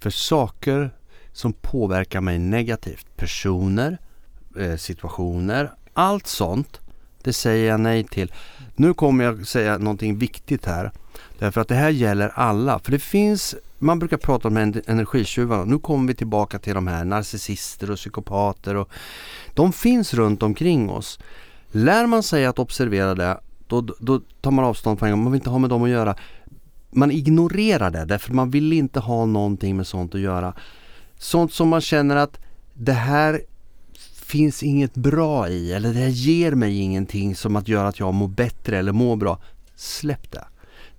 För 0.00 0.10
saker 0.10 0.90
som 1.32 1.52
påverkar 1.52 2.20
mig 2.20 2.38
negativt, 2.38 3.06
personer, 3.16 3.98
eh, 4.58 4.76
situationer, 4.76 5.72
allt 5.92 6.26
sånt, 6.26 6.80
det 7.22 7.32
säger 7.32 7.70
jag 7.70 7.80
nej 7.80 8.04
till. 8.04 8.32
Nu 8.74 8.94
kommer 8.94 9.24
jag 9.24 9.46
säga 9.46 9.78
någonting 9.78 10.18
viktigt 10.18 10.66
här. 10.66 10.92
Därför 11.38 11.60
att 11.60 11.68
det 11.68 11.74
här 11.74 11.90
gäller 11.90 12.28
alla. 12.28 12.78
För 12.78 12.92
det 12.92 12.98
finns, 12.98 13.54
man 13.82 13.98
brukar 13.98 14.16
prata 14.16 14.48
om 14.48 14.56
energitjuvarna. 14.56 15.64
Nu 15.64 15.78
kommer 15.78 16.08
vi 16.08 16.14
tillbaka 16.14 16.58
till 16.58 16.74
de 16.74 16.86
här 16.86 17.04
narcissister 17.04 17.90
och 17.90 17.96
psykopater. 17.96 18.76
Och, 18.76 18.88
de 19.54 19.72
finns 19.72 20.14
runt 20.14 20.42
omkring 20.42 20.90
oss. 20.90 21.18
Lär 21.70 22.06
man 22.06 22.22
sig 22.22 22.46
att 22.46 22.58
observera 22.58 23.14
det, 23.14 23.40
då, 23.66 23.80
då 23.80 24.20
tar 24.40 24.50
man 24.50 24.64
avstånd 24.64 24.98
från 24.98 25.10
det. 25.10 25.16
Man 25.16 25.32
vill 25.32 25.40
inte 25.40 25.50
ha 25.50 25.58
med 25.58 25.70
dem 25.70 25.82
att 25.82 25.90
göra. 25.90 26.16
Man 26.90 27.10
ignorerar 27.10 27.90
det 27.90 28.04
därför 28.04 28.32
man 28.32 28.50
vill 28.50 28.72
inte 28.72 29.00
ha 29.00 29.26
någonting 29.26 29.76
med 29.76 29.86
sånt 29.86 30.14
att 30.14 30.20
göra. 30.20 30.54
Sånt 31.18 31.52
som 31.52 31.68
man 31.68 31.80
känner 31.80 32.16
att 32.16 32.40
det 32.74 32.92
här 32.92 33.42
finns 34.14 34.62
inget 34.62 34.94
bra 34.94 35.48
i 35.48 35.72
eller 35.72 35.94
det 35.94 36.00
här 36.00 36.08
ger 36.08 36.52
mig 36.52 36.78
ingenting 36.78 37.36
som 37.36 37.56
att 37.56 37.68
göra 37.68 37.88
att 37.88 38.00
jag 38.00 38.14
mår 38.14 38.28
bättre 38.28 38.78
eller 38.78 38.92
mår 38.92 39.16
bra. 39.16 39.40
Släpp 39.76 40.32
det. 40.32 40.44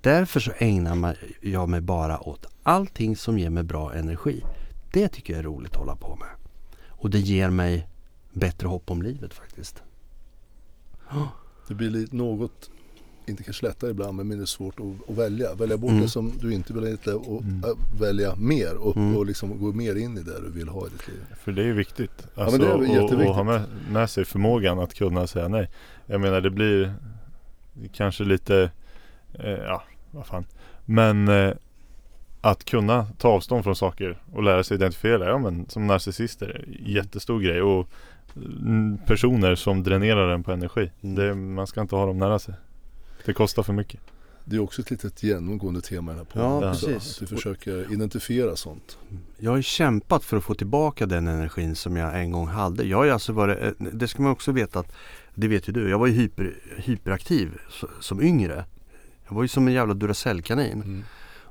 Därför 0.01 0.39
så 0.39 0.51
ägnar 0.57 1.17
jag 1.41 1.69
mig 1.69 1.81
bara 1.81 2.19
åt 2.19 2.45
allting 2.63 3.15
som 3.15 3.39
ger 3.39 3.49
mig 3.49 3.63
bra 3.63 3.93
energi. 3.93 4.43
Det 4.91 5.07
tycker 5.07 5.33
jag 5.33 5.39
är 5.39 5.43
roligt 5.43 5.71
att 5.71 5.77
hålla 5.77 5.95
på 5.95 6.15
med. 6.15 6.29
Och 6.87 7.09
det 7.09 7.19
ger 7.19 7.49
mig 7.49 7.87
bättre 8.33 8.67
hopp 8.67 8.91
om 8.91 9.01
livet 9.01 9.33
faktiskt. 9.33 9.83
Det 11.67 11.73
blir 11.73 11.89
lite 11.89 12.15
något, 12.15 12.69
inte 13.27 13.43
kanske 13.43 13.65
lättare 13.65 13.91
ibland, 13.91 14.17
men 14.17 14.27
mindre 14.27 14.47
svårt 14.47 14.79
att, 14.79 15.09
att 15.09 15.17
välja. 15.17 15.53
Välja 15.53 15.77
bort 15.77 15.89
Mm. 15.89 16.01
det 16.01 16.09
som 16.09 16.31
du 16.41 16.53
inte 16.53 16.73
vill 16.73 16.97
ha 17.05 17.13
och 17.13 17.41
Mm. 17.41 17.63
äh, 17.63 17.99
välja 18.01 18.35
mer 18.35 18.75
och, 18.75 18.97
Mm. 18.97 19.17
och 19.17 19.25
liksom 19.25 19.59
gå 19.59 19.73
mer 19.73 19.95
in 19.95 20.17
i 20.17 20.21
det 20.21 20.41
du 20.41 20.51
vill 20.51 20.69
ha 20.69 20.87
i 20.87 20.89
ditt 20.89 21.07
liv. 21.07 21.23
För 21.43 21.51
det 21.51 21.61
är 21.61 21.65
ju 21.65 21.73
viktigt. 21.73 22.27
men 22.35 22.43
Alltså, 22.45 22.57
det 22.61 22.67
är 22.67 22.73
och, 22.77 22.85
jätteviktigt. 22.87 23.29
och 23.29 23.35
ha 23.35 23.43
med, 23.43 23.61
med 23.91 24.09
sig 24.09 24.25
förmågan 24.25 24.79
att 24.79 24.93
kunna 24.93 25.27
säga 25.27 25.47
nej. 25.47 25.69
Jag 26.05 26.21
menar 26.21 26.41
det 26.41 26.49
blir 26.49 26.93
kanske 27.93 28.23
lite, 28.23 28.71
eh, 29.33 29.49
ja 29.49 29.83
vad 30.11 30.25
fan. 30.25 30.45
Men 30.85 31.27
eh, 31.27 31.53
att 32.43 32.65
kunna 32.65 33.07
ta 33.17 33.27
avstånd 33.27 33.63
från 33.63 33.75
saker 33.75 34.21
och 34.33 34.43
lära 34.43 34.63
sig 34.63 34.75
identifiera, 34.75 35.29
ja 35.29 35.37
men 35.37 35.69
som 35.69 35.87
narcissister, 35.87 36.65
jättestor 36.85 37.39
grej. 37.39 37.61
Och 37.61 37.89
mm, 38.35 38.97
personer 39.05 39.55
som 39.55 39.83
dränerar 39.83 40.29
en 40.29 40.43
på 40.43 40.51
energi. 40.51 40.91
Mm. 41.01 41.15
Det, 41.15 41.35
man 41.35 41.67
ska 41.67 41.81
inte 41.81 41.95
ha 41.95 42.05
dem 42.05 42.17
nära 42.17 42.39
sig. 42.39 42.53
Det 43.25 43.33
kostar 43.33 43.63
för 43.63 43.73
mycket. 43.73 43.99
Det 44.45 44.55
är 44.55 44.59
också 44.59 44.81
ett 44.81 44.91
litet 44.91 45.23
genomgående 45.23 45.81
tema 45.81 46.11
i 46.11 46.15
den 46.15 46.25
här 46.25 46.33
podden. 46.33 46.67
Ja, 46.67 46.71
precis. 46.71 47.15
Att 47.15 47.21
vi 47.21 47.35
försöker 47.35 47.93
identifiera 47.93 48.55
sånt. 48.55 48.97
Jag 49.37 49.51
har 49.51 49.61
kämpat 49.61 50.23
för 50.23 50.37
att 50.37 50.43
få 50.43 50.53
tillbaka 50.53 51.05
den 51.05 51.27
energin 51.27 51.75
som 51.75 51.97
jag 51.97 52.19
en 52.19 52.31
gång 52.31 52.47
hade. 52.47 52.83
Jag 52.83 52.97
har 52.97 53.07
alltså 53.07 53.33
varit, 53.33 53.63
eh, 53.63 53.71
det 53.79 54.07
ska 54.07 54.21
man 54.21 54.31
också 54.31 54.51
veta 54.51 54.79
att, 54.79 54.91
det 55.35 55.47
vet 55.47 55.69
ju 55.69 55.73
du, 55.73 55.89
jag 55.89 55.99
var 55.99 56.07
ju 56.07 56.13
hyper, 56.13 56.53
hyperaktiv 56.77 57.51
som 57.99 58.21
yngre. 58.21 58.65
Jag 59.27 59.35
var 59.35 59.41
ju 59.41 59.47
som 59.47 59.67
en 59.67 59.73
jävla 59.73 59.93
Duracell-kanin 59.93 60.81
Mm. 60.81 61.03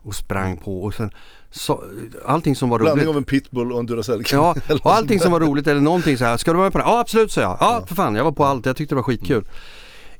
Och 0.03 0.15
sprang 0.15 0.57
på 0.57 0.83
och 0.83 0.95
sen 0.95 1.11
så, 1.51 1.85
allting 2.27 2.57
som 2.57 2.69
var 2.69 2.79
Blandning 2.79 3.05
roligt. 3.07 3.11
av 3.11 3.17
en 3.17 3.25
pitbull 3.25 3.73
och 3.73 3.81
en 3.81 3.87
Duracell. 3.87 4.25
Ja, 4.33 4.55
och 4.83 4.95
allting 4.95 5.21
som 5.21 5.33
var 5.33 5.41
roligt 5.41 5.67
eller 5.67 5.81
någonting 5.81 6.19
så 6.19 6.25
här, 6.25 6.37
ska 6.37 6.51
du 6.51 6.57
vara 6.57 6.67
med 6.67 6.73
på 6.73 6.79
det? 6.79 6.85
Ja 6.85 7.01
absolut 7.01 7.33
sa 7.33 7.41
jag. 7.41 7.57
Ja 7.61 7.85
för 7.87 7.95
fan, 7.95 8.15
jag 8.15 8.25
var 8.25 8.33
på 8.33 8.45
allt, 8.45 8.67
jag 8.67 8.77
tyckte 8.77 8.95
det 8.95 8.97
var 8.97 9.03
skitkul. 9.03 9.45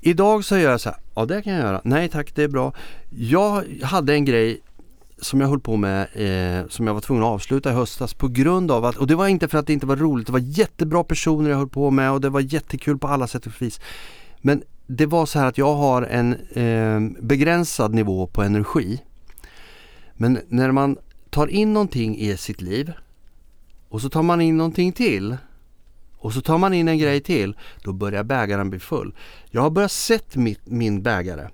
Idag 0.01 0.45
så 0.45 0.59
gör 0.59 0.71
jag 0.71 0.81
så 0.81 0.89
här, 0.89 0.99
ja 1.15 1.25
det 1.25 1.43
kan 1.43 1.53
jag 1.53 1.63
göra. 1.63 1.81
Nej 1.85 2.09
tack, 2.09 2.35
det 2.35 2.43
är 2.43 2.49
bra. 2.49 2.73
Jag 3.11 3.65
hade 3.83 4.15
en 4.15 4.25
grej 4.25 4.61
som 5.21 5.41
jag 5.41 5.49
höll 5.49 5.61
på 5.61 5.77
med, 5.77 6.01
eh, 6.01 6.69
som 6.69 6.87
jag 6.87 6.95
var 6.95 7.01
tvungen 7.01 7.25
att 7.25 7.31
avsluta 7.31 7.71
i 7.71 7.75
höstas 7.75 8.15
på 8.15 8.29
grund 8.29 8.71
av 8.71 8.85
att, 8.85 8.97
och 8.97 9.07
det 9.07 9.15
var 9.15 9.27
inte 9.29 9.49
för 9.49 9.59
att 9.59 9.67
det 9.67 9.73
inte 9.73 9.87
var 9.87 9.97
roligt, 9.97 10.27
det 10.27 10.33
var 10.33 10.41
jättebra 10.41 11.05
personer 11.05 11.51
jag 11.51 11.57
höll 11.57 11.69
på 11.69 11.91
med 11.91 12.13
och 12.13 12.21
det 12.21 12.29
var 12.29 12.41
jättekul 12.41 12.99
på 12.99 13.09
alla 13.09 13.27
sätt 13.27 13.47
och 13.47 13.63
vis. 13.63 13.81
Men 14.41 14.63
det 14.87 15.07
var 15.07 15.27
så 15.27 15.39
här 15.39 15.47
att 15.47 15.59
jag 15.59 15.75
har 15.75 16.03
en 16.03 16.33
eh, 16.33 17.23
begränsad 17.23 17.95
nivå 17.95 18.27
på 18.27 18.43
energi. 18.43 19.01
Men 20.23 20.39
när 20.49 20.73
man 20.73 20.97
tar 21.31 21.47
in 21.47 21.73
någonting 21.73 22.19
i 22.19 22.37
sitt 22.37 22.61
liv 22.61 22.93
och 23.89 24.01
så 24.01 24.09
tar 24.09 24.23
man 24.23 24.41
in 24.41 24.57
någonting 24.57 24.93
till 24.93 25.37
och 26.17 26.33
så 26.33 26.41
tar 26.41 26.59
man 26.59 26.75
in 26.75 26.89
en 26.89 26.99
grej 26.99 27.21
till, 27.21 27.57
då 27.85 27.93
börjar 27.93 28.25
bägaren 28.25 28.71
bli 28.71 28.79
full. 28.79 29.15
Jag 29.51 29.63
har 29.63 29.71
börjat 29.71 29.93
sett 29.93 30.37
mitt, 30.37 30.61
min 30.65 31.03
bägare. 31.03 31.49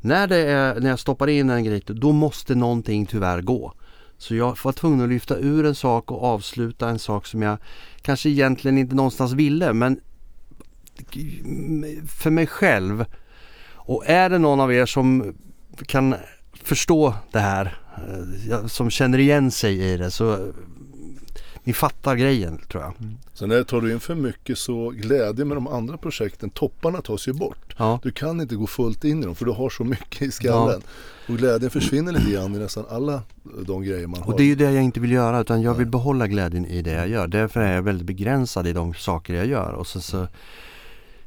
När, 0.00 0.26
det 0.26 0.36
är, 0.36 0.80
när 0.80 0.90
jag 0.90 0.98
stoppar 0.98 1.28
in 1.28 1.50
en 1.50 1.64
grej, 1.64 1.82
då 1.86 2.12
måste 2.12 2.54
någonting 2.54 3.06
tyvärr 3.06 3.42
gå. 3.42 3.72
Så 4.18 4.34
jag 4.34 4.58
var 4.64 4.72
tvungen 4.72 5.00
att 5.00 5.08
lyfta 5.08 5.36
ur 5.36 5.66
en 5.66 5.74
sak 5.74 6.10
och 6.10 6.24
avsluta 6.24 6.88
en 6.88 6.98
sak 6.98 7.26
som 7.26 7.42
jag 7.42 7.58
kanske 8.02 8.28
egentligen 8.28 8.78
inte 8.78 8.94
någonstans 8.94 9.32
ville 9.32 9.72
men 9.72 10.00
för 12.08 12.30
mig 12.30 12.46
själv. 12.46 13.04
Och 13.72 14.06
är 14.06 14.30
det 14.30 14.38
någon 14.38 14.60
av 14.60 14.72
er 14.72 14.86
som 14.86 15.34
kan 15.86 16.14
förstå 16.62 17.14
det 17.32 17.38
här, 17.38 17.78
eh, 17.96 18.48
ja, 18.50 18.68
som 18.68 18.90
känner 18.90 19.18
igen 19.18 19.50
sig 19.50 19.80
i 19.92 19.96
det 19.96 20.10
så 20.10 20.32
eh, 20.32 20.38
ni 21.64 21.72
fattar 21.72 22.16
grejen 22.16 22.58
tror 22.68 22.82
jag. 22.82 22.92
Sen 23.34 23.48
när 23.48 23.62
tar 23.64 23.80
du 23.80 23.92
in 23.92 24.00
för 24.00 24.14
mycket 24.14 24.58
så 24.58 24.90
glädje 24.90 25.44
med 25.44 25.56
de 25.56 25.66
andra 25.66 25.96
projekten, 25.96 26.50
topparna 26.50 27.00
tas 27.02 27.28
ju 27.28 27.32
bort. 27.32 27.74
Ja. 27.78 28.00
Du 28.02 28.10
kan 28.10 28.40
inte 28.40 28.56
gå 28.56 28.66
fullt 28.66 29.04
in 29.04 29.22
i 29.22 29.26
dem 29.26 29.34
för 29.34 29.44
du 29.44 29.50
har 29.52 29.70
så 29.70 29.84
mycket 29.84 30.22
i 30.22 30.30
skallen. 30.30 30.82
Och 31.28 31.36
glädjen 31.38 31.70
försvinner 31.70 32.12
lite 32.12 32.30
grann 32.30 32.54
i 32.54 32.58
nästan 32.58 32.84
alla 32.90 33.22
de 33.66 33.82
grejer 33.82 34.06
man 34.06 34.20
har. 34.22 34.26
Och 34.32 34.36
det 34.36 34.42
är 34.42 34.46
ju 34.46 34.54
det 34.54 34.70
jag 34.72 34.82
inte 34.84 35.00
vill 35.00 35.12
göra 35.12 35.40
utan 35.40 35.62
jag 35.62 35.74
vill 35.74 35.86
behålla 35.86 36.26
glädjen 36.26 36.66
i 36.66 36.82
det 36.82 36.90
jag 36.92 37.08
gör. 37.08 37.26
Därför 37.26 37.60
är 37.60 37.74
jag 37.74 37.82
väldigt 37.82 38.06
begränsad 38.06 38.66
i 38.66 38.72
de 38.72 38.94
saker 38.94 39.34
jag 39.34 39.46
gör. 39.46 39.72
Och 39.72 39.86
sen 39.86 40.02
så 40.02 40.22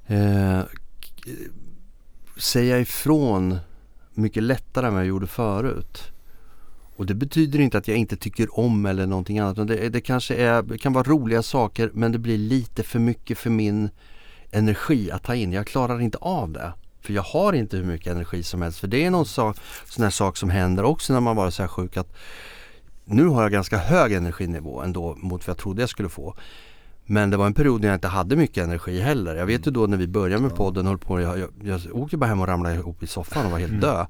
eh, 0.08 0.62
k- 1.26 1.32
säger 2.38 2.72
jag 2.72 2.82
ifrån 2.82 3.58
mycket 4.14 4.44
lättare 4.44 4.88
än 4.88 4.94
vad 4.94 5.02
jag 5.02 5.08
gjorde 5.08 5.28
förut. 5.28 6.12
Och 6.96 7.06
det 7.06 7.14
betyder 7.14 7.60
inte 7.60 7.78
att 7.78 7.88
jag 7.88 7.98
inte 7.98 8.16
tycker 8.16 8.60
om 8.60 8.86
eller 8.86 9.08
någonting 9.08 9.40
annat. 9.40 9.68
Det, 9.68 9.90
det 9.90 10.02
kanske 10.02 10.36
är, 10.36 10.62
det 10.62 10.78
kan 10.78 10.94
vara 10.94 11.04
roliga 11.04 11.44
saker 11.44 11.92
men 11.94 12.12
det 12.12 12.20
blir 12.20 12.38
lite 12.38 12.84
för 12.84 13.00
mycket 13.00 13.38
för 13.38 13.50
min 13.50 13.90
energi 14.52 15.12
att 15.12 15.24
ta 15.24 15.36
in. 15.36 15.52
Jag 15.52 15.68
klarar 15.68 16.02
inte 16.02 16.18
av 16.18 16.52
det. 16.52 16.74
För 17.02 17.14
jag 17.14 17.22
har 17.22 17.54
inte 17.54 17.78
hur 17.78 17.84
mycket 17.84 18.08
energi 18.08 18.44
som 18.44 18.62
helst. 18.62 18.80
För 18.80 18.88
det 18.88 19.06
är 19.06 19.12
någon 19.12 19.26
sak, 19.26 19.58
sån 19.86 20.04
här 20.04 20.12
sak 20.12 20.38
som 20.38 20.50
händer 20.50 20.84
också 20.84 21.14
när 21.14 21.20
man 21.20 21.36
varit 21.36 21.54
så 21.54 21.64
här 21.64 21.68
sjuk 21.68 21.98
att 21.98 22.14
nu 23.06 23.26
har 23.26 23.42
jag 23.42 23.52
ganska 23.52 23.78
hög 23.78 24.14
energinivå 24.14 24.82
ändå 24.82 25.16
mot 25.16 25.48
vad 25.48 25.50
jag 25.50 25.58
trodde 25.58 25.82
jag 25.82 25.90
skulle 25.90 26.10
få. 26.10 26.36
Men 27.12 27.30
det 27.30 27.38
var 27.38 27.46
en 27.46 27.54
period 27.54 27.82
när 27.82 27.88
jag 27.88 27.96
inte 27.96 28.08
hade 28.08 28.36
mycket 28.36 28.64
energi 28.64 29.00
heller. 29.00 29.36
Jag 29.36 29.46
vet 29.46 29.68
ju 29.68 29.72
då 29.72 29.88
när 29.88 29.98
vi 29.98 30.08
började 30.08 30.44
med 30.44 30.56
podden, 30.56 30.86
höll 30.86 30.98
på, 30.98 31.22
jag, 31.22 31.40
jag, 31.40 31.50
jag 31.64 31.96
åkte 31.96 32.18
bara 32.18 32.26
hem 32.26 32.42
och 32.42 32.48
ramlade 32.48 32.76
ihop 32.76 33.04
i 33.04 33.08
soffan 33.08 33.46
och 33.46 33.52
var 33.52 33.60
helt 33.60 33.82
död. 33.82 34.08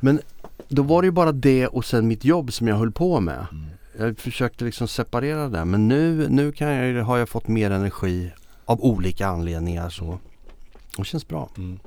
Men 0.00 0.20
då 0.68 0.82
var 0.82 1.02
det 1.02 1.06
ju 1.06 1.12
bara 1.12 1.32
det 1.32 1.66
och 1.66 1.84
sen 1.84 2.08
mitt 2.08 2.24
jobb 2.24 2.52
som 2.52 2.68
jag 2.68 2.76
höll 2.76 2.92
på 2.92 3.20
med. 3.20 3.46
Jag 3.98 4.18
försökte 4.18 4.64
liksom 4.64 4.88
separera 4.88 5.48
det. 5.48 5.64
Men 5.64 5.88
nu, 5.88 6.28
nu 6.30 6.52
kan 6.52 6.68
jag, 6.68 7.04
har 7.04 7.18
jag 7.18 7.28
fått 7.28 7.48
mer 7.48 7.70
energi 7.70 8.32
av 8.64 8.84
olika 8.84 9.26
anledningar 9.26 9.90
så. 9.90 10.18
Det 10.96 11.04
känns 11.04 11.28
bra. 11.28 11.50
Mm. 11.56 11.78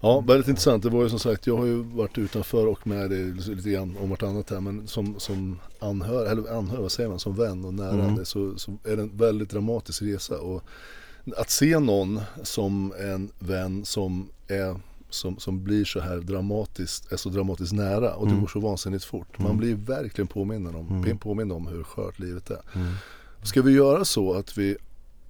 Ja, 0.00 0.20
väldigt 0.20 0.48
intressant. 0.48 0.82
Det 0.82 0.90
var 0.90 1.02
ju 1.02 1.08
som 1.10 1.18
sagt, 1.18 1.46
jag 1.46 1.56
har 1.56 1.64
ju 1.66 1.82
varit 1.82 2.18
utanför 2.18 2.66
och 2.66 2.86
med 2.86 3.10
det 3.10 3.24
lite 3.54 3.70
grann 3.70 3.96
om 4.00 4.10
vartannat 4.10 4.50
här. 4.50 4.60
Men 4.60 4.86
som, 4.86 5.20
som 5.20 5.58
anhör, 5.78 6.26
eller 6.26 6.56
anhör, 6.58 6.82
vad 6.82 6.92
säger 6.92 7.08
man, 7.08 7.18
som 7.18 7.36
vän 7.36 7.64
och 7.64 7.74
nära 7.74 8.04
Mm. 8.04 8.24
så, 8.24 8.58
så 8.58 8.72
är 8.84 8.96
det 8.96 9.02
en 9.02 9.16
väldigt 9.16 9.50
dramatisk 9.50 10.02
resa. 10.02 10.38
Och 10.40 10.62
att 11.36 11.50
se 11.50 11.78
någon 11.78 12.20
som 12.42 12.92
en 13.00 13.30
vän 13.38 13.84
som 13.84 14.28
är 14.48 14.76
som, 15.10 15.38
som 15.38 15.64
blir 15.64 15.84
så 15.84 16.00
här 16.00 16.16
dramatiskt, 16.16 17.12
är 17.12 17.16
så 17.16 17.28
dramatiskt 17.28 17.72
nära 17.72 18.14
och 18.14 18.26
det 18.26 18.30
Mm. 18.30 18.40
går 18.40 18.48
så 18.48 18.60
vansinnigt 18.60 19.04
fort. 19.04 19.38
Man 19.38 19.46
Mm. 19.46 19.56
blir 19.58 19.74
verkligen 19.74 20.28
påmind 20.28 20.68
om, 20.76 20.88
Mm. 21.04 21.18
påmind 21.18 21.52
om 21.52 21.66
hur 21.66 21.82
skört 21.82 22.18
livet 22.18 22.50
är. 22.50 22.60
Mm. 22.74 22.92
Ska 23.42 23.62
vi 23.62 23.72
göra 23.72 24.04
så 24.04 24.32
att 24.34 24.58
vi 24.58 24.76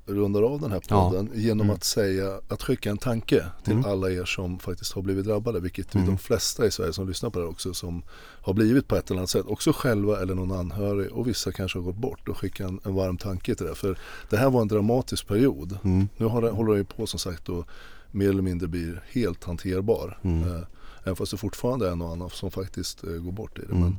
rundar 0.07 0.43
av 0.43 0.61
den 0.61 0.71
här 0.73 0.83
Ja. 0.89 1.11
podden 1.11 1.31
genom 1.35 1.61
Mm. 1.67 1.75
att 1.77 1.85
säga, 1.85 2.41
att 2.49 2.63
skicka 2.63 2.91
en 2.91 2.99
tanke 2.99 3.45
till 3.65 3.73
Mm. 3.73 3.85
alla 3.85 4.11
er 4.11 4.25
som 4.25 4.59
faktiskt 4.59 4.93
har 4.93 5.03
blivit 5.03 5.25
drabbade, 5.25 5.61
vilket 5.61 5.95
Mm. 5.95 6.07
de 6.07 6.19
flesta 6.19 6.67
i 6.67 6.71
Sverige 6.71 6.93
som 6.93 7.09
lyssnar 7.09 7.31
på 7.31 7.39
det 7.39 7.45
här 7.45 7.51
också 7.51 7.75
som 7.75 8.03
har 8.43 8.55
blivit 8.55 8.89
på 8.89 8.97
ett 8.97 9.11
eller 9.11 9.21
annat 9.21 9.31
sätt, 9.31 9.47
också 9.47 9.73
själva 9.73 10.21
eller 10.23 10.35
någon 10.35 10.53
anhörig 10.53 11.13
och 11.13 11.29
vissa 11.29 11.53
kanske 11.53 11.79
har 11.79 11.85
gått 11.85 11.97
bort 11.97 12.29
och 12.29 12.39
skicka 12.39 12.65
en, 12.65 12.81
en 12.85 12.95
varm 12.95 13.17
tanke 13.17 13.55
till 13.55 13.67
det. 13.67 13.75
För 13.75 13.99
det 14.31 14.37
här 14.37 14.51
var 14.51 14.63
en 14.63 14.69
dramatisk 14.69 15.27
period. 15.29 15.79
Mm. 15.85 16.09
Nu 16.17 16.27
har 16.27 16.51
håller 16.51 16.73
det 16.73 16.79
ju 16.79 16.85
på 16.85 17.07
som 17.07 17.19
sagt 17.19 17.49
och 17.49 17.67
mer 18.11 18.29
eller 18.29 18.43
mindre 18.43 18.69
blir 18.69 19.03
helt 19.13 19.45
hanterbar. 19.45 20.19
Mm. 20.23 20.49
Eh, 20.57 20.63
även 21.03 21.17
fast 21.17 21.31
det 21.31 21.37
fortfarande 21.39 21.91
är 21.91 21.97
någon 21.97 22.13
annan 22.13 22.31
som 22.31 22.51
faktiskt 22.51 23.05
eh, 23.05 23.11
går 23.11 23.33
bort 23.33 23.59
i 23.59 23.61
det. 23.61 23.67
Mm. 23.73 23.81
Men 23.83 23.97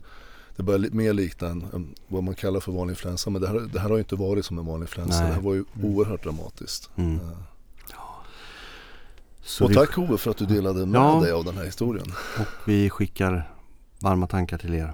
det 0.56 0.64
börjar 0.64 0.90
mer 0.92 1.14
likna 1.14 1.48
en, 1.48 1.96
vad 2.08 2.24
man 2.24 2.36
kallar 2.36 2.60
för 2.60 2.72
vanlig 2.72 2.92
influensa. 2.92 3.30
Men 3.30 3.42
det 3.42 3.48
här, 3.48 3.60
det 3.74 3.80
här 3.80 3.90
har 3.90 3.96
ju 3.96 4.02
inte 4.02 4.16
varit 4.16 4.46
som 4.46 4.60
en 4.60 4.66
vanlig 4.66 4.84
influensa. 4.84 5.20
Nej. 5.20 5.28
Det 5.28 5.34
här 5.36 5.42
var 5.42 5.54
ju 5.54 5.64
oerhört 5.84 6.24
dramatiskt. 6.24 6.90
Mm. 6.96 7.16
Eh, 7.16 7.22
Så 9.44 9.64
och 9.66 9.72
vi, 9.72 9.76
tack 9.76 9.98
Ove 9.98 10.18
för 10.18 10.32
att 10.32 10.38
du 10.38 10.46
delade 10.46 10.86
med 10.86 11.00
Ja. 11.02 11.20
dig 11.24 11.32
av 11.32 11.46
den 11.46 11.58
här 11.58 11.66
historien. 11.66 12.08
och 12.40 12.70
vi 12.70 12.90
skickar 12.90 13.52
varma 14.00 14.28
tankar 14.28 14.58
till 14.58 14.74
er. 14.74 14.94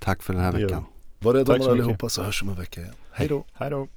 Tack 0.00 0.22
för 0.22 0.32
den 0.32 0.42
här 0.42 0.52
veckan. 0.52 0.84
Var 1.18 1.34
rädda 1.34 1.54
om 1.54 1.68
allihopa 1.70 2.08
så 2.08 2.22
hörs 2.22 2.42
vi 2.42 2.46
om 2.46 2.52
en 2.54 2.60
vecka 2.60 2.80
igen. 2.80 2.94
Hej 3.12 3.28
då! 3.28 3.44
Hej 3.52 3.70
då! 3.70 3.88